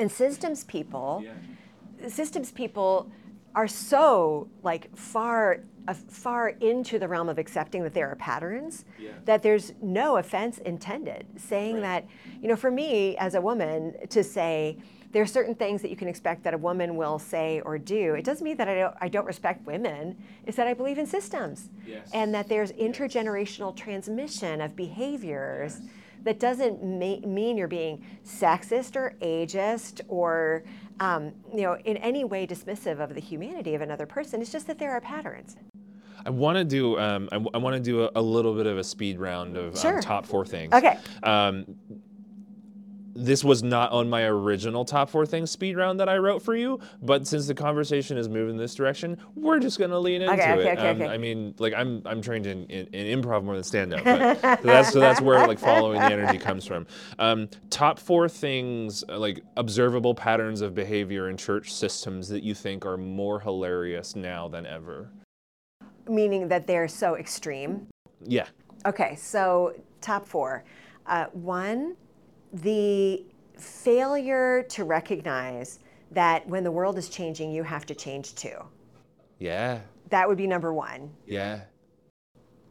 And 0.00 0.10
systems 0.10 0.64
people, 0.64 1.22
Yeah. 1.24 2.08
systems 2.08 2.50
people 2.50 3.10
are 3.54 3.68
so 3.68 4.48
like 4.64 4.94
far 4.96 5.60
uh, 5.86 5.92
far 5.92 6.48
into 6.48 6.98
the 6.98 7.06
realm 7.06 7.28
of 7.28 7.38
accepting 7.38 7.82
that 7.82 7.92
there 7.92 8.08
are 8.10 8.16
patterns 8.16 8.86
Yeah. 8.98 9.10
that 9.26 9.42
there's 9.42 9.74
no 9.82 10.16
offense 10.16 10.56
intended 10.58 11.26
saying 11.36 11.74
Right. 11.74 11.82
that 11.82 12.06
you 12.42 12.48
know 12.48 12.56
for 12.56 12.70
me 12.70 13.16
as 13.18 13.34
a 13.34 13.40
woman 13.42 13.94
to 14.08 14.24
say 14.24 14.78
there 15.14 15.22
are 15.22 15.26
certain 15.26 15.54
things 15.54 15.80
that 15.80 15.90
you 15.90 15.96
can 15.96 16.08
expect 16.08 16.42
that 16.42 16.54
a 16.54 16.58
woman 16.58 16.96
will 16.96 17.20
say 17.20 17.60
or 17.60 17.78
do. 17.78 18.14
It 18.14 18.24
doesn't 18.24 18.44
mean 18.44 18.56
that 18.56 18.68
i 18.68 18.74
don't, 18.74 18.94
I 19.00 19.08
don't 19.08 19.24
respect 19.24 19.64
women. 19.64 20.16
It's 20.44 20.56
that 20.56 20.66
i 20.66 20.74
believe 20.74 20.98
in 20.98 21.06
systems. 21.06 21.70
Yes. 21.86 22.10
and 22.12 22.34
that 22.34 22.48
there's 22.48 22.72
intergenerational 22.72 23.76
transmission 23.76 24.60
of 24.60 24.74
behaviors 24.74 25.80
that 26.24 26.40
doesn't 26.40 26.82
ma- 26.82 27.26
mean 27.26 27.56
you're 27.56 27.68
being 27.68 28.04
sexist 28.26 28.96
or 28.96 29.14
ageist 29.20 30.00
or 30.08 30.64
um, 30.98 31.32
you 31.54 31.62
know 31.62 31.76
in 31.84 31.96
any 31.98 32.24
way 32.24 32.44
dismissive 32.46 32.98
of 32.98 33.14
the 33.14 33.20
humanity 33.20 33.74
of 33.76 33.82
another 33.82 34.06
person. 34.06 34.42
It's 34.42 34.50
just 34.50 34.66
that 34.66 34.78
there 34.80 34.90
are 34.90 35.00
patterns. 35.00 35.56
I 36.26 36.30
want 36.30 36.56
to 36.56 36.64
do. 36.64 36.98
Um, 36.98 37.28
I, 37.30 37.58
want 37.58 37.74
to 37.74 37.80
do 37.80 38.04
a, 38.04 38.10
a 38.16 38.22
little 38.22 38.54
bit 38.54 38.66
of 38.66 38.78
a 38.78 38.84
speed 38.84 39.20
round 39.20 39.56
of 39.56 39.76
um, 39.84 40.00
top 40.00 40.26
four 40.26 40.44
things. 40.44 40.72
okay. 40.72 40.98
Um, 41.22 41.76
this 43.14 43.44
was 43.44 43.62
not 43.62 43.92
on 43.92 44.10
my 44.10 44.22
original 44.24 44.84
top 44.84 45.08
four 45.08 45.24
things 45.24 45.50
speed 45.50 45.76
round 45.76 46.00
that 46.00 46.08
I 46.08 46.16
wrote 46.18 46.42
for 46.42 46.56
you, 46.56 46.80
but 47.00 47.26
since 47.26 47.46
the 47.46 47.54
conversation 47.54 48.18
is 48.18 48.28
moving 48.28 48.56
this 48.56 48.74
direction, 48.74 49.16
we're 49.36 49.60
just 49.60 49.78
gonna 49.78 49.98
lean 49.98 50.22
into 50.22 50.34
Okay, 50.34 50.52
okay, 50.52 50.68
it. 50.72 50.78
okay, 50.78 50.88
um, 50.90 51.02
okay. 51.02 51.12
I 51.12 51.16
mean, 51.18 51.54
like 51.58 51.72
I'm 51.74 52.02
I'm 52.04 52.20
trained 52.20 52.46
in, 52.46 52.64
in, 52.66 52.86
in 52.88 53.22
improv 53.22 53.44
more 53.44 53.54
than 53.54 53.64
stand 53.64 53.94
up, 53.94 54.04
but 54.04 54.40
so 54.62 54.66
that's 54.66 54.92
so 54.92 55.00
that's 55.00 55.20
where 55.20 55.46
like 55.46 55.58
following 55.58 56.00
the 56.00 56.06
energy 56.12 56.38
comes 56.38 56.64
from. 56.66 56.86
Um, 57.18 57.48
top 57.70 57.98
four 57.98 58.28
things 58.28 59.04
uh, 59.08 59.18
like 59.18 59.40
observable 59.56 60.14
patterns 60.14 60.60
of 60.60 60.74
behavior 60.74 61.28
in 61.30 61.36
church 61.36 61.72
systems 61.72 62.28
that 62.28 62.42
you 62.42 62.54
think 62.54 62.84
are 62.84 62.96
more 62.96 63.38
hilarious 63.40 64.16
now 64.16 64.48
than 64.48 64.66
ever. 64.66 65.10
meaning 66.08 66.48
that 66.48 66.66
they're 66.66 66.88
so 66.88 67.16
extreme 67.16 67.86
Yeah. 68.24 68.46
okay 68.86 69.14
so 69.16 69.74
top 70.00 70.26
four. 70.26 70.64
Uh, 71.06 71.26
one, 71.32 71.96
the 72.54 73.24
failure 73.58 74.62
to 74.68 74.84
recognize 74.84 75.80
that 76.12 76.46
when 76.48 76.62
the 76.62 76.70
world 76.70 76.96
is 76.96 77.08
changing, 77.08 77.50
you 77.52 77.62
have 77.62 77.84
to 77.86 77.94
change 77.94 78.34
too. 78.34 78.56
Yeah. 79.38 79.80
That 80.10 80.28
would 80.28 80.38
be 80.38 80.46
number 80.46 80.72
one. 80.72 81.10
Yeah. 81.26 81.62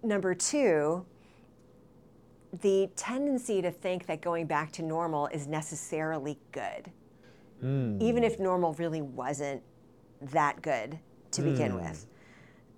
Number 0.02 0.34
two, 0.34 1.06
the 2.62 2.90
tendency 2.96 3.62
to 3.62 3.72
think 3.72 4.06
that 4.06 4.22
going 4.22 4.46
back 4.46 4.72
to 4.74 4.82
normal 4.84 5.28
is 5.28 5.48
necessarily 5.48 6.40
good, 6.52 6.92
hmm. 7.60 7.98
even 8.02 8.24
if 8.24 8.40
normal 8.40 8.74
really 8.74 9.02
wasn't 9.02 9.62
that 10.22 10.62
good 10.62 10.98
to 11.32 11.42
begin 11.42 11.72
hmm. 11.72 11.84
with. 11.84 12.06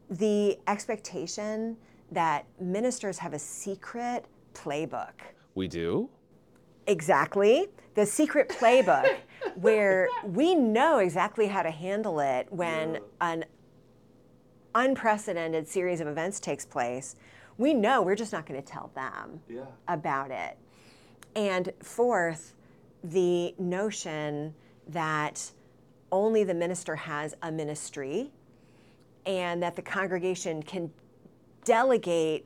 The 0.10 0.58
expectation 0.68 1.78
that 2.12 2.45
ministers 2.60 3.18
have 3.18 3.34
a 3.34 3.39
secret 3.39 4.26
playbook. 4.53 5.14
We 5.56 5.68
do? 5.68 6.10
Exactly. 6.88 7.68
The 7.96 8.06
secret 8.06 8.50
playbook 8.50 9.16
where 9.56 10.10
we 10.24 10.56
know 10.56 11.00
exactly 11.00 11.48
how 11.48 11.64
to 11.64 11.72
handle 11.72 12.20
it 12.20 12.48
when 12.52 13.00
an 13.22 13.46
unprecedented 14.74 15.68
series 15.68 16.02
of 16.02 16.08
events 16.08 16.40
takes 16.40 16.66
place. 16.66 17.16
We 17.58 17.74
know 17.74 18.02
we're 18.02 18.16
just 18.16 18.34
not 18.34 18.46
going 18.46 18.62
to 18.62 18.68
tell 18.68 18.92
them 18.94 19.40
about 19.88 20.32
it. 20.32 20.58
And 21.36 21.72
fourth, 21.82 22.54
the 23.04 23.56
notion 23.58 24.54
that 24.90 25.52
only 26.12 26.44
the 26.44 26.54
minister 26.54 26.96
has 26.96 27.36
a 27.42 27.52
ministry 27.52 28.32
and 29.26 29.64
that 29.64 29.76
the 29.76 29.82
congregation 29.82 30.62
can 30.62 30.92
delegate 31.64 32.46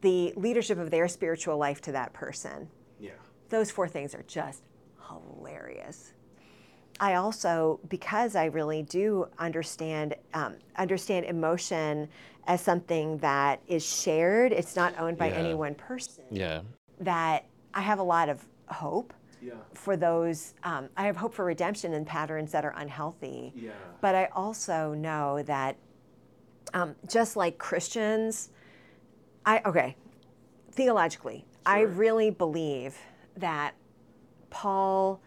the 0.00 0.32
leadership 0.36 0.78
of 0.78 0.90
their 0.90 1.08
spiritual 1.08 1.56
life 1.56 1.80
to 1.82 1.92
that 1.92 2.12
person. 2.12 2.68
Yeah. 3.50 3.58
Those 3.58 3.70
four 3.70 3.88
things 3.88 4.14
are 4.14 4.24
just 4.26 4.62
hilarious. 5.08 6.12
I 6.98 7.14
also, 7.14 7.80
because 7.88 8.36
I 8.36 8.46
really 8.46 8.82
do 8.82 9.26
understand 9.38 10.14
um, 10.34 10.56
understand 10.76 11.26
emotion 11.26 12.08
as 12.46 12.60
something 12.60 13.18
that 13.18 13.60
is 13.66 13.84
shared. 13.86 14.52
It's 14.52 14.76
not 14.76 14.98
owned 14.98 15.16
by 15.18 15.28
Yeah. 15.28 15.36
any 15.36 15.54
one 15.54 15.74
person. 15.74 16.24
Yeah. 16.30 16.62
That 17.00 17.46
I 17.72 17.80
have 17.80 17.98
a 17.98 18.02
lot 18.02 18.28
of 18.28 18.44
hope 18.68 19.14
Yeah. 19.40 19.54
for 19.72 19.96
those. 19.96 20.54
Um, 20.62 20.90
I 20.96 21.04
have 21.06 21.16
hope 21.16 21.32
for 21.32 21.44
redemption 21.44 21.94
in 21.94 22.04
patterns 22.04 22.52
that 22.52 22.64
are 22.64 22.74
unhealthy. 22.76 23.52
Yeah. 23.54 23.72
But 24.00 24.14
I 24.14 24.26
also 24.32 24.92
know 24.94 25.42
that 25.44 25.76
um, 26.74 26.94
just 27.08 27.36
like 27.36 27.56
Christians, 27.58 28.50
I 29.46 29.62
okay, 29.64 29.96
theologically, 30.72 31.46
I 31.64 31.80
really 31.80 32.30
believe 32.30 32.98
that 33.36 33.74
Paul, 34.50 35.20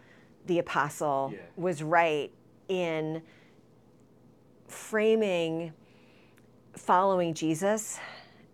the 0.45 0.59
apostle, 0.59 1.31
Yeah. 1.33 1.39
was 1.55 1.81
right 1.83 2.31
in 2.67 3.21
framing 4.67 5.73
following 6.75 7.33
Jesus 7.33 7.99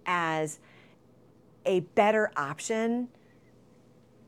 as 0.05 0.59
a 1.65 1.79
better 1.81 2.31
option 2.35 3.09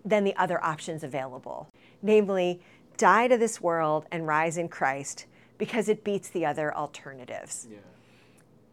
than 0.06 0.24
the 0.24 0.36
other 0.36 0.64
options 0.64 1.04
available. 1.04 1.68
Namely, 2.02 2.62
die 2.98 3.28
to 3.28 3.38
this 3.38 3.62
world 3.62 4.06
and 4.12 4.26
rise 4.28 4.58
in 4.58 4.70
Christ 4.70 5.26
because 5.58 5.90
it 5.90 6.04
beats 6.04 6.30
the 6.30 6.46
other 6.46 6.74
alternatives. 6.76 7.68
Yeah. 7.70 7.78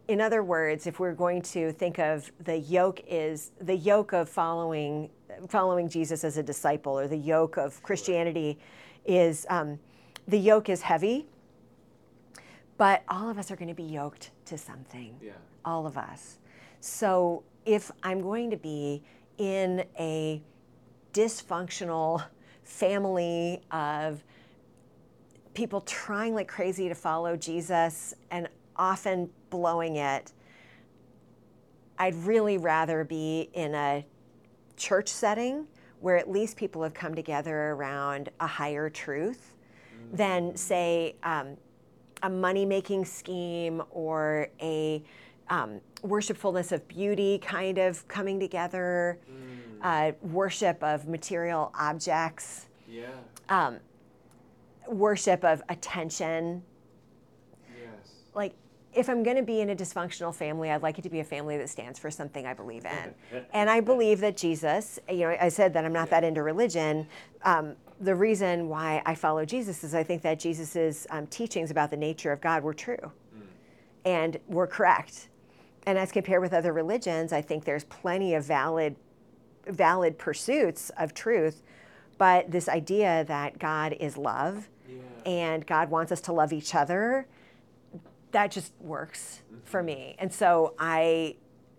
In 0.09 0.19
other 0.19 0.41
words, 0.41 0.87
if 0.87 0.99
we're 0.99 1.13
going 1.13 1.43
to 1.43 1.71
think 1.71 1.99
of 1.99 2.31
the 2.43 2.57
yoke 2.57 2.99
is 3.07 3.51
the 3.61 3.75
yoke 3.75 4.11
of 4.11 4.27
following 4.27 5.11
following 5.47 5.87
Jesus 5.87 6.23
as 6.23 6.35
a 6.35 6.41
disciple, 6.41 6.97
or 6.97 7.07
the 7.07 7.15
yoke 7.15 7.57
of 7.57 7.81
Christianity 7.83 8.57
is 9.05 9.45
um, 9.51 9.77
the 10.27 10.39
yoke 10.39 10.67
is 10.67 10.81
heavy, 10.81 11.27
but 12.77 13.03
all 13.07 13.29
of 13.29 13.37
us 13.37 13.51
are 13.51 13.55
going 13.55 13.67
to 13.69 13.75
be 13.75 13.83
yoked 13.83 14.31
to 14.45 14.57
something 14.57 15.15
Yeah. 15.21 15.33
all 15.63 15.85
of 15.85 15.95
us. 15.95 16.39
So 16.81 17.43
if 17.67 17.91
I'm 18.01 18.21
going 18.21 18.49
to 18.49 18.57
be 18.57 19.03
in 19.37 19.85
a 19.99 20.41
dysfunctional 21.13 22.23
family 22.63 23.61
of 23.69 24.23
people 25.53 25.81
trying 25.81 26.33
like 26.33 26.47
crazy 26.47 26.89
to 26.89 26.95
follow 26.95 27.35
Jesus 27.37 28.15
and 28.31 28.49
often 28.79 29.29
blowing 29.51 29.97
it, 29.97 30.33
I'd 31.99 32.15
really 32.15 32.57
rather 32.57 33.03
be 33.03 33.49
in 33.53 33.75
a 33.75 34.05
church 34.77 35.09
setting 35.09 35.67
where 35.99 36.17
at 36.17 36.31
least 36.31 36.55
people 36.55 36.81
have 36.81 36.93
come 36.93 37.13
together 37.13 37.71
around 37.71 38.29
a 38.39 38.47
higher 38.47 38.89
truth 38.89 39.53
than, 40.13 40.55
say, 40.55 41.15
um, 41.23 41.57
a 42.23 42.29
money 42.29 42.65
making 42.65 43.03
scheme 43.05 43.83
or 43.91 44.47
a 44.61 45.03
um, 45.49 45.81
worshipfulness 46.03 46.71
of 46.71 46.87
beauty 46.87 47.37
kind 47.39 47.77
of 47.77 48.07
coming 48.07 48.39
together, 48.39 49.19
uh, 49.81 50.13
worship 50.21 50.81
of 50.83 51.07
material 51.07 51.71
objects, 51.77 52.67
Yeah. 52.87 53.07
um, 53.49 53.79
worship 54.87 55.43
of 55.43 55.61
attention. 55.69 56.63
Yes. 57.77 58.13
Like, 58.33 58.53
if 58.93 59.09
I'm 59.09 59.21
going 59.23 59.37
to 59.37 59.43
be 59.43 59.61
in 59.61 59.69
a 59.69 59.75
dysfunctional 59.75 60.33
family, 60.33 60.71
I'd 60.71 60.81
like 60.81 60.97
it 60.97 61.03
to 61.03 61.09
be 61.09 61.19
a 61.19 61.23
family 61.23 61.57
that 61.57 61.69
stands 61.69 61.99
for 61.99 62.09
something 62.09 62.45
I 62.45 62.53
believe 62.53 62.85
in. 62.85 63.13
and 63.53 63.69
I 63.69 63.79
believe 63.81 64.19
that 64.21 64.35
Jesus, 64.35 64.99
you 65.09 65.19
know, 65.19 65.37
I 65.39 65.49
said 65.49 65.73
that 65.73 65.85
I'm 65.85 65.93
not 65.93 66.09
that 66.09 66.23
into 66.23 66.41
religion. 66.41 67.07
Um, 67.43 67.75
the 68.01 68.15
reason 68.15 68.67
why 68.69 69.01
I 69.05 69.13
follow 69.15 69.45
Jesus 69.45 69.83
is 69.83 69.93
I 69.93 70.03
think 70.03 70.21
that 70.23 70.39
Jesus's 70.39 71.05
um, 71.11 71.27
teachings 71.27 71.69
about 71.69 71.91
the 71.91 71.97
nature 71.97 72.31
of 72.31 72.41
God 72.41 72.63
were 72.63 72.73
true 72.73 73.11
and 74.05 74.37
were 74.47 74.67
correct. 74.67 75.27
And 75.85 75.97
as 75.97 76.11
compared 76.11 76.41
with 76.41 76.53
other 76.53 76.73
religions, 76.73 77.33
I 77.33 77.41
think 77.41 77.65
there's 77.65 77.83
plenty 77.85 78.33
of 78.35 78.43
valid, 78.45 78.95
valid 79.67 80.17
pursuits 80.17 80.89
of 80.97 81.13
truth. 81.13 81.61
But 82.17 82.51
this 82.51 82.67
idea 82.67 83.23
that 83.27 83.59
God 83.59 83.95
is 83.99 84.17
love 84.17 84.69
and 85.25 85.65
God 85.65 85.89
wants 85.89 86.11
us 86.11 86.21
to 86.21 86.33
love 86.33 86.51
each 86.53 86.73
other, 86.75 87.27
that 88.31 88.51
just 88.51 88.73
works 88.79 89.41
for 89.63 89.81
me. 89.83 90.15
And 90.19 90.31
so 90.31 90.73
I 90.77 91.35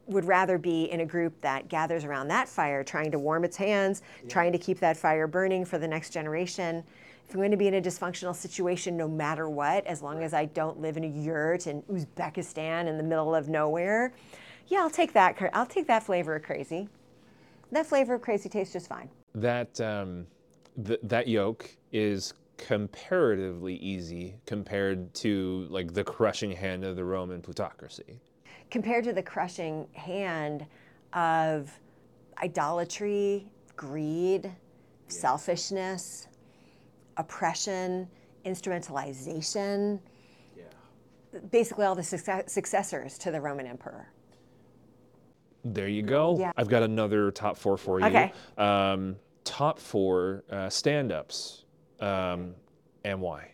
would 0.07 0.25
rather 0.25 0.59
be 0.59 0.85
in 0.91 1.01
a 1.01 1.07
group 1.07 1.41
that 1.41 1.69
gathers 1.69 2.05
around 2.05 2.29
that 2.29 2.49
fire, 2.49 2.83
trying 2.83 3.13
to 3.13 3.19
warm 3.19 3.45
its 3.45 3.57
hands, 3.57 4.03
trying 4.29 4.51
to 4.53 4.59
keep 4.59 4.81
that 4.81 4.97
fire 4.97 5.27
burning 5.27 5.65
for 5.65 5.79
the 5.79 5.87
next 5.87 6.11
generation. 6.11 6.83
If 7.29 7.35
I'm 7.35 7.41
going 7.41 7.53
to 7.53 7.57
be 7.57 7.69
in 7.69 7.75
a 7.75 7.81
dysfunctional 7.81 8.35
situation, 8.35 8.97
no 8.97 9.07
matter 9.07 9.49
what, 9.49 9.87
as 9.87 10.03
long 10.03 10.25
as 10.25 10.35
I 10.35 10.47
don't 10.47 10.81
live 10.81 10.97
in 10.97 11.05
a 11.05 11.07
yurt 11.07 11.69
in 11.69 11.83
Uzbekistan 11.83 12.89
in 12.89 12.97
the 12.97 13.05
middle 13.05 13.37
of 13.37 13.49
nowhere, 13.49 14.13
yeah, 14.67 14.81
I'll 14.81 14.91
take 14.91 15.13
that. 15.13 15.41
I'll 15.53 15.67
take 15.67 15.87
that 15.87 16.03
flavor 16.03 16.35
of 16.35 16.43
crazy. 16.43 16.89
That 17.71 17.87
flavor 17.87 18.15
of 18.15 18.23
crazy 18.23 18.49
tastes 18.49 18.73
just 18.73 18.89
fine. 18.89 19.09
That 19.37 19.81
um, 19.81 20.27
th- 20.85 20.99
that 21.05 21.29
yoke 21.29 21.71
is 21.93 22.35
comparatively 22.61 23.77
easy 23.77 24.37
compared 24.45 25.13
to 25.15 25.67
like 25.71 25.95
the 25.95 26.05
crushing 26.05 26.53
hand 26.53 26.85
of 26.85 26.95
the 26.95 27.05
Roman 27.05 27.41
plutocracy. 27.41 28.21
compared 28.71 29.03
to 29.03 29.13
the 29.13 29.23
crushing 29.23 29.89
hand 29.95 30.65
of 31.13 31.73
idolatry, 32.43 33.51
greed, 33.77 34.55
selfishness, 35.09 36.29
oppression, 37.17 38.07
instrumentalization, 38.45 39.99
yeah. 40.57 40.65
basically 41.51 41.85
all 41.85 41.95
the 41.97 42.03
success- 42.03 42.53
successors 42.53 43.19
to 43.19 43.31
the 43.31 43.41
Roman 43.41 43.67
emperor. 43.67 44.07
There 45.65 45.89
you 45.89 46.03
go. 46.03 46.39
Yeah. 46.39 46.53
I've 46.57 46.69
got 46.69 46.83
another 46.83 47.31
top 47.31 47.57
four 47.57 47.77
for 47.77 48.01
you. 48.01 48.07
Okay. 48.07 48.33
Um, 48.57 49.17
top 49.45 49.79
four 49.79 50.45
uh, 50.51 50.71
stand-ups, 50.71 51.65
um, 52.01 52.55
and 53.05 53.21
why? 53.21 53.51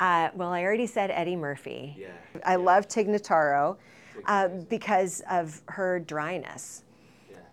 Uh, 0.00 0.30
well, 0.34 0.50
I 0.50 0.62
already 0.62 0.86
said 0.86 1.10
Eddie 1.10 1.36
Murphy. 1.36 1.96
I 2.44 2.56
love 2.56 2.88
Tig 2.88 3.08
Notaro 3.08 3.76
uh, 4.26 4.48
because 4.68 5.22
of 5.30 5.62
her 5.68 6.00
dryness. 6.00 6.82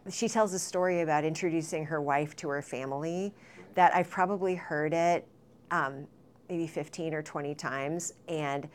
She 0.09 0.27
tells 0.27 0.53
a 0.53 0.59
story 0.59 1.01
about 1.01 1.23
introducing 1.23 1.85
her 1.85 2.01
wife 2.01 2.35
to 2.37 2.49
her 2.49 2.61
family 2.61 3.33
that 3.75 3.95
I've 3.95 4.09
probably 4.09 4.55
heard 4.55 4.93
it 4.93 5.27
um, 5.69 6.07
maybe 6.49 6.67
15 6.67 7.13
or 7.13 7.21
20 7.21 7.55
times, 7.55 8.13
and 8.27 8.67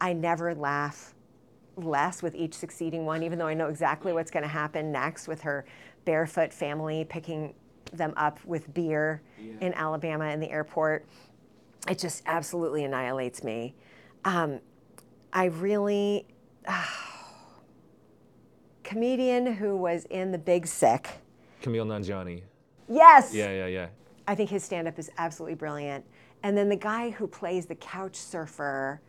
I 0.00 0.12
never 0.12 0.54
laugh 0.54 1.14
less 1.76 2.22
with 2.22 2.34
each 2.36 2.54
succeeding 2.54 3.04
one, 3.04 3.22
even 3.22 3.38
though 3.38 3.48
I 3.48 3.54
know 3.54 3.68
exactly 3.68 4.12
what's 4.12 4.30
going 4.30 4.44
to 4.44 4.48
happen 4.48 4.92
next 4.92 5.26
with 5.26 5.40
her 5.42 5.64
barefoot 6.04 6.52
family 6.52 7.04
picking 7.04 7.54
them 7.96 8.12
up 8.16 8.38
with 8.44 8.72
beer 8.74 9.22
in 9.60 9.72
Alabama 9.74 10.26
in 10.26 10.40
the 10.40 10.50
airport. 10.50 11.06
It 11.88 11.98
just 11.98 12.22
absolutely 12.26 12.84
annihilates 12.84 13.42
me. 13.44 13.74
Um, 14.24 14.60
I 15.32 15.46
really 15.46 16.26
comedian 18.82 19.46
who 19.54 19.76
was 19.76 20.04
in 20.06 20.32
The 20.32 20.38
Big 20.38 20.66
Sick. 20.66 21.08
Kumail 21.62 21.86
Nanjiani. 21.86 22.42
Yes. 22.88 23.32
Yeah, 23.34 23.50
yeah, 23.50 23.66
yeah. 23.66 23.86
I 24.26 24.34
think 24.34 24.50
his 24.50 24.62
stand 24.64 24.88
up 24.88 24.98
is 24.98 25.10
absolutely 25.18 25.54
brilliant. 25.54 26.04
And 26.42 26.56
then 26.56 26.68
the 26.68 26.76
guy 26.76 27.10
who 27.10 27.26
plays 27.26 27.66
the 27.66 27.74
couch 27.76 28.16
surfer, 28.16 29.00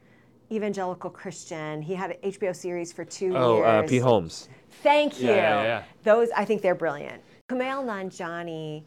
evangelical 0.51 1.09
Christian, 1.09 1.81
he 1.81 1.93
had 1.93 2.11
an 2.11 2.31
HBO 2.31 2.55
series 2.55 2.93
for 2.93 3.03
two 3.03 3.35
Oh, 3.35 3.57
years. 3.57 3.65
uh, 3.67 3.83
Pete 3.87 4.01
Holmes. 4.01 4.47
Thank 4.83 5.19
you. 5.21 5.29
Yeah, 5.29 5.35
yeah, 5.35 5.63
yeah. 5.63 5.83
Those, 6.03 6.29
I 6.35 6.45
think 6.45 6.61
they're 6.61 6.75
brilliant. 6.75 7.21
Kumail 7.49 7.83
Nanjiani 7.85 8.83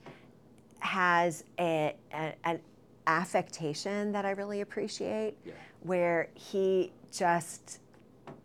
has 0.80 1.44
a, 1.58 1.94
a- 2.12 2.34
an 2.44 2.60
affectation 3.06 4.12
that 4.12 4.24
I 4.24 4.30
really 4.30 4.60
appreciate, 4.62 5.34
where 5.82 6.28
he 6.34 6.92
just, 7.12 7.78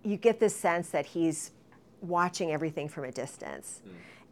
you 0.03 0.17
get 0.17 0.39
this 0.39 0.55
sense 0.55 0.89
that 0.89 1.05
he's 1.05 1.51
watching 2.01 2.51
everything 2.51 2.87
from 2.87 3.05
a 3.05 3.11
distance. 3.11 3.81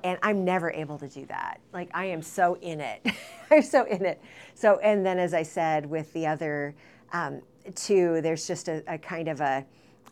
And 0.04 0.18
I'm 0.24 0.44
never 0.44 0.72
able 0.72 0.98
to 1.00 1.08
do 1.08 1.26
that. 1.28 1.60
Like, 1.74 1.90
I 1.94 2.06
am 2.06 2.22
so 2.22 2.58
in 2.62 2.80
it. 2.80 3.06
I'm 3.52 3.62
so 3.62 3.84
in 3.86 4.04
it. 4.06 4.22
So, 4.56 4.78
and 4.80 5.06
then 5.06 5.20
as 5.20 5.34
I 5.34 5.44
said, 5.44 5.86
with 5.86 6.12
the 6.14 6.26
other 6.28 6.74
um, 7.14 7.42
two, 7.76 8.20
there's 8.22 8.48
just 8.48 8.68
a, 8.68 8.84
a 8.88 8.98
kind 8.98 9.28
of 9.28 9.42
a, 9.42 9.66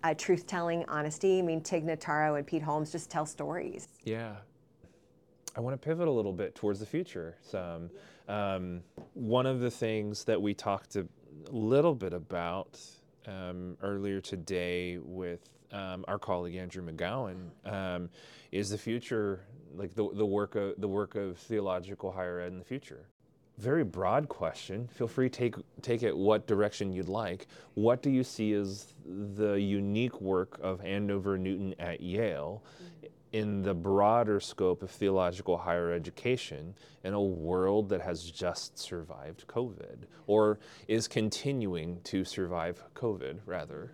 a 0.03 0.13
truth 0.15 0.45
telling 0.47 0.83
honesty. 0.87 1.39
I 1.39 1.41
mean, 1.41 1.61
Tig 1.61 1.85
Notaro 1.85 2.37
and 2.37 2.45
Pete 2.45 2.61
Holmes 2.61 2.91
just 2.91 3.09
tell 3.09 3.25
stories. 3.25 3.87
Yeah. 4.03 4.35
I 5.55 5.61
want 5.61 5.79
to 5.79 5.85
pivot 5.85 6.07
a 6.07 6.11
little 6.11 6.33
bit 6.33 6.55
towards 6.55 6.79
the 6.79 6.85
future. 6.85 7.35
Some, 7.41 7.89
um, 8.27 8.81
one 9.13 9.45
of 9.45 9.59
the 9.59 9.71
things 9.71 10.23
that 10.25 10.41
we 10.41 10.53
talked 10.53 10.95
a 10.95 11.07
little 11.49 11.95
bit 11.95 12.13
about 12.13 12.79
um, 13.27 13.77
earlier 13.81 14.21
today 14.21 14.97
with 14.97 15.49
um, 15.71 16.05
our 16.07 16.19
colleague 16.19 16.55
Andrew 16.55 16.83
McGowan 16.83 17.49
um, 17.65 18.09
is 18.51 18.69
the 18.69 18.77
future, 18.77 19.41
like 19.75 19.93
the, 19.95 20.09
the 20.13 20.25
work 20.25 20.55
of 20.55 20.79
the 20.79 20.87
work 20.87 21.15
of 21.15 21.37
theological 21.37 22.11
higher 22.11 22.39
ed 22.39 22.47
in 22.47 22.59
the 22.59 22.65
future. 22.65 23.05
Very 23.57 23.83
broad 23.83 24.29
question. 24.29 24.87
Feel 24.87 25.07
free 25.07 25.29
to 25.29 25.37
take 25.37 25.55
take 25.81 26.01
it 26.01 26.15
what 26.15 26.47
direction 26.47 26.93
you'd 26.93 27.09
like. 27.09 27.47
What 27.73 28.01
do 28.01 28.09
you 28.09 28.23
see 28.23 28.53
as 28.53 28.93
the 29.05 29.53
unique 29.53 30.21
work 30.21 30.59
of 30.61 30.83
Andover 30.83 31.37
Newton 31.37 31.75
at 31.77 32.01
Yale 32.01 32.63
in 33.31 33.61
the 33.61 33.73
broader 33.73 34.39
scope 34.39 34.81
of 34.81 34.89
theological 34.89 35.57
higher 35.57 35.91
education 35.91 36.73
in 37.03 37.13
a 37.13 37.21
world 37.21 37.89
that 37.89 38.01
has 38.01 38.23
just 38.23 38.77
survived 38.77 39.45
COVID 39.47 39.97
or 40.27 40.59
is 40.87 41.07
continuing 41.07 41.99
to 42.01 42.25
survive 42.25 42.83
COVID, 42.95 43.39
rather? 43.45 43.91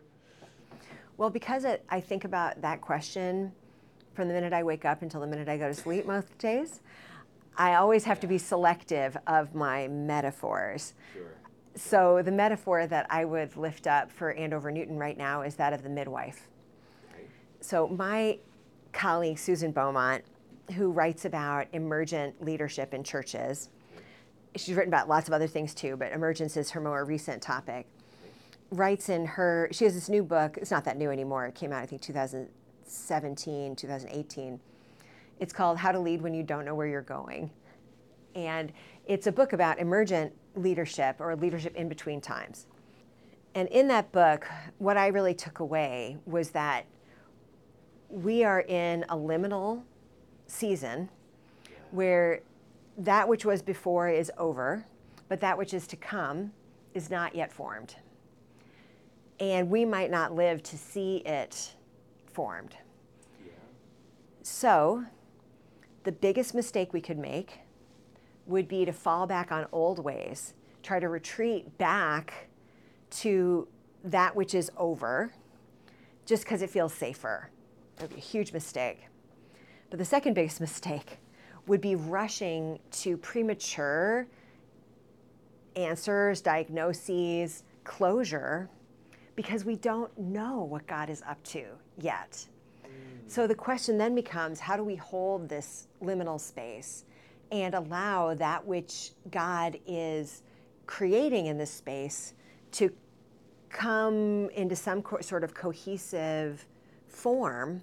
Well, 1.17 1.29
because 1.29 1.65
it, 1.65 1.83
I 1.89 1.99
think 1.99 2.23
about 2.23 2.61
that 2.61 2.81
question 2.81 3.51
from 4.13 4.27
the 4.27 4.33
minute 4.33 4.53
I 4.53 4.63
wake 4.63 4.85
up 4.85 5.01
until 5.01 5.21
the 5.21 5.27
minute 5.27 5.49
I 5.49 5.57
go 5.57 5.67
to 5.67 5.73
sleep 5.73 6.05
most 6.05 6.37
days, 6.37 6.81
I 7.57 7.75
always 7.75 8.03
have 8.05 8.19
to 8.21 8.27
be 8.27 8.37
selective 8.37 9.17
of 9.27 9.53
my 9.53 9.87
metaphors. 9.87 10.93
Sure. 11.13 11.23
So 11.75 12.21
the 12.21 12.31
metaphor 12.31 12.87
that 12.87 13.05
I 13.09 13.25
would 13.25 13.55
lift 13.57 13.87
up 13.87 14.11
for 14.11 14.31
Andover 14.31 14.71
Newton 14.71 14.97
right 14.97 15.17
now 15.17 15.41
is 15.41 15.55
that 15.55 15.73
of 15.73 15.83
the 15.83 15.89
midwife. 15.89 16.47
So 17.59 17.87
my 17.87 18.39
colleague 18.95 19.37
Susan 19.37 19.71
Beaumont, 19.71 20.23
who 20.73 20.89
writes 20.89 21.25
about 21.25 21.67
emergent 21.73 22.43
leadership 22.43 22.93
in 22.93 23.03
churches, 23.03 23.69
she's 24.55 24.75
written 24.75 24.91
about 24.91 25.07
lots 25.07 25.27
of 25.27 25.33
other 25.33 25.47
things 25.47 25.75
too, 25.75 25.95
but 25.97 26.11
emergence 26.11 26.57
is 26.57 26.71
her 26.71 26.81
more 26.81 27.03
recent 27.05 27.41
topic. 27.41 27.85
Writes 28.71 29.09
in 29.09 29.25
her, 29.25 29.67
she 29.71 29.83
has 29.83 29.93
this 29.93 30.09
new 30.09 30.23
book. 30.23 30.57
It's 30.57 30.71
not 30.71 30.85
that 30.85 30.97
new 30.97 31.11
anymore. 31.11 31.45
It 31.45 31.53
came 31.53 31.71
out, 31.71 31.83
I 31.83 31.85
think, 31.85 32.01
2017, 32.01 33.75
2018. 33.75 34.59
It's 35.39 35.53
called 35.53 35.77
How 35.77 35.91
to 35.91 35.99
Lead 35.99 36.21
When 36.21 36.33
You 36.33 36.43
Don't 36.43 36.65
Know 36.65 36.73
Where 36.73 36.87
You're 36.87 37.01
Going. 37.01 37.51
And 38.33 38.71
it's 39.05 39.27
a 39.27 39.31
book 39.31 39.53
about 39.53 39.77
emergent 39.77 40.33
leadership 40.55 41.17
or 41.19 41.35
leadership 41.35 41.75
in 41.75 41.89
between 41.89 42.21
times. 42.21 42.67
And 43.53 43.67
in 43.69 43.87
that 43.89 44.11
book, 44.11 44.47
what 44.77 44.97
I 44.97 45.07
really 45.07 45.33
took 45.33 45.59
away 45.59 46.17
was 46.25 46.49
that 46.51 46.85
we 48.09 48.43
are 48.43 48.61
in 48.61 49.03
a 49.09 49.15
liminal 49.15 49.83
season 50.47 51.09
where 51.91 52.41
that 52.97 53.27
which 53.27 53.45
was 53.45 53.61
before 53.61 54.09
is 54.09 54.31
over, 54.37 54.85
but 55.27 55.39
that 55.41 55.57
which 55.57 55.73
is 55.73 55.87
to 55.87 55.95
come 55.95 56.51
is 56.93 57.09
not 57.09 57.35
yet 57.35 57.51
formed. 57.51 57.95
And 59.39 59.69
we 59.69 59.83
might 59.83 60.11
not 60.11 60.33
live 60.33 60.63
to 60.63 60.77
see 60.77 61.17
it 61.17 61.73
formed. 62.31 62.75
So, 64.43 65.03
the 66.03 66.11
biggest 66.11 66.53
mistake 66.53 66.93
we 66.93 67.01
could 67.01 67.17
make 67.17 67.59
would 68.45 68.67
be 68.67 68.85
to 68.85 68.93
fall 68.93 69.25
back 69.25 69.51
on 69.51 69.65
old 69.71 69.99
ways, 69.99 70.53
try 70.83 70.99
to 70.99 71.09
retreat 71.09 71.77
back 71.77 72.47
to 73.09 73.67
that 74.03 74.35
which 74.35 74.53
is 74.53 74.71
over 74.77 75.31
just 76.25 76.43
because 76.43 76.61
it 76.61 76.69
feels 76.69 76.93
safer. 76.93 77.49
Would 78.01 78.09
be 78.09 78.17
a 78.17 78.19
huge 78.19 78.51
mistake. 78.53 79.07
But 79.89 79.99
the 79.99 80.05
second 80.05 80.33
biggest 80.33 80.59
mistake 80.59 81.19
would 81.67 81.81
be 81.81 81.95
rushing 81.95 82.79
to 82.91 83.17
premature 83.17 84.27
answers, 85.75 86.41
diagnoses, 86.41 87.63
closure, 87.83 88.69
because 89.35 89.65
we 89.65 89.75
don't 89.75 90.17
know 90.17 90.63
what 90.63 90.87
God 90.87 91.09
is 91.09 91.21
up 91.27 91.41
to 91.43 91.65
yet. 91.99 92.45
So 93.27 93.47
the 93.47 93.55
question 93.55 93.97
then 93.97 94.15
becomes 94.15 94.59
how 94.59 94.77
do 94.77 94.83
we 94.83 94.95
hold 94.95 95.49
this 95.49 95.87
liminal 96.01 96.39
space 96.39 97.05
and 97.51 97.73
allow 97.73 98.33
that 98.35 98.65
which 98.65 99.11
God 99.31 99.77
is 99.87 100.43
creating 100.85 101.47
in 101.47 101.57
this 101.57 101.71
space 101.71 102.33
to 102.73 102.91
come 103.69 104.49
into 104.51 104.75
some 104.75 105.01
co- 105.01 105.21
sort 105.21 105.43
of 105.43 105.53
cohesive 105.53 106.65
form 107.15 107.81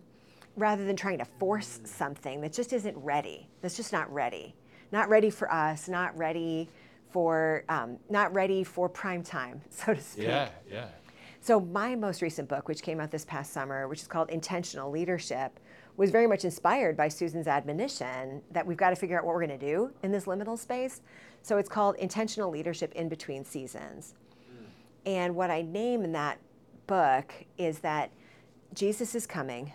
rather 0.57 0.85
than 0.85 0.97
trying 0.97 1.19
to 1.19 1.25
force 1.25 1.81
something 1.85 2.41
that 2.43 2.53
just 2.53 2.73
isn't 2.73 2.97
ready. 2.99 3.49
That's 3.61 3.77
just 3.77 3.93
not 3.93 4.13
ready. 4.13 4.55
Not 4.93 5.09
ready 5.09 5.31
for 5.31 5.53
us, 5.53 5.89
not 5.89 6.17
ready 6.17 6.69
for 7.11 7.65
um, 7.69 7.99
not 8.11 8.33
ready 8.35 8.65
for 8.65 8.89
prime 8.89 9.23
time, 9.23 9.61
so 9.71 9.95
to 9.95 10.01
speak. 10.01 10.27
yeah. 10.27 10.51
Yeah. 10.71 10.87
So 11.41 11.59
my 11.59 11.97
most 11.97 12.23
recent 12.23 12.49
book, 12.49 12.69
which 12.69 12.83
came 12.83 13.01
out 13.01 13.11
this 13.11 13.25
past 13.25 13.53
summer, 13.53 13.89
which 13.89 14.01
is 14.01 14.07
called 14.07 14.31
Intentional 14.31 14.91
Leadership, 14.91 15.59
was 15.97 16.11
very 16.11 16.27
much 16.27 16.45
inspired 16.45 16.97
by 16.97 17.09
Susan's 17.09 17.49
admonition 17.49 18.43
that 18.53 18.65
we've 18.65 18.77
got 18.77 18.91
to 18.91 18.97
figure 18.97 19.19
out 19.19 19.25
what 19.25 19.35
we're 19.35 19.45
going 19.45 19.59
to 19.59 19.67
do 19.67 19.91
in 20.05 20.13
this 20.13 20.27
liminal 20.27 20.57
space. 20.57 21.01
So 21.43 21.59
it's 21.59 21.69
called 21.69 21.97
Intentional 21.97 22.49
Leadership 22.49 22.93
in 22.95 23.09
Between 23.09 23.45
Seasons. 23.45 24.15
And 25.05 25.35
what 25.35 25.51
I 25.51 25.63
name 25.63 26.05
in 26.05 26.13
that 26.13 26.39
book 26.87 27.33
is 27.59 27.81
that 27.81 28.11
Jesus 28.75 29.15
is 29.15 29.27
coming. 29.27 29.73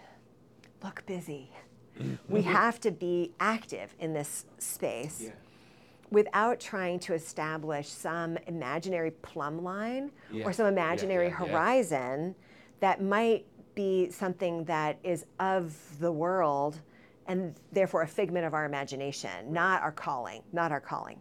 Look 0.83 1.05
busy. 1.05 1.51
Mm-hmm. 1.99 2.31
we 2.31 2.43
have 2.43 2.79
to 2.81 2.91
be 2.91 3.31
active 3.39 3.95
in 3.99 4.13
this 4.13 4.45
space 4.59 5.31
without 6.11 6.59
trying 6.59 6.99
to 6.99 7.15
establish 7.15 7.89
some 7.89 8.37
imaginary 8.45 9.09
plumb 9.09 9.63
line 9.63 10.11
Yeah. 10.31 10.45
or 10.45 10.53
some 10.53 10.67
imaginary 10.67 11.29
yeah, 11.29 11.43
yeah. 11.43 11.51
horizon 11.51 12.35
that 12.81 13.01
might 13.01 13.47
be 13.73 14.11
something 14.11 14.63
that 14.65 14.99
is 15.03 15.25
of 15.39 15.75
the 15.99 16.11
world 16.11 16.79
and 17.25 17.55
therefore 17.71 18.03
a 18.03 18.07
figment 18.07 18.45
of 18.45 18.53
our 18.53 18.65
imagination, 18.65 19.51
not 19.51 19.81
our 19.81 19.91
calling, 19.91 20.43
not 20.53 20.71
our 20.71 20.79
calling. 20.79 21.19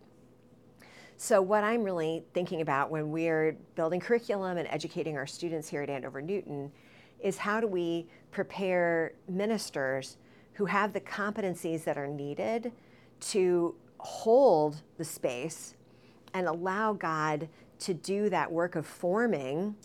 So, 1.16 1.41
what 1.41 1.64
I'm 1.64 1.83
really 1.83 2.22
thinking 2.35 2.61
about 2.61 2.91
when 2.91 3.11
we're 3.11 3.57
building 3.77 3.99
curriculum 4.01 4.59
and 4.59 4.68
educating 4.68 5.16
our 5.16 5.27
students 5.27 5.68
here 5.68 5.81
at 5.81 5.89
Andover 5.89 6.20
Newton 6.20 6.70
is 7.21 7.39
how 7.39 7.61
do 7.61 7.67
we 7.67 8.07
prepare 8.31 9.12
ministers 9.29 10.17
who 10.55 10.67
have 10.67 10.93
the 10.93 11.01
competencies 11.01 11.85
that 11.85 11.99
are 11.99 12.07
needed 12.07 12.73
to 13.21 13.75
hold 13.99 14.83
the 14.99 15.05
space 15.05 15.75
and 16.35 16.47
allow 16.47 16.93
God 16.93 17.49
to 17.79 17.95
do 17.95 18.29
that 18.31 18.51
work 18.51 18.75
of 18.75 18.87
forming 18.87 19.77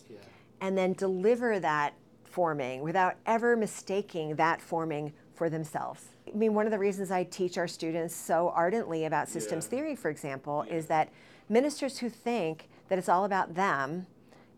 and 0.60 0.76
then 0.76 0.92
deliver 0.92 1.58
that 1.60 1.94
forming 2.24 2.82
without 2.82 3.16
ever 3.26 3.56
mistaking 3.56 4.36
that 4.36 4.60
forming 4.60 5.12
for 5.34 5.50
themselves. 5.50 6.04
I 6.32 6.36
mean, 6.36 6.54
one 6.54 6.66
of 6.66 6.72
the 6.72 6.78
reasons 6.78 7.10
I 7.10 7.24
teach 7.24 7.58
our 7.58 7.68
students 7.68 8.14
so 8.14 8.52
ardently 8.54 9.04
about 9.04 9.28
systems 9.28 9.66
theory, 9.66 9.94
for 9.94 10.10
example, 10.10 10.62
is 10.70 10.86
that 10.86 11.10
ministers 11.48 11.98
who 11.98 12.08
think 12.08 12.68
that 12.88 12.98
it's 12.98 13.08
all 13.08 13.24
about 13.24 13.54
them 13.54 14.06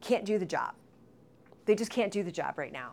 can't 0.01 0.25
do 0.25 0.39
the 0.39 0.47
job. 0.47 0.75
They 1.67 1.75
just 1.75 1.91
can't 1.91 2.13
do 2.13 2.23
the 2.23 2.33
job 2.33 2.59
right 2.59 2.73
now 2.73 2.93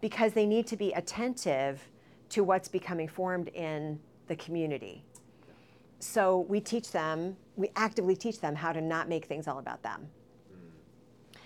because 0.00 0.32
they 0.32 0.46
need 0.46 0.66
to 0.66 0.76
be 0.76 0.92
attentive 0.92 1.82
to 2.30 2.44
what's 2.44 2.68
becoming 2.68 3.08
formed 3.08 3.48
in 3.48 3.98
the 4.26 4.36
community. 4.36 5.04
So 5.98 6.40
we 6.40 6.60
teach 6.60 6.92
them, 6.92 7.36
we 7.56 7.70
actively 7.76 8.14
teach 8.14 8.40
them 8.40 8.54
how 8.54 8.72
to 8.72 8.80
not 8.80 9.08
make 9.08 9.24
things 9.24 9.48
all 9.48 9.58
about 9.58 9.82
them. 9.82 10.06
Mm. 10.52 11.40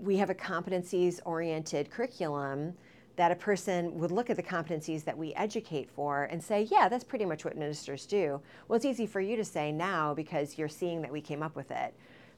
We 0.00 0.16
have 0.16 0.30
a 0.30 0.34
competencies 0.34 1.20
oriented 1.24 1.90
curriculum 1.90 2.74
that 3.18 3.32
a 3.32 3.36
person 3.36 3.98
would 3.98 4.12
look 4.12 4.30
at 4.30 4.36
the 4.36 4.42
competencies 4.42 5.04
that 5.04 5.16
we 5.16 5.34
educate 5.34 5.90
for 5.90 6.24
and 6.24 6.42
say, 6.42 6.62
yeah, 6.70 6.88
that's 6.88 7.04
pretty 7.04 7.24
much 7.24 7.44
what 7.44 7.56
ministers 7.56 8.06
do. 8.06 8.40
Well, 8.66 8.76
it's 8.76 8.84
easy 8.84 9.06
for 9.06 9.20
you 9.20 9.36
to 9.36 9.44
say 9.44 9.72
now 9.72 10.14
because 10.14 10.56
you're 10.56 10.68
seeing 10.68 11.02
that 11.02 11.12
we 11.12 11.20
came 11.20 11.42
up 11.42 11.56
with 11.56 11.70
it. 11.70 11.94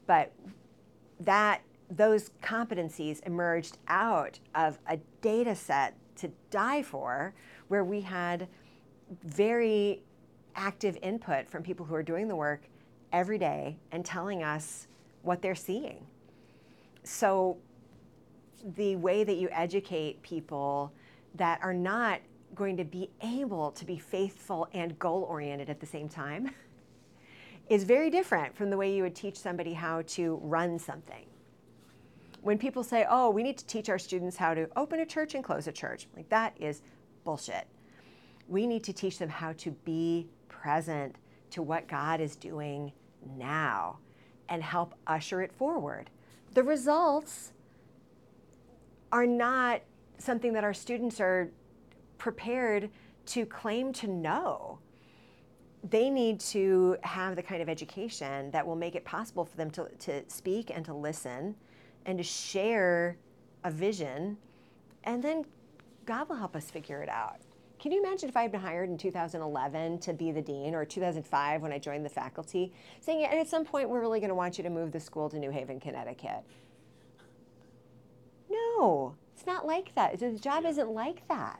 But 0.07 0.31
that 1.19 1.61
those 1.91 2.31
competencies 2.41 3.25
emerged 3.25 3.77
out 3.87 4.39
of 4.55 4.79
a 4.87 4.97
data 5.21 5.55
set 5.55 5.93
to 6.15 6.31
die 6.49 6.81
for 6.81 7.33
where 7.67 7.83
we 7.83 8.01
had 8.01 8.47
very 9.23 10.01
active 10.55 10.97
input 11.01 11.49
from 11.49 11.63
people 11.63 11.85
who 11.85 11.93
are 11.93 12.03
doing 12.03 12.27
the 12.27 12.35
work 12.35 12.63
every 13.11 13.37
day 13.37 13.77
and 13.91 14.05
telling 14.05 14.41
us 14.41 14.87
what 15.21 15.41
they're 15.41 15.53
seeing. 15.53 16.05
So 17.03 17.57
the 18.75 18.95
way 18.95 19.23
that 19.23 19.35
you 19.35 19.49
educate 19.51 20.21
people 20.21 20.91
that 21.35 21.59
are 21.61 21.73
not 21.73 22.19
going 22.55 22.77
to 22.77 22.83
be 22.83 23.09
able 23.21 23.71
to 23.71 23.85
be 23.85 23.97
faithful 23.97 24.67
and 24.73 24.97
goal 24.99 25.23
oriented 25.23 25.69
at 25.69 25.79
the 25.79 25.85
same 25.85 26.07
time 26.07 26.51
is 27.69 27.83
very 27.83 28.09
different 28.09 28.55
from 28.55 28.69
the 28.69 28.77
way 28.77 28.93
you 28.93 29.03
would 29.03 29.15
teach 29.15 29.37
somebody 29.37 29.73
how 29.73 30.03
to 30.03 30.39
run 30.43 30.77
something. 30.77 31.25
When 32.41 32.57
people 32.57 32.83
say, 32.83 33.05
oh, 33.09 33.29
we 33.29 33.43
need 33.43 33.57
to 33.59 33.65
teach 33.65 33.89
our 33.89 33.99
students 33.99 34.35
how 34.35 34.53
to 34.53 34.67
open 34.75 34.99
a 34.99 35.05
church 35.05 35.35
and 35.35 35.43
close 35.43 35.67
a 35.67 35.71
church, 35.71 36.07
like 36.15 36.29
that 36.29 36.55
is 36.59 36.81
bullshit. 37.23 37.67
We 38.47 38.65
need 38.65 38.83
to 38.85 38.93
teach 38.93 39.19
them 39.19 39.29
how 39.29 39.53
to 39.53 39.71
be 39.71 40.27
present 40.49 41.15
to 41.51 41.61
what 41.61 41.87
God 41.87 42.19
is 42.19 42.35
doing 42.35 42.91
now 43.37 43.99
and 44.49 44.63
help 44.63 44.95
usher 45.07 45.41
it 45.41 45.51
forward. 45.53 46.09
The 46.53 46.63
results 46.63 47.53
are 49.11 49.25
not 49.25 49.81
something 50.17 50.53
that 50.53 50.63
our 50.63 50.73
students 50.73 51.19
are 51.19 51.51
prepared 52.17 52.89
to 53.27 53.45
claim 53.45 53.93
to 53.93 54.07
know. 54.07 54.79
They 55.89 56.09
need 56.09 56.39
to 56.41 56.97
have 57.01 57.35
the 57.35 57.43
kind 57.43 57.61
of 57.61 57.69
education 57.69 58.51
that 58.51 58.65
will 58.65 58.75
make 58.75 58.95
it 58.95 59.05
possible 59.05 59.45
for 59.45 59.57
them 59.57 59.71
to, 59.71 59.89
to 59.99 60.29
speak 60.29 60.71
and 60.73 60.85
to 60.85 60.93
listen 60.93 61.55
and 62.05 62.17
to 62.17 62.23
share 62.23 63.17
a 63.63 63.71
vision, 63.71 64.37
and 65.03 65.23
then 65.23 65.45
God 66.05 66.29
will 66.29 66.35
help 66.35 66.55
us 66.55 66.69
figure 66.71 67.01
it 67.01 67.09
out. 67.09 67.37
Can 67.79 67.91
you 67.91 68.03
imagine 68.03 68.29
if 68.29 68.37
I 68.37 68.43
had 68.43 68.51
been 68.51 68.61
hired 68.61 68.89
in 68.89 68.97
2011 68.97 69.99
to 69.99 70.13
be 70.13 70.31
the 70.31 70.41
dean 70.41 70.75
or 70.75 70.85
2005 70.85 71.61
when 71.63 71.71
I 71.71 71.79
joined 71.79 72.05
the 72.05 72.09
faculty, 72.09 72.71
saying, 72.99 73.25
and 73.25 73.39
at 73.39 73.47
some 73.47 73.65
point 73.65 73.89
we're 73.89 74.01
really 74.01 74.19
going 74.19 74.29
to 74.29 74.35
want 74.35 74.59
you 74.59 74.63
to 74.63 74.69
move 74.69 74.91
the 74.91 74.99
school 74.99 75.29
to 75.29 75.39
New 75.39 75.49
Haven, 75.49 75.79
Connecticut? 75.79 76.43
No, 78.51 79.15
it's 79.33 79.47
not 79.47 79.65
like 79.65 79.95
that. 79.95 80.19
The 80.19 80.33
job 80.33 80.65
isn't 80.65 80.91
like 80.91 81.27
that. 81.27 81.59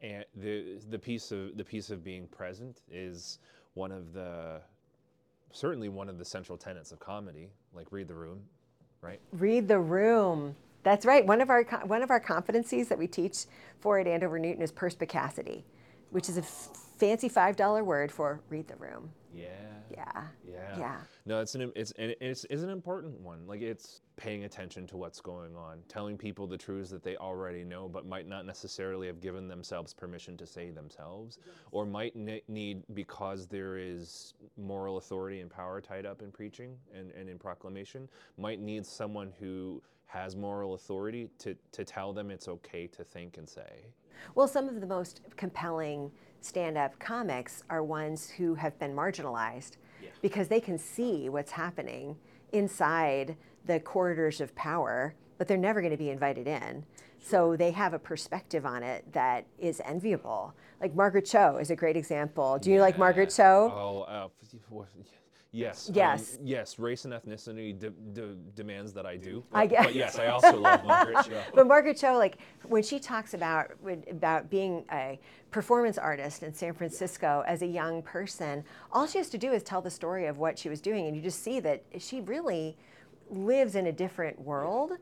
And 0.00 0.24
the 0.36 0.78
the 0.88 0.98
piece 0.98 1.32
of 1.32 1.56
the 1.56 1.64
piece 1.64 1.90
of 1.90 2.04
being 2.04 2.26
present 2.28 2.80
is 2.90 3.38
one 3.74 3.90
of 3.92 4.12
the 4.12 4.60
certainly 5.52 5.88
one 5.88 6.08
of 6.08 6.16
the 6.16 6.24
central 6.24 6.56
tenets 6.56 6.92
of 6.92 7.00
comedy, 7.00 7.50
like 7.74 7.88
read 7.90 8.08
the 8.08 8.14
room, 8.14 8.40
right? 9.02 9.20
Read 9.32 9.68
the 9.68 9.78
room. 9.78 10.56
That's 10.82 11.04
right. 11.04 11.26
One 11.26 11.40
of 11.40 11.50
our 11.50 11.62
one 11.84 12.02
of 12.02 12.10
our 12.10 12.20
competencies 12.20 12.88
that 12.88 12.98
we 12.98 13.06
teach 13.06 13.44
for 13.80 13.98
at 13.98 14.06
Andover 14.06 14.38
Newton 14.38 14.62
is 14.62 14.72
perspicacity, 14.72 15.64
which 16.10 16.28
is 16.28 16.38
a 16.38 16.42
f- 16.42 16.68
fancy 16.98 17.28
five 17.28 17.56
dollar 17.56 17.84
word 17.84 18.10
for 18.10 18.40
read 18.48 18.68
the 18.68 18.76
room. 18.76 19.10
Yeah. 19.34 19.48
Yeah. 19.90 20.22
Yeah. 20.48 20.78
Yeah. 20.78 20.96
No, 21.26 21.40
it's 21.40 21.54
an 21.54 21.72
it's 21.76 21.92
and 21.92 22.14
it's, 22.20 22.46
it's 22.48 22.62
an 22.62 22.70
important 22.70 23.20
one. 23.20 23.46
Like 23.46 23.60
it's 23.60 24.00
paying 24.20 24.44
attention 24.44 24.86
to 24.86 24.98
what's 24.98 25.18
going 25.18 25.56
on, 25.56 25.78
telling 25.88 26.18
people 26.18 26.46
the 26.46 26.58
truths 26.58 26.90
that 26.90 27.02
they 27.02 27.16
already 27.16 27.64
know, 27.64 27.88
but 27.88 28.06
might 28.06 28.28
not 28.28 28.44
necessarily 28.44 29.06
have 29.06 29.18
given 29.18 29.48
themselves 29.48 29.94
permission 29.94 30.36
to 30.36 30.46
say 30.46 30.68
themselves, 30.70 31.38
or 31.72 31.86
might 31.86 32.14
ne- 32.14 32.42
need 32.46 32.82
because 32.92 33.46
there 33.46 33.78
is 33.78 34.34
moral 34.58 34.98
authority 34.98 35.40
and 35.40 35.50
power 35.50 35.80
tied 35.80 36.04
up 36.04 36.20
in 36.20 36.30
preaching 36.30 36.76
and, 36.94 37.10
and 37.12 37.30
in 37.30 37.38
proclamation, 37.38 38.06
might 38.36 38.60
need 38.60 38.84
someone 38.84 39.32
who 39.40 39.82
has 40.04 40.36
moral 40.36 40.74
authority 40.74 41.30
to, 41.38 41.56
to 41.72 41.82
tell 41.82 42.12
them 42.12 42.30
it's 42.30 42.46
okay 42.46 42.86
to 42.88 43.02
think 43.02 43.38
and 43.38 43.48
say. 43.48 43.86
Well, 44.34 44.46
some 44.48 44.68
of 44.68 44.82
the 44.82 44.86
most 44.86 45.22
compelling 45.38 46.10
stand 46.42 46.76
up 46.76 46.98
comics 46.98 47.62
are 47.70 47.82
ones 47.82 48.28
who 48.28 48.54
have 48.54 48.78
been 48.78 48.94
marginalized 48.94 49.78
Yeah. 50.02 50.10
because 50.20 50.48
they 50.48 50.60
can 50.60 50.76
see 50.76 51.30
what's 51.30 51.52
happening 51.52 52.16
inside 52.52 53.36
the 53.66 53.80
corridors 53.80 54.40
of 54.40 54.54
power, 54.54 55.14
but 55.38 55.48
they're 55.48 55.56
never 55.56 55.80
going 55.80 55.92
to 55.92 55.96
be 55.96 56.10
invited 56.10 56.46
in. 56.46 56.84
So 57.22 57.54
they 57.56 57.70
have 57.72 57.92
a 57.92 57.98
perspective 57.98 58.64
on 58.64 58.82
it 58.82 59.04
that 59.12 59.44
is 59.58 59.80
enviable. 59.84 60.54
Like 60.80 60.94
Margaret 60.94 61.26
Cho 61.26 61.58
is 61.58 61.70
a 61.70 61.76
great 61.76 61.96
example. 61.96 62.58
Do 62.58 62.70
you 62.70 62.80
like 62.80 62.96
Margaret 62.98 63.30
Cho? 63.30 63.70
Oh, 63.74 64.00
uh, 64.02 64.28
what- 64.70 64.88
yes. 65.52 65.88
um, 65.90 65.94
Yes. 65.94 66.38
yes, 66.42 66.78
race 66.78 67.04
and 67.04 67.12
ethnicity 67.12 67.78
de- 67.78 67.90
de- 67.90 68.36
demands 68.54 68.94
that 68.94 69.04
I 69.04 69.16
do. 69.18 69.44
I 69.52 69.66
get- 69.66 69.84
but 69.84 69.94
yes, 69.94 70.18
I 70.18 70.28
also 70.28 70.56
love 70.58 70.82
Margaret 70.84 71.26
Cho. 71.26 71.42
But 71.54 71.66
Margaret 71.66 71.98
Cho, 71.98 72.16
like 72.16 72.38
when 72.64 72.82
she 72.82 72.98
talks 72.98 73.34
about 73.34 73.72
about 74.10 74.48
being 74.48 74.84
a 74.90 75.20
performance 75.50 75.98
artist 75.98 76.42
in 76.42 76.54
San 76.54 76.72
Francisco 76.72 77.44
as 77.46 77.60
a 77.60 77.66
young 77.66 78.00
person, 78.02 78.64
all 78.92 79.06
she 79.06 79.18
has 79.18 79.28
to 79.30 79.38
do 79.38 79.52
is 79.52 79.62
tell 79.62 79.82
the 79.82 79.90
story 79.90 80.24
of 80.26 80.38
what 80.38 80.58
she 80.58 80.70
was 80.70 80.80
doing, 80.80 81.06
and 81.06 81.14
you 81.14 81.20
just 81.22 81.42
see 81.42 81.60
that 81.60 81.82
she 81.98 82.20
really 82.22 82.78
lives 83.30 83.74
in 83.74 83.86
a 83.86 83.92
different 83.92 84.40
world 84.40 84.92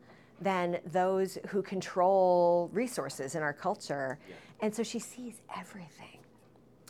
than 0.40 0.78
those 0.86 1.38
who 1.48 1.62
control 1.62 2.70
resources 2.72 3.34
in 3.34 3.42
our 3.42 3.52
culture, 3.52 4.18
and 4.60 4.74
so 4.74 4.82
she 4.82 4.98
sees 4.98 5.40
everything. 5.56 6.18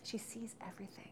She 0.04 0.18
sees 0.18 0.54
everything. 0.66 1.10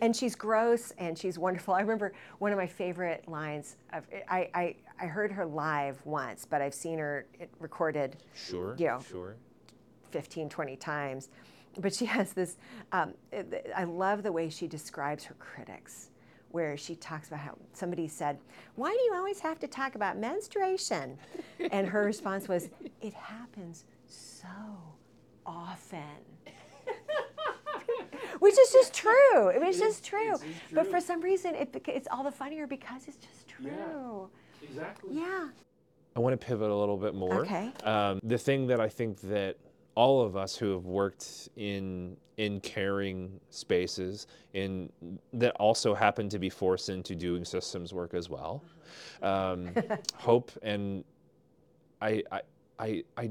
And 0.00 0.14
she's 0.16 0.34
gross 0.34 0.92
and 0.98 1.16
she's 1.16 1.38
wonderful. 1.38 1.74
I 1.74 1.80
remember 1.80 2.12
one 2.38 2.50
of 2.50 2.58
my 2.58 2.66
favorite 2.66 3.28
lines 3.28 3.76
of 3.92 4.04
I, 4.28 4.50
I, 4.52 4.74
I 5.00 5.06
heard 5.06 5.30
her 5.30 5.46
live 5.46 6.04
once, 6.04 6.44
but 6.44 6.60
I've 6.60 6.74
seen 6.74 6.98
her 6.98 7.26
recorded 7.60 8.16
Sure. 8.34 8.74
Yeah. 8.76 8.98
Sure. 9.00 9.36
15, 10.10 10.48
20 10.48 10.76
times. 10.76 11.28
But 11.78 11.94
she 11.94 12.06
has 12.06 12.32
this, 12.32 12.56
um, 12.92 13.14
I 13.76 13.84
love 13.84 14.22
the 14.22 14.32
way 14.32 14.48
she 14.48 14.66
describes 14.66 15.24
her 15.24 15.34
critics, 15.34 16.10
where 16.54 16.76
she 16.76 16.94
talks 16.94 17.26
about 17.26 17.40
how 17.40 17.56
somebody 17.72 18.06
said, 18.06 18.38
Why 18.76 18.90
do 18.90 19.02
you 19.02 19.12
always 19.16 19.40
have 19.40 19.58
to 19.58 19.66
talk 19.66 19.96
about 19.96 20.16
menstruation? 20.16 21.18
And 21.72 21.88
her 21.88 22.04
response 22.04 22.46
was, 22.46 22.70
It 23.02 23.12
happens 23.12 23.84
so 24.06 24.46
often. 25.44 25.98
Which 28.38 28.56
is 28.56 28.72
just 28.72 28.94
true. 28.94 29.48
It 29.48 29.60
was 29.60 29.78
just 29.78 30.04
true. 30.04 30.36
But 30.72 30.86
for 30.86 31.00
some 31.00 31.20
reason, 31.20 31.56
it, 31.56 31.74
it's 31.88 32.06
all 32.10 32.22
the 32.22 32.30
funnier 32.30 32.68
because 32.68 33.08
it's 33.08 33.16
just 33.16 33.48
true. 33.48 34.30
Yeah, 34.62 34.68
Exactly. 34.68 35.16
Yeah. 35.16 35.48
I 36.14 36.20
want 36.20 36.40
to 36.40 36.46
pivot 36.46 36.70
a 36.70 36.74
little 36.74 36.96
bit 36.96 37.16
more. 37.16 37.40
Okay. 37.40 37.72
Um, 37.82 38.20
the 38.22 38.38
thing 38.38 38.68
that 38.68 38.80
I 38.80 38.88
think 38.88 39.20
that 39.22 39.56
all 39.94 40.22
of 40.22 40.36
us 40.36 40.56
who 40.56 40.72
have 40.72 40.86
worked 40.86 41.48
in 41.56 42.16
in 42.36 42.58
caring 42.60 43.40
spaces 43.50 44.26
in 44.54 44.90
that 45.32 45.54
also 45.56 45.94
happen 45.94 46.28
to 46.28 46.38
be 46.38 46.50
forced 46.50 46.88
into 46.88 47.14
doing 47.14 47.44
systems 47.44 47.92
work 47.92 48.12
as 48.14 48.28
well, 48.28 48.62
um, 49.22 49.70
hope 50.16 50.50
and 50.62 51.04
I 52.00 52.22
I 52.30 52.40
I, 52.78 53.04
I 53.16 53.30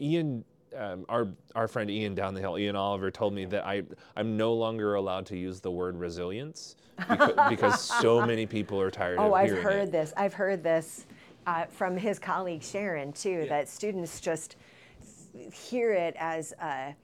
Ian. 0.00 0.44
Um, 0.76 1.06
our 1.08 1.28
our 1.54 1.68
friend 1.68 1.88
Ian 1.88 2.16
down 2.16 2.34
the 2.34 2.40
hill, 2.40 2.58
Ian 2.58 2.74
Oliver, 2.74 3.08
told 3.08 3.32
me 3.32 3.44
that 3.44 3.64
I 3.64 3.84
I'm 4.16 4.36
no 4.36 4.54
longer 4.54 4.96
allowed 4.96 5.24
to 5.26 5.36
use 5.36 5.60
the 5.60 5.70
word 5.70 5.96
resilience 5.96 6.74
because, 7.08 7.32
because 7.48 7.80
so 7.80 8.26
many 8.26 8.44
people 8.44 8.80
are 8.80 8.90
tired 8.90 9.20
of 9.20 9.24
it. 9.24 9.28
Oh, 9.28 9.34
I've 9.34 9.50
hearing 9.50 9.62
heard 9.62 9.88
it. 9.88 9.92
this. 9.92 10.12
I've 10.16 10.34
heard 10.34 10.64
this 10.64 11.06
uh, 11.46 11.66
from 11.66 11.96
his 11.96 12.18
colleague 12.18 12.62
Sharon 12.64 13.12
too. 13.12 13.46
That 13.48 13.68
students 13.68 14.20
just 14.20 14.56
hear 15.52 15.92
it 15.92 16.14
as 16.18 16.52
a, 16.60 16.94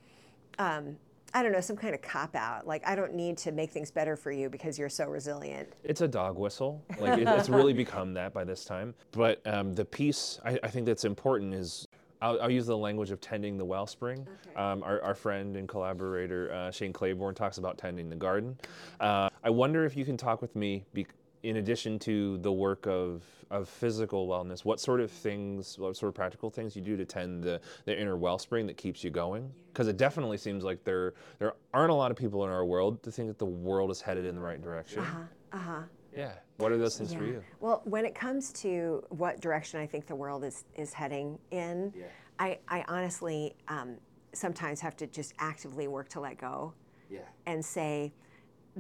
um, 0.59 0.97
I 1.33 1.43
don't 1.43 1.53
know, 1.53 1.61
some 1.61 1.77
kind 1.77 1.95
of 1.95 2.03
cop 2.03 2.35
out. 2.35 2.67
Like 2.67 2.83
I 2.87 2.95
don't 2.95 3.15
need 3.15 3.39
to 3.39 3.53
make 3.53 3.71
things 3.71 3.91
better 3.91 4.17
for 4.17 4.33
you 4.33 4.49
because 4.49 4.79
you're 4.79 4.89
so 4.89 5.07
resilient. 5.07 5.69
It's 5.85 6.01
a 6.01 6.09
dog 6.09 6.39
whistle. 6.39 6.83
Like 7.01 7.19
it, 7.19 7.29
it's 7.29 7.49
really 7.49 7.73
become 7.73 8.13
that 8.15 8.33
by 8.35 8.45
this 8.45 8.65
time. 8.65 8.95
But 9.13 9.41
um, 9.47 9.75
the 9.75 9.85
piece 9.85 10.39
I, 10.45 10.59
I 10.63 10.69
think 10.69 10.87
that's 10.87 11.05
important 11.05 11.55
is 11.55 11.87
I'll, 12.23 12.41
I'll 12.43 12.51
use 12.51 12.67
the 12.67 12.77
language 12.77 13.11
of 13.11 13.21
tending 13.21 13.57
the 13.57 13.65
wellspring. 13.65 14.27
Um, 14.57 14.83
our, 14.83 15.01
our 15.03 15.15
friend 15.15 15.57
and 15.57 15.69
collaborator 15.69 16.53
uh, 16.53 16.71
Shane 16.71 16.93
Claiborne 16.93 17.35
talks 17.35 17.59
about 17.59 17.79
tending 17.79 18.11
the 18.11 18.17
garden. 18.17 18.59
Uh, 18.99 19.31
I 19.43 19.51
wonder 19.51 19.85
if 19.85 19.97
you 19.97 20.05
can 20.05 20.17
talk 20.17 20.43
with 20.43 20.55
me. 20.55 20.85
Be, 20.93 21.07
in 21.43 21.57
addition 21.57 21.99
to 22.01 22.39
the 22.39 22.53
work 22.53 22.87
of, 22.87 23.25
of 23.51 23.69
physical 23.69 24.29
wellness, 24.29 24.65
what 24.65 24.79
sort 24.79 25.01
of 25.01 25.11
things, 25.11 25.79
what 25.79 25.97
sort 25.97 26.09
of 26.09 26.15
practical 26.15 26.51
things 26.51 26.77
you 26.77 26.83
do 26.83 26.97
to 26.97 27.05
tend 27.05 27.43
the, 27.43 27.61
the 27.87 27.99
inner 27.99 28.17
wellspring 28.17 28.67
that 28.67 28.77
keeps 28.77 29.03
you 29.03 29.11
going? 29.11 29.51
Because 29.73 29.89
it 29.89 29.97
definitely 29.97 30.37
seems 30.37 30.65
like 30.65 30.85
there 30.85 31.15
there 31.39 31.55
aren't 31.73 31.91
a 31.91 31.95
lot 31.95 32.11
of 32.11 32.17
people 32.17 32.45
in 32.45 32.51
our 32.51 32.65
world 32.65 33.03
to 33.05 33.11
think 33.11 33.29
that 33.29 33.39
the 33.39 33.47
world 33.47 33.91
is 33.91 34.01
headed 34.01 34.27
in 34.27 34.35
the 34.35 34.41
right 34.41 34.61
direction. 34.61 35.01
Uh 35.01 35.05
huh. 35.05 35.19
Uh 35.53 35.59
huh. 35.59 35.83
Yeah. 36.17 36.33
What 36.59 36.73
are 36.73 36.77
those 36.79 36.99
things 36.99 37.15
for 37.15 37.25
you? 37.25 37.43
Well, 37.61 37.81
when 37.85 38.05
it 38.05 38.15
comes 38.15 38.53
to 38.55 39.03
what 39.11 39.41
direction 39.41 39.81
I 39.81 39.87
think 39.87 40.07
the 40.07 40.17
world 40.17 40.45
is 40.45 40.65
is 40.75 40.93
heading 40.93 41.39
in, 41.51 41.95
I, 42.39 42.59
I 42.69 42.85
honestly 42.89 43.55
um, 43.69 43.97
sometimes 44.33 44.81
have 44.81 44.97
to 44.99 45.07
just 45.07 45.33
actively 45.39 45.89
work 45.89 46.09
to 46.11 46.21
let 46.21 46.37
go 46.39 46.75
Yeah. 47.09 47.21
and 47.47 47.65
say 47.65 48.13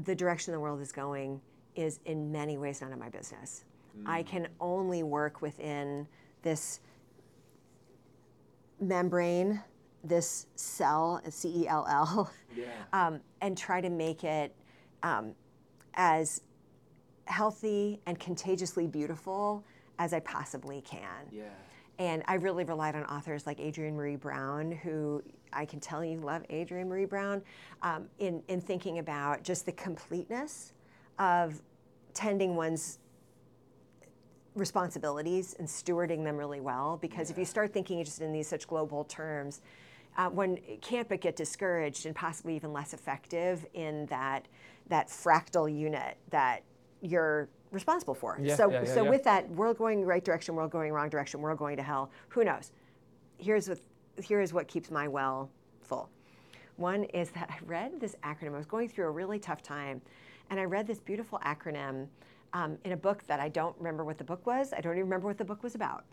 the 0.05 0.15
direction 0.15 0.53
the 0.53 0.61
world 0.61 0.81
is 0.81 0.93
going 0.93 1.41
is 1.75 2.01
in 2.05 2.31
many 2.33 2.59
ways 2.59 2.81
none 2.81 2.93
of 2.93 2.99
my 2.99 3.09
business. 3.09 3.65
I 4.07 4.23
can 4.23 4.49
only 4.61 5.03
work 5.03 5.43
within 5.43 6.07
this 6.43 6.81
membrane, 8.81 9.61
this 10.05 10.47
cell, 10.55 11.21
C 11.29 11.65
E 11.65 11.69
L 11.69 11.87
L, 11.89 12.33
um, 12.93 13.21
and 13.41 13.59
try 13.59 13.81
to 13.81 13.91
make 13.91 14.25
it 14.25 14.55
um, 15.03 15.35
as 15.95 16.43
healthy 17.27 18.01
and 18.07 18.19
contagiously 18.19 18.87
beautiful 18.87 19.65
as 19.99 20.13
I 20.15 20.21
possibly 20.21 20.81
can. 20.83 21.27
Yeah. 21.31 21.43
And 21.99 22.23
I 22.27 22.35
really 22.35 22.65
relied 22.65 22.95
on 22.95 23.05
authors 23.05 23.47
like 23.47 23.61
Adrienne 23.61 23.95
Maree 23.95 24.19
Brown, 24.19 24.73
who 24.73 25.23
I 25.53 25.67
can 25.67 25.81
tell 25.81 26.03
you 26.03 26.17
love 26.19 26.43
Adrienne 26.51 26.89
Maree 26.89 27.09
Brown, 27.09 27.43
um, 27.83 28.07
in, 28.19 28.43
in 28.49 28.61
thinking 28.61 29.01
about 29.01 29.43
just 29.43 29.67
the 29.67 29.73
completeness 29.73 30.73
of 31.21 31.63
tending 32.15 32.57
one's 32.57 32.99
responsibilities 34.57 35.55
and 35.59 35.69
stewarding 35.69 36.25
them 36.25 36.37
really 36.37 36.61
well. 36.61 36.99
Because 37.01 37.31
if 37.31 37.39
you 37.39 37.45
start 37.45 37.73
thinking 37.73 38.03
just 38.03 38.21
in 38.21 38.33
these 38.33 38.49
such 38.49 38.67
global 38.67 39.05
terms, 39.05 39.61
uh, 40.17 40.29
one 40.29 40.59
can't 40.81 41.09
but 41.09 41.21
get 41.21 41.37
discouraged 41.37 42.07
and 42.07 42.17
possibly 42.17 42.57
even 42.57 42.73
less 42.73 42.93
effective 42.93 43.65
in 43.75 44.07
that 44.07 44.49
that 44.89 45.07
fractal 45.07 45.73
unit 45.73 46.17
that 46.31 46.65
you're 47.01 47.49
responsible 47.71 48.15
for. 48.15 48.37
Yeah, 48.43 48.57
so 48.57 48.71
yeah, 48.71 48.83
yeah, 48.83 48.95
so 48.95 49.05
yeah. 49.05 49.11
with 49.11 49.23
that 49.23 49.49
world 49.51 49.79
going 49.79 50.05
right 50.05 50.25
direction, 50.25 50.57
world 50.57 50.73
going 50.73 50.93
wrong 50.93 51.09
direction, 51.09 51.41
world 51.41 51.59
going 51.59 51.77
to 51.77 51.83
hell, 51.83 52.11
who 52.29 52.43
knows? 52.43 52.73
Here's 53.39 53.69
what 53.69 53.79
here 54.21 54.41
is 54.41 54.53
what 54.53 54.67
keeps 54.67 54.91
my 54.91 55.07
well 55.07 55.49
full. 55.81 56.11
One 56.77 57.05
is 57.05 57.31
that 57.31 57.51
I 57.51 57.59
read 57.65 58.01
this 58.01 58.17
acronym. 58.25 58.55
I 58.55 58.57
was 58.57 58.67
going 58.67 58.89
through 58.89 59.07
a 59.07 59.11
really 59.11 59.39
tough 59.39 59.63
time, 59.63 60.01
and 60.51 60.59
I 60.59 60.65
read 60.65 60.87
this 60.87 61.01
beautiful 61.01 61.39
acronym 61.45 62.09
um, 62.53 62.77
in 62.85 62.93
a 62.93 62.97
book 62.97 63.25
that 63.29 63.41
I 63.41 63.49
don't 63.49 63.77
remember 63.79 64.05
what 64.05 64.19
the 64.19 64.25
book 64.25 64.45
was. 64.47 64.73
I 64.73 64.81
don't 64.81 64.93
even 64.93 65.05
remember 65.05 65.29
what 65.29 65.39
the 65.39 65.45
book 65.45 65.63
was 65.63 65.77
about, 65.77 66.05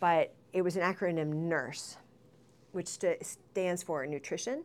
but 0.00 0.34
it 0.52 0.62
was 0.62 0.76
an 0.76 0.82
acronym 0.82 1.32
NURSE, 1.48 1.96
which 2.72 2.88
st- 2.88 3.24
stands 3.24 3.82
for 3.82 4.06
nutrition, 4.06 4.64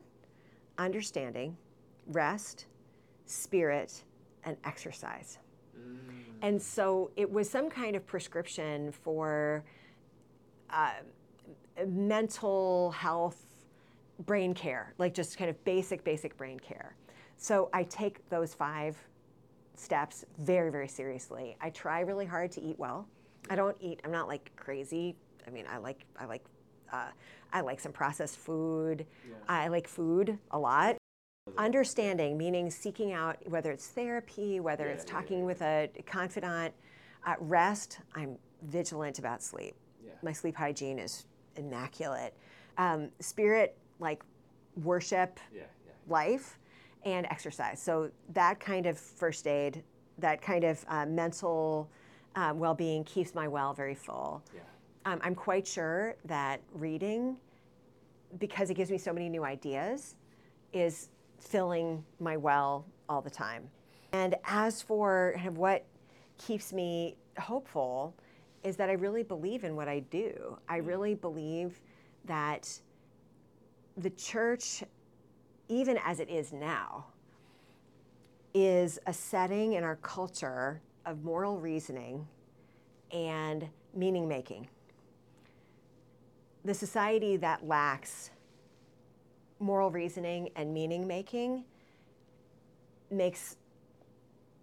understanding, 0.77 1.57
rest, 2.07 2.65
spirit, 3.25 4.03
and 4.45 4.55
exercise. 4.63 5.39
And 6.41 6.61
so 6.61 7.11
it 7.15 7.29
was 7.29 7.49
some 7.49 7.69
kind 7.69 7.95
of 7.95 8.05
prescription 8.05 8.91
for 8.91 9.63
uh, 10.69 10.91
mental 11.87 12.91
health, 12.91 13.43
brain 14.25 14.53
care, 14.53 14.93
like 14.97 15.13
just 15.13 15.37
kind 15.37 15.49
of 15.49 15.61
basic, 15.65 16.03
basic 16.03 16.37
brain 16.37 16.59
care. 16.59 16.95
So 17.37 17.69
I 17.73 17.83
take 17.83 18.27
those 18.29 18.53
five 18.53 18.97
steps 19.79 20.25
very, 20.39 20.71
very 20.71 20.87
seriously. 20.87 21.55
I 21.61 21.69
try 21.69 22.01
really 22.01 22.25
hard 22.25 22.51
to 22.53 22.61
eat 22.61 22.77
well. 22.77 23.07
I 23.49 23.55
don't 23.55 23.77
eat. 23.79 24.01
I'm 24.03 24.11
not 24.11 24.27
like 24.27 24.51
crazy. 24.55 25.15
I 25.45 25.51
mean, 25.51 25.65
I 25.71 25.77
like 25.77 26.05
I 26.19 26.25
like 26.25 26.43
uh, 26.91 27.07
I 27.53 27.61
like 27.61 27.79
some 27.79 27.91
processed 27.91 28.37
food. 28.37 29.05
I 29.47 29.67
like 29.69 29.87
food 29.87 30.37
a 30.51 30.59
lot. 30.59 30.97
Understanding, 31.57 32.37
meaning 32.37 32.69
seeking 32.69 33.13
out 33.13 33.37
whether 33.47 33.71
it's 33.71 33.87
therapy, 33.87 34.59
whether 34.59 34.87
it's 34.87 35.05
talking 35.05 35.45
with 35.45 35.61
a 35.61 35.89
confidant. 36.05 36.73
Uh, 37.25 37.35
rest, 37.39 37.99
I'm 38.15 38.37
vigilant 38.63 39.19
about 39.19 39.41
sleep. 39.41 39.75
Yeah. 40.05 40.11
My 40.21 40.33
sleep 40.33 40.55
hygiene 40.55 40.99
is 40.99 41.25
immaculate. 41.55 42.33
Um, 42.77 43.09
spirit, 43.19 43.77
like 43.99 44.23
worship, 44.83 45.39
Yeah. 45.53 45.61
Yeah. 45.85 45.93
life, 46.07 46.59
and 47.07 47.25
exercise. 47.27 47.81
So 47.81 48.11
that 48.33 48.59
kind 48.59 48.85
of 48.85 48.97
first 48.97 49.47
aid, 49.47 49.81
that 50.17 50.41
kind 50.41 50.63
of 50.65 50.85
uh, 50.89 51.05
mental 51.05 51.89
um, 52.35 52.59
well-being 52.59 53.05
keeps 53.05 53.33
my 53.33 53.47
well 53.47 53.73
very 53.73 53.95
full. 53.95 54.43
Yeah. 54.53 54.61
Um, 55.05 55.19
I'm 55.23 55.35
quite 55.35 55.65
sure 55.65 56.15
that 56.25 56.59
reading, 56.73 57.37
because 58.39 58.69
it 58.69 58.73
gives 58.73 58.91
me 58.91 58.97
so 58.97 59.13
many 59.13 59.29
new 59.29 59.45
ideas, 59.45 60.15
is 60.73 61.09
filling 61.39 62.03
my 62.19 62.35
well 62.35 62.85
all 63.07 63.21
the 63.21 63.29
time. 63.29 63.69
And 64.11 64.35
as 64.43 64.81
for 64.81 65.33
kind 65.37 65.47
of 65.47 65.57
what 65.57 65.85
keeps 66.37 66.73
me 66.73 67.15
hopeful, 67.39 68.13
is 68.63 68.75
that 68.75 68.89
I 68.89 68.93
really 68.93 69.23
believe 69.23 69.63
in 69.63 69.77
what 69.77 69.87
I 69.87 69.99
do. 69.99 70.57
I 70.67 70.77
really 70.77 71.15
believe 71.15 71.79
that 72.25 72.81
the 73.95 74.09
church, 74.09 74.83
even 75.69 75.97
as 76.03 76.19
it 76.19 76.29
is 76.29 76.53
now, 76.53 77.05
is 78.53 78.99
a 79.05 79.13
setting 79.13 79.73
in 79.73 79.83
our 79.83 79.97
culture 79.97 80.81
of 81.05 81.23
moral 81.23 81.59
reasoning 81.59 82.27
and 83.11 83.67
meaning 83.93 84.27
making. 84.27 84.67
The 86.65 86.73
society 86.73 87.37
that 87.37 87.67
lacks 87.67 88.31
moral 89.59 89.91
reasoning 89.91 90.49
and 90.55 90.73
meaning 90.73 91.07
making 91.07 91.63
makes 93.09 93.57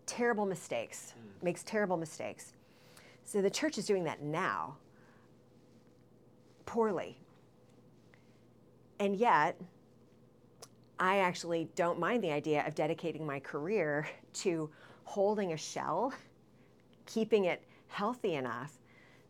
terrible 0.06 0.46
mistakes, 0.46 1.12
hmm. 1.12 1.44
makes 1.44 1.62
terrible 1.62 1.96
mistakes. 1.96 2.52
So 3.24 3.40
the 3.40 3.50
church 3.50 3.78
is 3.78 3.86
doing 3.86 4.04
that 4.04 4.22
now, 4.22 4.76
poorly. 6.66 7.18
And 9.00 9.16
yet, 9.16 9.58
I 10.98 11.18
actually 11.18 11.68
don't 11.74 11.98
mind 11.98 12.22
the 12.22 12.30
idea 12.30 12.66
of 12.66 12.74
dedicating 12.74 13.26
my 13.26 13.40
career 13.40 14.08
to 14.34 14.70
holding 15.04 15.52
a 15.52 15.56
shell, 15.56 16.12
keeping 17.06 17.44
it 17.46 17.62
healthy 17.88 18.34
enough 18.34 18.72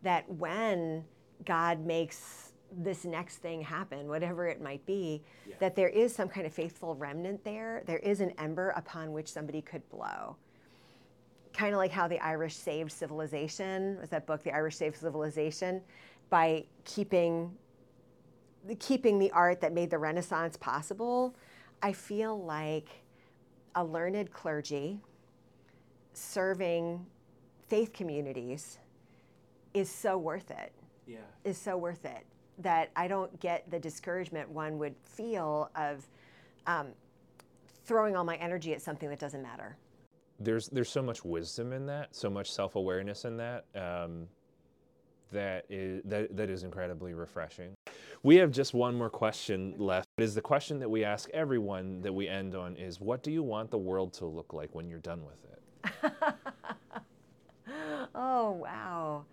that 0.01 0.29
when 0.31 1.03
God 1.45 1.85
makes 1.85 2.51
this 2.71 3.05
next 3.05 3.37
thing 3.37 3.61
happen, 3.61 4.07
whatever 4.07 4.47
it 4.47 4.61
might 4.61 4.85
be, 4.85 5.21
Yeah. 5.47 5.55
that 5.59 5.75
there 5.75 5.89
is 5.89 6.13
some 6.15 6.27
kind 6.29 6.45
of 6.45 6.53
faithful 6.53 6.95
remnant 6.95 7.43
there. 7.43 7.83
There 7.85 7.99
is 7.99 8.21
an 8.21 8.31
ember 8.37 8.69
upon 8.75 9.11
which 9.13 9.31
somebody 9.31 9.61
could 9.61 9.87
blow. 9.89 10.35
Kind 11.53 11.73
of 11.73 11.77
like 11.77 11.91
how 11.91 12.07
the 12.07 12.19
Irish 12.19 12.55
saved 12.55 12.91
civilization 12.91 13.97
was 13.99 14.09
that 14.09 14.25
book, 14.25 14.43
The 14.43 14.51
Irish 14.51 14.75
Saved 14.75 14.97
Civilization, 14.97 15.81
by 16.29 16.65
keeping 16.83 17.55
keeping 18.79 19.19
the 19.19 19.29
art 19.31 19.61
that 19.61 19.73
made 19.73 19.91
the 19.91 19.97
Renaissance 19.99 20.57
possible. 20.57 21.35
I 21.85 21.93
feel 21.93 22.43
like 22.43 22.89
a 23.75 23.83
learned 23.83 24.31
clergy 24.31 24.99
serving 26.13 27.05
faith 27.67 27.93
communities 27.93 28.79
is 29.75 29.87
so 29.87 30.17
worth 30.17 30.49
it 30.49 30.73
Yeah. 31.05 31.19
is 31.43 31.59
so 31.59 31.77
worth 31.77 32.03
it 32.05 32.25
that 32.57 32.89
I 32.95 33.07
don't 33.07 33.39
get 33.39 33.69
the 33.69 33.77
discouragement 33.79 34.49
one 34.49 34.79
would 34.79 34.95
feel 35.03 35.69
of 35.75 36.07
um, 36.65 36.87
throwing 37.85 38.15
all 38.15 38.23
my 38.23 38.37
energy 38.37 38.73
at 38.73 38.81
something 38.81 39.07
that 39.09 39.19
doesn't 39.19 39.43
matter. 39.43 39.77
there's 40.39 40.69
there's 40.69 40.89
so 40.89 41.03
much 41.03 41.23
wisdom 41.23 41.71
in 41.71 41.85
that, 41.85 42.15
so 42.15 42.31
much 42.31 42.51
self 42.51 42.75
awareness 42.75 43.25
in 43.25 43.37
that. 43.37 43.65
Um, 43.75 44.27
that 45.31 45.65
is 45.69 46.01
that, 46.05 46.35
that 46.35 46.49
is 46.49 46.63
incredibly 46.63 47.13
refreshing. 47.13 47.75
We 48.23 48.37
have 48.37 48.51
just 48.51 48.73
one 48.73 48.95
more 48.95 49.09
question 49.09 49.75
left. 49.77 50.07
It 50.17 50.23
is 50.23 50.35
the 50.35 50.41
question 50.41 50.79
that 50.79 50.89
we 50.89 51.03
ask 51.03 51.29
everyone 51.31 52.01
that 52.01 52.13
we 52.13 52.27
end 52.27 52.55
on 52.55 52.75
is 52.75 52.99
what 52.99 53.23
do 53.23 53.31
you 53.31 53.43
want 53.43 53.71
the 53.71 53.77
world 53.77 54.13
to 54.13 54.25
look 54.25 54.53
like 54.53 54.73
when 54.73 54.89
you're 54.89 54.99
done 54.99 55.21
with 55.23 55.37
it? 55.43 56.13
Oh, 58.15 58.51
wow. 58.51 59.25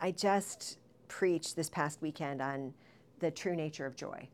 I 0.00 0.10
just 0.10 0.78
preached 1.06 1.54
this 1.56 1.70
past 1.70 2.02
weekend 2.02 2.42
on 2.42 2.74
the 3.20 3.30
true 3.30 3.54
nature 3.54 3.86
of 3.86 3.94
joy. 3.94 4.28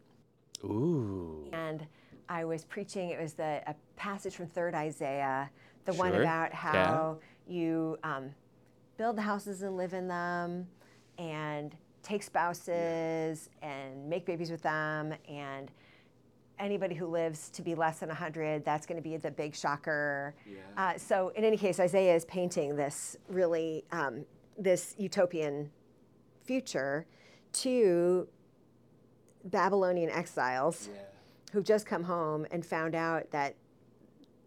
Ooh. 0.64 1.48
And 1.52 1.86
I 2.28 2.44
was 2.44 2.64
preaching, 2.64 3.10
it 3.10 3.20
was 3.20 3.34
the, 3.34 3.62
a 3.66 3.74
passage 3.96 4.34
from 4.34 4.46
3rd 4.46 4.74
Isaiah, 4.74 5.50
the 5.84 5.92
one 5.94 6.14
about 6.14 6.52
how 6.54 7.18
you 7.46 7.98
um, 8.02 8.30
build 8.96 9.16
the 9.16 9.22
houses 9.22 9.62
and 9.62 9.76
live 9.76 9.92
in 9.92 10.08
them, 10.08 10.66
and 11.18 11.76
take 12.04 12.22
spouses 12.22 13.48
and 13.62 14.08
make 14.08 14.24
babies 14.26 14.50
with 14.50 14.62
them, 14.62 15.14
and 15.28 15.70
anybody 16.58 16.94
who 16.94 17.06
lives 17.06 17.48
to 17.50 17.62
be 17.62 17.74
less 17.74 17.98
than 17.98 18.08
100, 18.08 18.64
that's 18.64 18.86
going 18.86 18.96
to 18.96 19.02
be 19.02 19.16
the 19.16 19.30
big 19.30 19.56
shocker. 19.56 20.34
Yeah. 20.46 20.58
Uh, 20.76 20.98
so, 20.98 21.30
in 21.30 21.42
any 21.44 21.56
case, 21.56 21.80
Isaiah 21.80 22.14
is 22.14 22.24
painting 22.26 22.76
this 22.76 23.16
really 23.28 23.84
um, 23.90 24.24
this 24.56 24.94
utopian 24.98 25.70
future 26.44 27.06
to 27.54 28.28
Babylonian 29.46 30.10
exiles 30.10 30.88
Yeah. 30.94 31.00
who've 31.52 31.64
just 31.64 31.86
come 31.86 32.04
home 32.04 32.46
and 32.50 32.64
found 32.64 32.94
out 32.94 33.30
that 33.32 33.56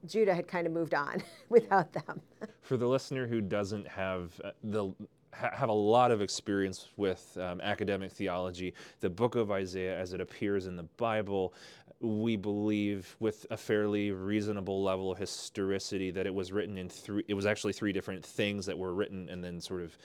Judah 0.05 0.33
had 0.33 0.47
kind 0.47 0.65
of 0.67 0.71
moved 0.73 0.93
on 0.93 1.21
without 1.49 1.91
them. 1.91 2.21
For 2.61 2.77
the 2.77 2.87
listener 2.87 3.27
who 3.27 3.41
doesn't 3.41 3.87
have 3.87 4.39
uh, 4.43 4.51
the 4.63 4.93
ha- 5.37 5.51
have 5.53 5.69
a 5.69 5.73
lot 5.73 6.11
of 6.11 6.21
experience 6.21 6.89
with 6.97 7.37
um, 7.39 7.61
academic 7.61 8.11
theology. 8.11 8.73
The 8.99 9.09
book 9.09 9.35
of 9.35 9.51
Isaiah, 9.51 9.97
as 9.97 10.13
it 10.13 10.21
appears 10.21 10.65
in 10.65 10.75
the 10.75 10.83
Bible, 10.97 11.53
we 11.99 12.35
believe 12.35 13.15
with 13.19 13.45
a 13.49 13.57
fairly 13.57 14.11
reasonable 14.11 14.83
level 14.83 15.11
of 15.11 15.17
historicity 15.17 16.11
that 16.11 16.27
it 16.27 16.33
was 16.33 16.51
written 16.51 16.77
in 16.77 16.89
three, 16.89 17.23
it 17.27 17.33
was 17.33 17.45
actually 17.45 17.73
three 17.73 17.91
different 17.91 18.25
things 18.25 18.65
that 18.65 18.77
were 18.77 18.93
written 18.93 19.29
and 19.29 19.43
then 19.43 19.59
sort 19.59 19.81
of 19.81 19.97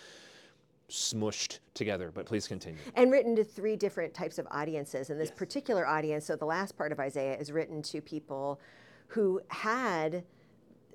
smushed 0.89 1.59
together. 1.74 2.11
But 2.12 2.26
please 2.26 2.47
continue. 2.47 2.80
and 2.95 3.11
written 3.11 3.37
to 3.37 3.45
three 3.45 3.76
different 3.76 4.14
types 4.14 4.39
of 4.39 4.47
audiences. 4.51 5.11
And 5.11 5.20
this 5.20 5.30
particular 5.30 5.87
audience, 5.87 6.26
so 6.26 6.37
the 6.37 6.47
last 6.47 6.76
part 6.76 6.93
of 6.93 7.01
Isaiah 7.01 7.37
is 7.37 7.53
written 7.53 7.83
to 7.83 8.01
people 8.01 8.61
who 9.09 9.41
had 9.49 10.24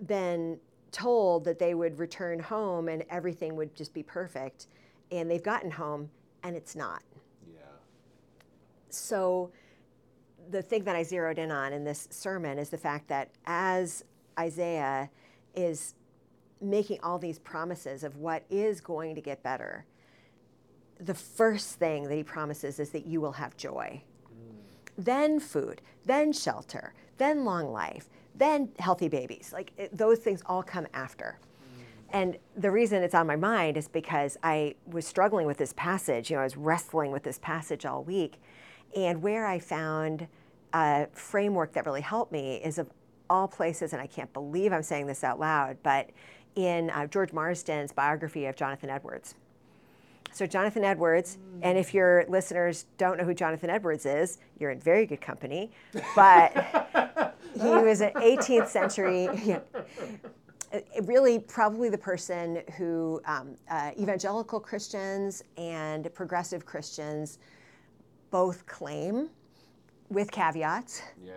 been 0.06 0.60
told 0.92 1.46
that 1.46 1.60
they 1.60 1.74
would 1.74 2.00
return 2.00 2.40
home 2.40 2.88
and 2.88 3.04
everything 3.10 3.56
would 3.56 3.76
just 3.76 3.94
be 3.94 4.04
perfect. 4.04 4.68
And 5.12 5.30
they've 5.30 5.44
gotten 5.44 5.72
home 5.72 6.10
and 6.44 6.56
it's 6.56 6.76
not. 6.76 7.04
Yeah. 7.48 7.62
So, 8.90 9.52
the 10.50 10.62
thing 10.62 10.86
that 10.86 10.96
I 10.96 11.04
zeroed 11.04 11.40
in 11.40 11.52
on 11.52 11.74
in 11.74 11.84
this 11.84 12.08
sermon 12.10 12.58
is 12.58 12.70
the 12.70 12.78
fact 12.78 13.10
that 13.10 13.30
as 13.46 14.06
Isaiah 14.40 15.10
is 15.56 15.96
making 16.62 17.00
all 17.04 17.20
these 17.20 17.38
promises 17.40 18.04
of 18.04 18.16
what 18.18 18.44
is 18.50 18.80
going 18.80 19.16
to 19.16 19.22
get 19.22 19.44
better, 19.44 19.86
the 21.00 21.14
first 21.14 21.76
thing 21.76 22.04
that 22.04 22.16
he 22.16 22.24
promises 22.24 22.80
is 22.80 22.90
that 22.92 23.06
you 23.06 23.22
will 23.22 23.34
have 23.34 23.58
joy. 23.58 24.02
Mm. 24.32 24.56
Then 24.98 25.40
food, 25.40 25.82
then 26.06 26.32
shelter, 26.32 26.94
then 27.18 27.46
long 27.46 27.72
life, 27.72 28.10
then 28.38 28.70
healthy 28.80 29.08
babies. 29.08 29.52
Like 29.54 29.72
it, 29.78 29.96
those 29.96 30.20
things 30.20 30.42
all 30.46 30.64
come 30.64 30.88
after. 30.94 31.40
And 32.12 32.38
the 32.56 32.72
reason 32.72 33.04
it's 33.04 33.16
on 33.16 33.28
my 33.28 33.36
mind 33.36 33.76
is 33.76 33.88
because 33.88 34.38
I 34.42 34.76
was 34.86 35.06
struggling 35.06 35.46
with 35.46 35.58
this 35.58 35.74
passage. 35.74 36.30
You 36.30 36.38
know, 36.38 36.42
I 36.42 36.46
was 36.46 36.56
wrestling 36.56 37.12
with 37.12 37.24
this 37.24 37.38
passage 37.38 37.86
all 37.86 38.04
week. 38.04 38.40
And 38.96 39.22
where 39.22 39.46
I 39.46 39.60
found 39.60 40.28
a 40.74 41.08
framework 41.12 41.74
that 41.74 41.86
really 41.86 42.02
helped 42.02 42.32
me 42.32 42.56
is 42.64 42.78
of 42.78 42.90
all 43.30 43.48
places, 43.48 43.92
and 43.92 44.02
I 44.02 44.08
can't 44.08 44.32
believe 44.32 44.72
I'm 44.72 44.84
saying 44.84 45.08
this 45.08 45.24
out 45.24 45.38
loud, 45.40 45.78
but 45.84 46.10
in 46.56 46.90
uh, 46.92 47.08
George 47.08 47.34
Marsden's 47.34 47.92
biography 47.92 48.46
of 48.46 48.56
Jonathan 48.56 48.90
Edwards. 48.90 49.36
So, 50.32 50.46
Jonathan 50.46 50.84
Edwards, 50.84 51.38
and 51.62 51.78
if 51.78 51.94
your 51.94 52.26
listeners 52.28 52.86
don't 52.98 53.18
know 53.18 53.24
who 53.24 53.34
Jonathan 53.34 53.70
Edwards 53.70 54.06
is, 54.06 54.38
you're 54.60 54.72
in 54.72 54.80
very 54.80 55.06
good 55.06 55.22
company. 55.22 55.72
But 56.16 56.54
he 57.58 57.70
was 57.86 58.02
an 58.02 58.12
18th 58.16 58.68
century, 58.68 59.30
yeah, 59.44 59.60
really 61.04 61.40
probably 61.40 61.90
the 61.90 61.98
person 61.98 62.62
who 62.78 63.22
um, 63.26 63.56
uh, 63.70 63.92
evangelical 64.00 64.60
Christians 64.60 65.44
and 65.58 66.14
progressive 66.14 66.66
Christians 66.66 67.40
both 68.32 68.66
claim, 68.66 69.30
with 70.10 70.32
caveats, 70.32 71.02
Yeah. 71.22 71.34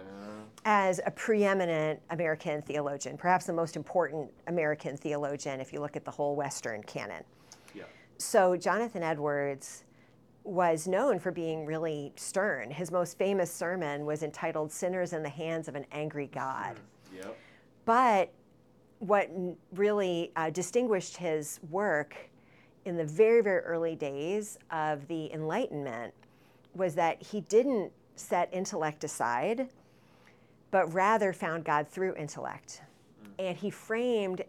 as 0.64 1.00
a 1.04 1.10
preeminent 1.10 2.00
American 2.10 2.62
theologian, 2.62 3.16
perhaps 3.16 3.46
the 3.46 3.52
most 3.52 3.74
important 3.76 4.30
American 4.46 4.96
theologian 4.96 5.60
if 5.60 5.72
you 5.72 5.80
look 5.80 5.96
at 5.96 6.04
the 6.04 6.10
whole 6.10 6.36
Western 6.36 6.82
canon. 6.84 7.24
Yeah. 7.74 7.82
So, 8.18 8.56
Jonathan 8.56 9.02
Edwards 9.02 9.84
was 10.44 10.88
known 10.88 11.18
for 11.18 11.30
being 11.30 11.66
really 11.66 12.12
stern. 12.16 12.70
His 12.70 12.90
most 12.90 13.18
famous 13.18 13.52
sermon 13.52 14.06
was 14.06 14.22
entitled 14.22 14.72
Sinners 14.72 15.12
in 15.12 15.22
the 15.22 15.28
Hands 15.28 15.68
of 15.68 15.74
an 15.74 15.86
Angry 15.92 16.28
God. 16.28 16.76
Mm-hmm. 16.76 17.16
Yep. 17.16 17.36
But 17.84 18.32
what 19.00 19.30
really 19.72 20.32
uh, 20.36 20.50
distinguished 20.50 21.16
his 21.16 21.60
work 21.70 22.16
in 22.84 22.96
the 22.96 23.04
very, 23.04 23.42
very 23.42 23.60
early 23.60 23.94
days 23.94 24.58
of 24.70 25.06
the 25.08 25.32
Enlightenment 25.32 26.14
was 26.74 26.94
that 26.94 27.22
he 27.22 27.40
didn't 27.42 27.92
set 28.16 28.48
intellect 28.52 29.04
aside, 29.04 29.68
but 30.70 30.92
rather 30.92 31.32
found 31.32 31.64
God 31.64 31.88
through 31.88 32.14
intellect. 32.16 32.82
Mm. 33.22 33.30
And 33.38 33.56
he 33.56 33.70
framed 33.70 34.44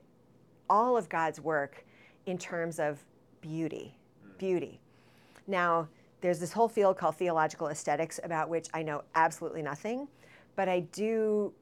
all 0.69 0.95
of 0.95 1.09
God's 1.09 1.41
work 1.41 1.85
in 2.25 2.37
terms 2.37 2.79
of 2.79 3.03
beauty. 3.41 3.95
Mm. 4.25 4.37
Beauty. 4.37 4.79
Now, 5.47 5.87
there's 6.21 6.39
this 6.39 6.53
whole 6.53 6.69
field 6.69 6.97
called 6.97 7.15
theological 7.15 7.67
aesthetics 7.67 8.19
about 8.23 8.49
which 8.49 8.67
I 8.73 8.83
know 8.83 9.03
absolutely 9.15 9.63
nothing, 9.63 10.07
but 10.55 10.69
I 10.69 10.81
do 10.81 11.53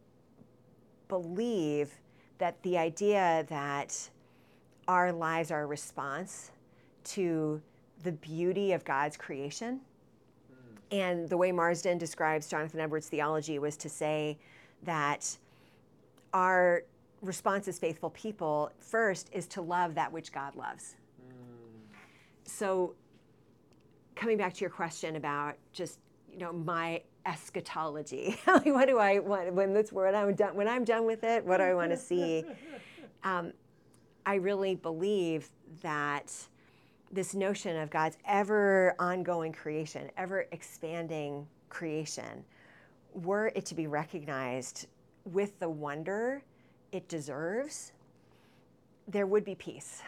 believe 1.07 1.91
that 2.39 2.61
the 2.63 2.77
idea 2.77 3.45
that 3.49 4.09
our 4.87 5.11
lives 5.11 5.51
are 5.51 5.61
a 5.61 5.65
response 5.65 6.51
to 7.03 7.61
the 8.03 8.11
beauty 8.11 8.71
of 8.71 8.83
God's 8.83 9.17
creation. 9.17 9.81
Hmm. 10.49 10.95
And 10.95 11.29
the 11.29 11.37
way 11.37 11.51
Marsden 11.51 11.97
describes 11.97 12.47
Jonathan 12.49 12.79
Edwards' 12.79 13.07
theology 13.07 13.59
was 13.59 13.77
to 13.77 13.89
say 13.89 14.37
that 14.83 15.37
our 16.33 16.83
response 17.21 17.67
as 17.67 17.77
faithful 17.77 18.09
people 18.11 18.71
first 18.79 19.29
is 19.33 19.47
to 19.47 19.61
love 19.61 19.95
that 19.95 20.11
which 20.11 20.31
God 20.31 20.55
loves. 20.55 20.95
Hmm. 21.19 21.95
So, 22.45 22.95
coming 24.19 24.37
back 24.37 24.53
to 24.53 24.61
your 24.61 24.69
question 24.69 25.15
about 25.15 25.55
just 25.71 25.99
you 26.31 26.39
know 26.39 26.51
my 26.51 27.01
eschatology, 27.25 28.37
like 28.47 28.65
what 28.65 28.87
do 28.87 28.99
I 28.99 29.19
want 29.19 29.53
when 29.53 29.73
this 29.73 29.91
when 29.91 30.13
I'm 30.13 30.35
done 30.35 30.55
when 30.55 30.67
I'm 30.67 30.83
done 30.83 31.05
with 31.05 31.23
it? 31.23 31.45
What 31.45 31.57
do 31.57 31.63
I 31.63 31.73
want 31.73 31.91
to 31.91 31.97
see? 31.97 32.43
Um, 33.21 33.51
I 34.25 34.35
really 34.35 34.75
believe 34.75 35.49
that 35.81 36.33
this 37.11 37.35
notion 37.35 37.75
of 37.75 37.89
God's 37.89 38.17
ever 38.25 38.95
ongoing 38.97 39.51
creation, 39.51 40.09
ever 40.15 40.45
expanding 40.53 41.45
creation, 41.67 42.45
were 43.13 43.51
it 43.55 43.65
to 43.65 43.75
be 43.75 43.87
recognized 43.87 44.87
with 45.25 45.59
the 45.59 45.67
wonder 45.67 46.41
it 46.93 47.09
deserves, 47.09 47.91
there 49.09 49.27
would 49.27 49.43
be 49.43 49.55
peace. 49.55 50.01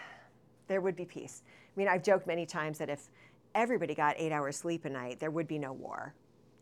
There 0.69 0.79
would 0.79 0.95
be 0.95 1.03
peace. 1.03 1.43
I 1.45 1.77
mean, 1.77 1.89
I've 1.89 2.01
joked 2.01 2.27
many 2.27 2.45
times 2.45 2.77
that 2.77 2.89
if 2.89 3.09
everybody 3.55 3.95
got 3.95 4.15
eight 4.17 4.31
hours 4.31 4.57
sleep 4.57 4.85
a 4.85 4.89
night, 4.89 5.19
there 5.19 5.31
would 5.31 5.47
be 5.47 5.57
no 5.57 5.73
war 5.73 6.13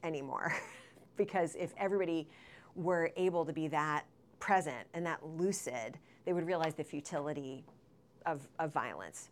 anymore. 0.04 0.54
because 1.18 1.56
if 1.56 1.74
everybody 1.78 2.28
were 2.76 3.12
able 3.18 3.46
to 3.46 3.54
be 3.54 3.68
that 3.68 4.06
present 4.40 4.88
and 4.94 5.06
that 5.06 5.24
lucid, 5.26 5.98
they 6.26 6.34
would 6.34 6.46
realize 6.46 6.76
the 6.76 6.84
futility 6.84 7.64
of, 8.26 8.48
of 8.60 8.72
violence. 8.72 9.30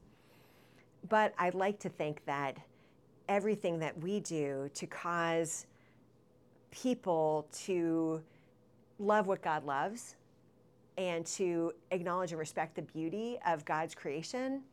But 1.10 1.34
I'd 1.38 1.56
like 1.56 1.80
to 1.80 1.90
think 1.90 2.26
that 2.26 2.58
everything 3.30 3.80
that 3.80 3.98
we 4.00 4.20
do 4.20 4.70
to 4.74 4.88
cause 4.88 5.66
people 6.72 7.48
to 7.66 8.22
love 9.00 9.28
what 9.28 9.42
God 9.42 9.66
loves 9.66 10.16
and 10.98 11.26
to 11.26 11.72
acknowledge 11.92 12.32
and 12.32 12.40
respect 12.40 12.76
the 12.76 12.82
beauty 12.82 13.38
of 13.46 13.64
God's 13.66 13.94
creation, 13.94 14.64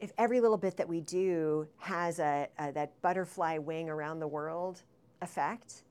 if 0.00 0.12
every 0.18 0.40
little 0.40 0.56
bit 0.56 0.76
that 0.76 0.88
we 0.88 1.00
do 1.02 1.66
has 1.78 2.18
a, 2.18 2.48
a, 2.58 2.72
that 2.72 3.00
butterfly 3.02 3.58
wing 3.58 3.88
around 3.88 4.18
the 4.20 4.26
world 4.26 4.82
effect, 5.20 5.84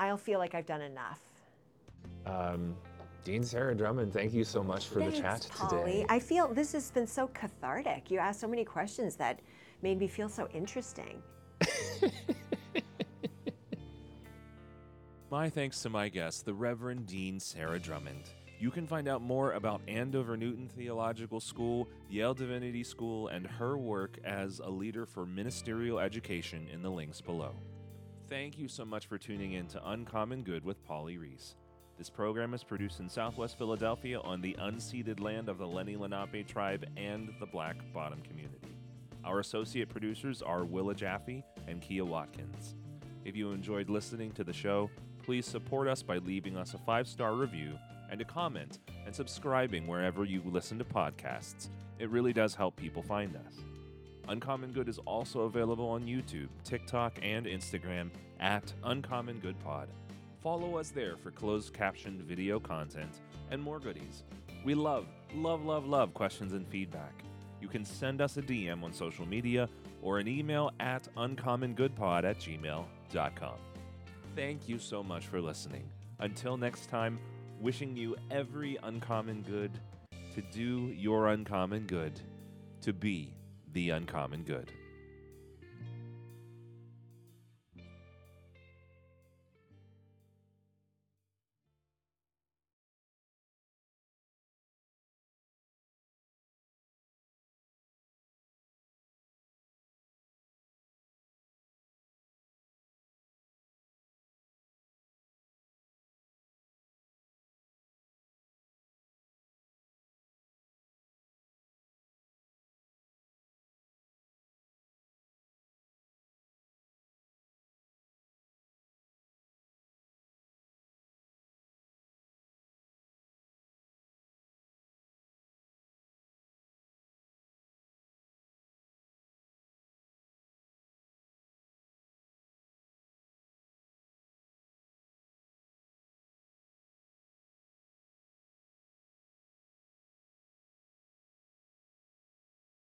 I'll 0.00 0.16
feel 0.18 0.38
like 0.38 0.54
I've 0.54 0.66
done 0.66 0.82
enough. 0.82 1.20
Um, 2.26 2.76
Dean 3.22 3.44
Sarah 3.44 3.74
Drummond, 3.74 4.12
thank 4.12 4.32
you 4.32 4.44
so 4.44 4.62
much 4.62 4.88
for 4.88 4.98
the 4.98 5.12
chat 5.12 5.42
Thanks, 5.42 5.46
Polly. 5.50 5.92
today. 5.92 6.06
I 6.08 6.18
feel 6.18 6.48
this 6.48 6.72
has 6.72 6.90
been 6.90 7.06
so 7.06 7.28
cathartic. 7.28 8.10
You 8.10 8.18
asked 8.18 8.40
so 8.40 8.48
many 8.48 8.64
questions 8.64 9.14
that 9.16 9.40
made 9.82 9.98
me 9.98 10.08
feel 10.08 10.28
so 10.28 10.48
interesting. 10.52 11.22
My 15.30 15.48
thanks 15.48 15.80
to 15.82 15.90
my 15.90 16.08
guest, 16.08 16.44
the 16.44 16.52
Reverend 16.52 17.06
Dean 17.06 17.38
Sarah 17.38 17.78
Drummond. 17.78 18.30
You 18.60 18.70
can 18.70 18.86
find 18.86 19.08
out 19.08 19.22
more 19.22 19.52
about 19.52 19.80
Andover 19.88 20.36
Newton 20.36 20.68
Theological 20.68 21.40
School, 21.40 21.88
Yale 22.10 22.34
Divinity 22.34 22.84
School, 22.84 23.28
and 23.28 23.46
her 23.46 23.78
work 23.78 24.18
as 24.22 24.60
a 24.62 24.68
leader 24.68 25.06
for 25.06 25.24
ministerial 25.24 25.98
education 25.98 26.68
in 26.70 26.82
the 26.82 26.90
links 26.90 27.22
below. 27.22 27.54
Thank 28.28 28.58
you 28.58 28.68
so 28.68 28.84
much 28.84 29.06
for 29.06 29.16
tuning 29.16 29.52
in 29.52 29.66
to 29.68 29.88
Uncommon 29.88 30.42
Good 30.42 30.62
with 30.62 30.84
Polly 30.84 31.16
Reese. 31.16 31.54
This 31.96 32.10
program 32.10 32.52
is 32.52 32.62
produced 32.62 33.00
in 33.00 33.08
Southwest 33.08 33.56
Philadelphia 33.56 34.20
on 34.20 34.42
the 34.42 34.54
unceded 34.60 35.20
land 35.20 35.48
of 35.48 35.56
the 35.56 35.66
Lenni 35.66 35.98
Lenape 35.98 36.46
tribe 36.46 36.84
and 36.98 37.30
the 37.40 37.46
Black 37.46 37.76
Bottom 37.94 38.20
community. 38.20 38.76
Our 39.24 39.40
associate 39.40 39.88
producers 39.88 40.42
are 40.42 40.66
Willa 40.66 40.94
Jaffe 40.94 41.42
and 41.66 41.80
Kia 41.80 42.04
Watkins. 42.04 42.74
If 43.24 43.36
you 43.36 43.52
enjoyed 43.52 43.88
listening 43.88 44.32
to 44.32 44.44
the 44.44 44.52
show, 44.52 44.90
please 45.22 45.46
support 45.46 45.88
us 45.88 46.02
by 46.02 46.18
leaving 46.18 46.58
us 46.58 46.74
a 46.74 46.78
five 46.78 47.08
star 47.08 47.34
review 47.34 47.78
and 48.10 48.20
a 48.20 48.24
comment 48.24 48.78
and 49.06 49.14
subscribing 49.14 49.86
wherever 49.86 50.24
you 50.24 50.42
listen 50.44 50.78
to 50.78 50.84
podcasts. 50.84 51.68
It 51.98 52.10
really 52.10 52.32
does 52.32 52.54
help 52.54 52.76
people 52.76 53.02
find 53.02 53.36
us. 53.36 53.54
Uncommon 54.28 54.72
Good 54.72 54.88
is 54.88 54.98
also 54.98 55.40
available 55.40 55.88
on 55.88 56.02
YouTube, 56.04 56.48
TikTok, 56.64 57.18
and 57.22 57.46
Instagram 57.46 58.10
at 58.38 58.72
Uncommon 58.84 59.38
Good 59.38 59.58
Pod. 59.60 59.88
Follow 60.42 60.78
us 60.78 60.90
there 60.90 61.16
for 61.16 61.30
closed 61.30 61.72
captioned 61.74 62.22
video 62.22 62.58
content 62.60 63.20
and 63.50 63.62
more 63.62 63.78
goodies. 63.78 64.22
We 64.64 64.74
love, 64.74 65.06
love, 65.34 65.64
love, 65.64 65.86
love 65.86 66.14
questions 66.14 66.52
and 66.52 66.66
feedback. 66.68 67.24
you 67.60 67.68
can 67.68 67.84
send 67.84 68.22
us 68.22 68.38
a 68.38 68.42
DM 68.42 68.82
on 68.82 68.92
social 68.92 69.26
media 69.26 69.68
or 70.02 70.18
an 70.18 70.26
email 70.26 70.70
at 70.80 71.08
uncommongoodpod 71.16 72.24
at 72.24 72.38
gmail.com. 72.38 73.54
Thank 74.34 74.68
you 74.68 74.78
so 74.78 75.02
much 75.02 75.26
for 75.26 75.40
listening. 75.40 75.84
Until 76.20 76.56
next 76.56 76.88
time, 76.88 77.18
wishing 77.60 77.96
you 77.96 78.16
every 78.30 78.78
uncommon 78.82 79.42
good 79.42 79.70
to 80.34 80.40
do 80.50 80.92
your 80.96 81.28
uncommon 81.28 81.86
good, 81.86 82.18
to 82.80 82.92
be 82.92 83.34
the 83.72 83.90
uncommon 83.90 84.42
good. 84.42 84.72